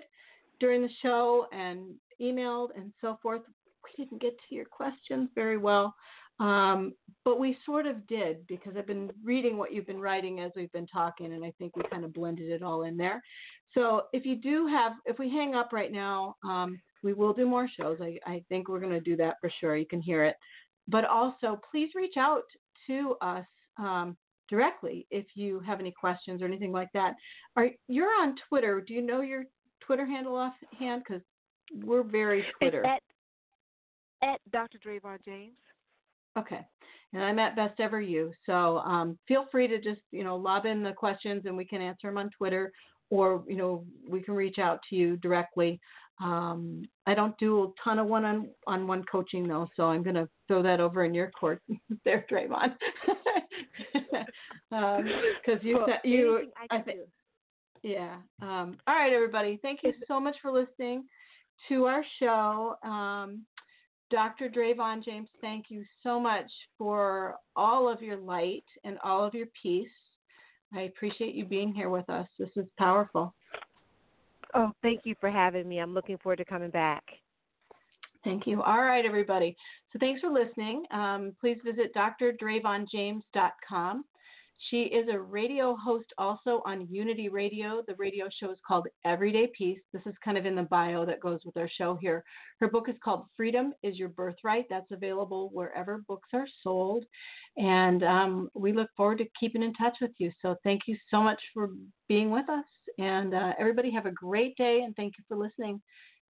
during 0.60 0.82
the 0.82 0.90
show 1.02 1.48
and 1.52 1.96
emailed 2.22 2.70
and 2.76 2.94
so 3.02 3.18
forth, 3.22 3.42
we 3.84 4.04
didn't 4.04 4.22
get 4.22 4.34
to 4.48 4.56
your 4.56 4.66
questions 4.66 5.30
very 5.34 5.58
well, 5.58 5.96
um, 6.42 6.94
but 7.24 7.40
we 7.40 7.56
sort 7.66 7.86
of 7.86 8.06
did 8.08 8.46
because 8.48 8.74
I've 8.76 8.88
been 8.88 9.12
reading 9.24 9.58
what 9.58 9.72
you've 9.72 9.86
been 9.86 10.02
writing 10.02 10.40
as 10.40 10.52
we've 10.56 10.72
been 10.72 10.88
talking, 10.88 11.34
and 11.34 11.46
I 11.46 11.54
think 11.60 11.76
we 11.76 11.84
kind 11.92 12.04
of 12.04 12.14
blended 12.14 12.50
it 12.50 12.64
all 12.64 12.84
in 12.84 12.98
there. 12.98 13.22
So 13.76 14.04
if 14.12 14.26
you 14.26 14.36
do 14.36 14.66
have, 14.66 14.94
if 15.06 15.20
we 15.20 15.30
hang 15.30 15.54
up 15.54 15.72
right 15.72 15.92
now, 15.92 16.36
um, 16.44 16.82
we 17.04 17.14
will 17.14 17.32
do 17.32 17.48
more 17.48 17.70
shows. 17.80 18.00
I, 18.02 18.18
I 18.26 18.44
think 18.50 18.68
we're 18.68 18.80
going 18.80 18.92
to 18.92 19.00
do 19.00 19.16
that 19.18 19.36
for 19.40 19.52
sure. 19.60 19.76
You 19.76 19.86
can 19.86 20.02
hear 20.02 20.24
it, 20.24 20.36
but 20.88 21.06
also 21.06 21.62
please 21.70 21.92
reach 21.96 22.18
out 22.18 22.44
to 22.88 23.16
us. 23.22 23.46
Um, 23.78 24.18
directly 24.50 25.08
if 25.12 25.26
you 25.34 25.62
have 25.62 25.80
any 25.80 25.92
questions 25.92 26.42
or 26.42 26.46
anything 26.46 26.74
like 26.74 26.90
that. 26.94 27.16
Are 27.56 27.70
you're 27.88 28.12
on 28.22 28.36
Twitter? 28.50 28.82
Do 28.86 28.94
you 28.94 29.02
know 29.02 29.22
your 29.22 29.46
Twitter 29.80 30.06
handle 30.06 30.36
offhand? 30.36 31.04
Because 31.08 31.24
we're 31.86 32.04
very 32.04 32.44
Twitter. 32.60 32.84
It's 32.84 33.02
at 34.22 34.30
at 34.30 34.40
Dr. 34.52 34.78
Dravon 34.78 35.24
James. 35.24 35.56
Okay. 36.38 36.62
And 37.14 37.24
I'm 37.24 37.40
at 37.40 37.56
Best 37.56 37.80
Ever 37.80 38.00
You. 38.00 38.32
So 38.46 38.80
um, 38.80 39.18
feel 39.28 39.46
free 39.52 39.68
to 39.68 39.80
just, 39.80 40.02
you 40.12 40.24
know, 40.24 40.38
lob 40.38 40.66
in 40.66 40.82
the 40.82 40.94
questions 40.94 41.44
and 41.46 41.58
we 41.58 41.66
can 41.66 41.82
answer 41.82 42.08
them 42.08 42.18
on 42.18 42.30
Twitter 42.38 42.72
or, 43.10 43.44
you 43.48 43.58
know, 43.58 43.86
we 44.08 44.22
can 44.22 44.34
reach 44.34 44.58
out 44.60 44.80
to 44.90 44.96
you 44.96 45.18
directly. 45.18 45.80
Um, 46.22 46.84
I 47.08 47.14
don't 47.14 47.38
do 47.38 47.64
a 47.64 47.68
ton 47.84 48.00
of 48.00 48.08
one 48.08 48.24
on, 48.24 48.50
on 48.68 48.88
one 48.88 49.04
coaching 49.12 49.46
though, 49.48 49.68
so 49.76 49.84
I'm 49.84 50.04
going 50.04 50.16
to 50.16 50.30
throw 50.48 50.62
that 50.64 50.80
over 50.80 51.04
in 51.04 51.14
your 51.14 51.32
court 51.32 51.62
there, 52.06 52.26
Dravon. 52.32 52.76
Because 54.72 55.62
you, 55.64 55.78
Well, 55.78 55.88
said 55.88 56.00
you, 56.06 56.50
I 56.72 56.78
I 56.78 56.82
think, 56.82 57.00
yeah. 57.84 58.16
Um, 58.42 58.78
all 58.88 58.96
right, 58.96 59.12
everybody. 59.12 59.60
Thank 59.62 59.82
you 59.84 59.94
so 60.08 60.20
much 60.20 60.36
for 60.42 60.52
listening 60.52 61.04
to 61.68 61.86
our 61.86 62.04
show. 62.20 62.76
Um, 62.84 63.46
Dr. 64.12 64.50
Dravon 64.50 65.04
James, 65.04 65.30
thank 65.40 65.66
you 65.70 65.86
so 66.04 66.20
much 66.20 66.52
for 66.78 67.36
all 67.56 67.92
of 67.92 68.02
your 68.02 68.18
light 68.18 68.66
and 68.84 68.98
all 69.04 69.24
of 69.24 69.34
your 69.34 69.48
peace. 69.62 69.88
I 70.74 70.82
appreciate 70.82 71.34
you 71.34 71.46
being 71.46 71.74
here 71.74 71.90
with 71.90 72.10
us. 72.10 72.28
This 72.38 72.50
is 72.56 72.66
powerful. 72.78 73.34
Oh, 74.54 74.72
thank 74.82 75.02
you 75.06 75.16
for 75.20 75.32
having 75.32 75.68
me. 75.68 75.80
I'm 75.80 75.94
looking 75.94 76.18
forward 76.18 76.38
to 76.38 76.46
coming 76.46 76.70
back. 76.70 77.04
Thank 78.24 78.46
you. 78.46 78.62
All 78.62 78.84
right, 78.84 79.06
everybody. 79.06 79.56
So 79.92 80.00
thanks 80.00 80.22
for 80.22 80.30
listening. 80.30 80.86
Um, 80.92 81.34
please 81.40 81.58
visit 81.66 81.94
drdravonjames.com. 81.96 84.06
She 84.70 84.84
is 84.84 85.08
a 85.12 85.20
radio 85.20 85.76
host 85.76 86.14
also 86.20 86.62
on 86.66 86.88
Unity 86.92 87.30
Radio. 87.30 87.82
The 87.88 87.96
radio 87.96 88.30
show 88.40 88.52
is 88.52 88.60
called 88.66 88.88
Everyday 89.06 89.52
Peace. 89.58 89.80
This 89.92 90.04
is 90.06 90.14
kind 90.24 90.38
of 90.38 90.46
in 90.46 90.56
the 90.56 90.64
bio 90.64 91.04
that 91.06 91.20
goes 91.20 91.40
with 91.44 91.58
our 91.58 91.70
show 91.78 91.98
here. 92.00 92.24
Her 92.60 92.68
book 92.68 92.88
is 92.88 92.96
called 93.04 93.26
Freedom 93.36 93.74
is 93.82 93.98
Your 93.98 94.10
Birthright. 94.10 94.66
That's 94.70 94.92
available 94.92 95.50
wherever 95.52 96.04
books 96.08 96.30
are 96.34 96.46
sold. 96.62 97.06
And 97.58 98.04
um, 98.04 98.50
we 98.54 98.72
look 98.72 98.90
forward 98.96 99.18
to 99.18 99.26
keeping 99.40 99.64
in 99.64 99.74
touch 99.74 99.98
with 100.00 100.12
you. 100.20 100.32
So 100.42 100.56
thank 100.64 100.84
you 100.86 100.96
so 101.10 101.24
much 101.24 101.42
for 101.54 101.70
being 102.08 102.30
with 102.30 102.48
us. 102.48 102.66
And 103.00 103.34
uh, 103.34 103.54
everybody 103.58 103.92
have 103.92 104.06
a 104.06 104.12
great 104.12 104.56
day 104.58 104.82
and 104.86 104.96
thank 104.96 105.14
you 105.18 105.24
for 105.28 105.38
listening. 105.38 105.82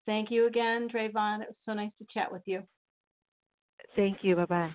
Thank 0.05 0.30
you 0.30 0.45
again, 0.47 0.88
Dravon. 0.88 1.41
It 1.41 1.47
was 1.47 1.57
so 1.65 1.73
nice 1.73 1.91
to 1.97 2.05
chat 2.13 2.32
with 2.32 2.43
you. 2.45 2.61
Thank 3.95 4.19
you. 4.21 4.36
Bye 4.36 4.45
bye. 4.45 4.71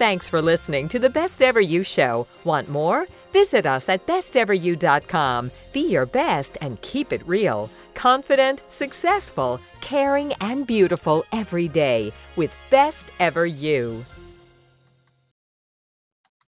Thanks 0.00 0.24
for 0.30 0.40
listening 0.40 0.88
to 0.92 0.98
the 0.98 1.10
Best 1.10 1.42
Ever 1.42 1.60
You 1.60 1.84
Show. 1.94 2.26
Want 2.46 2.70
more? 2.70 3.04
Visit 3.34 3.66
us 3.66 3.82
at 3.86 4.00
besteveryou.com. 4.06 5.50
Be 5.74 5.80
your 5.80 6.06
best 6.06 6.48
and 6.62 6.78
keep 6.90 7.12
it 7.12 7.20
real. 7.28 7.68
Confident, 8.00 8.60
successful, 8.78 9.60
caring, 9.86 10.32
and 10.40 10.66
beautiful 10.66 11.22
every 11.34 11.68
day 11.68 12.10
with 12.38 12.48
Best 12.70 12.96
Ever 13.18 13.44
You. 13.44 14.06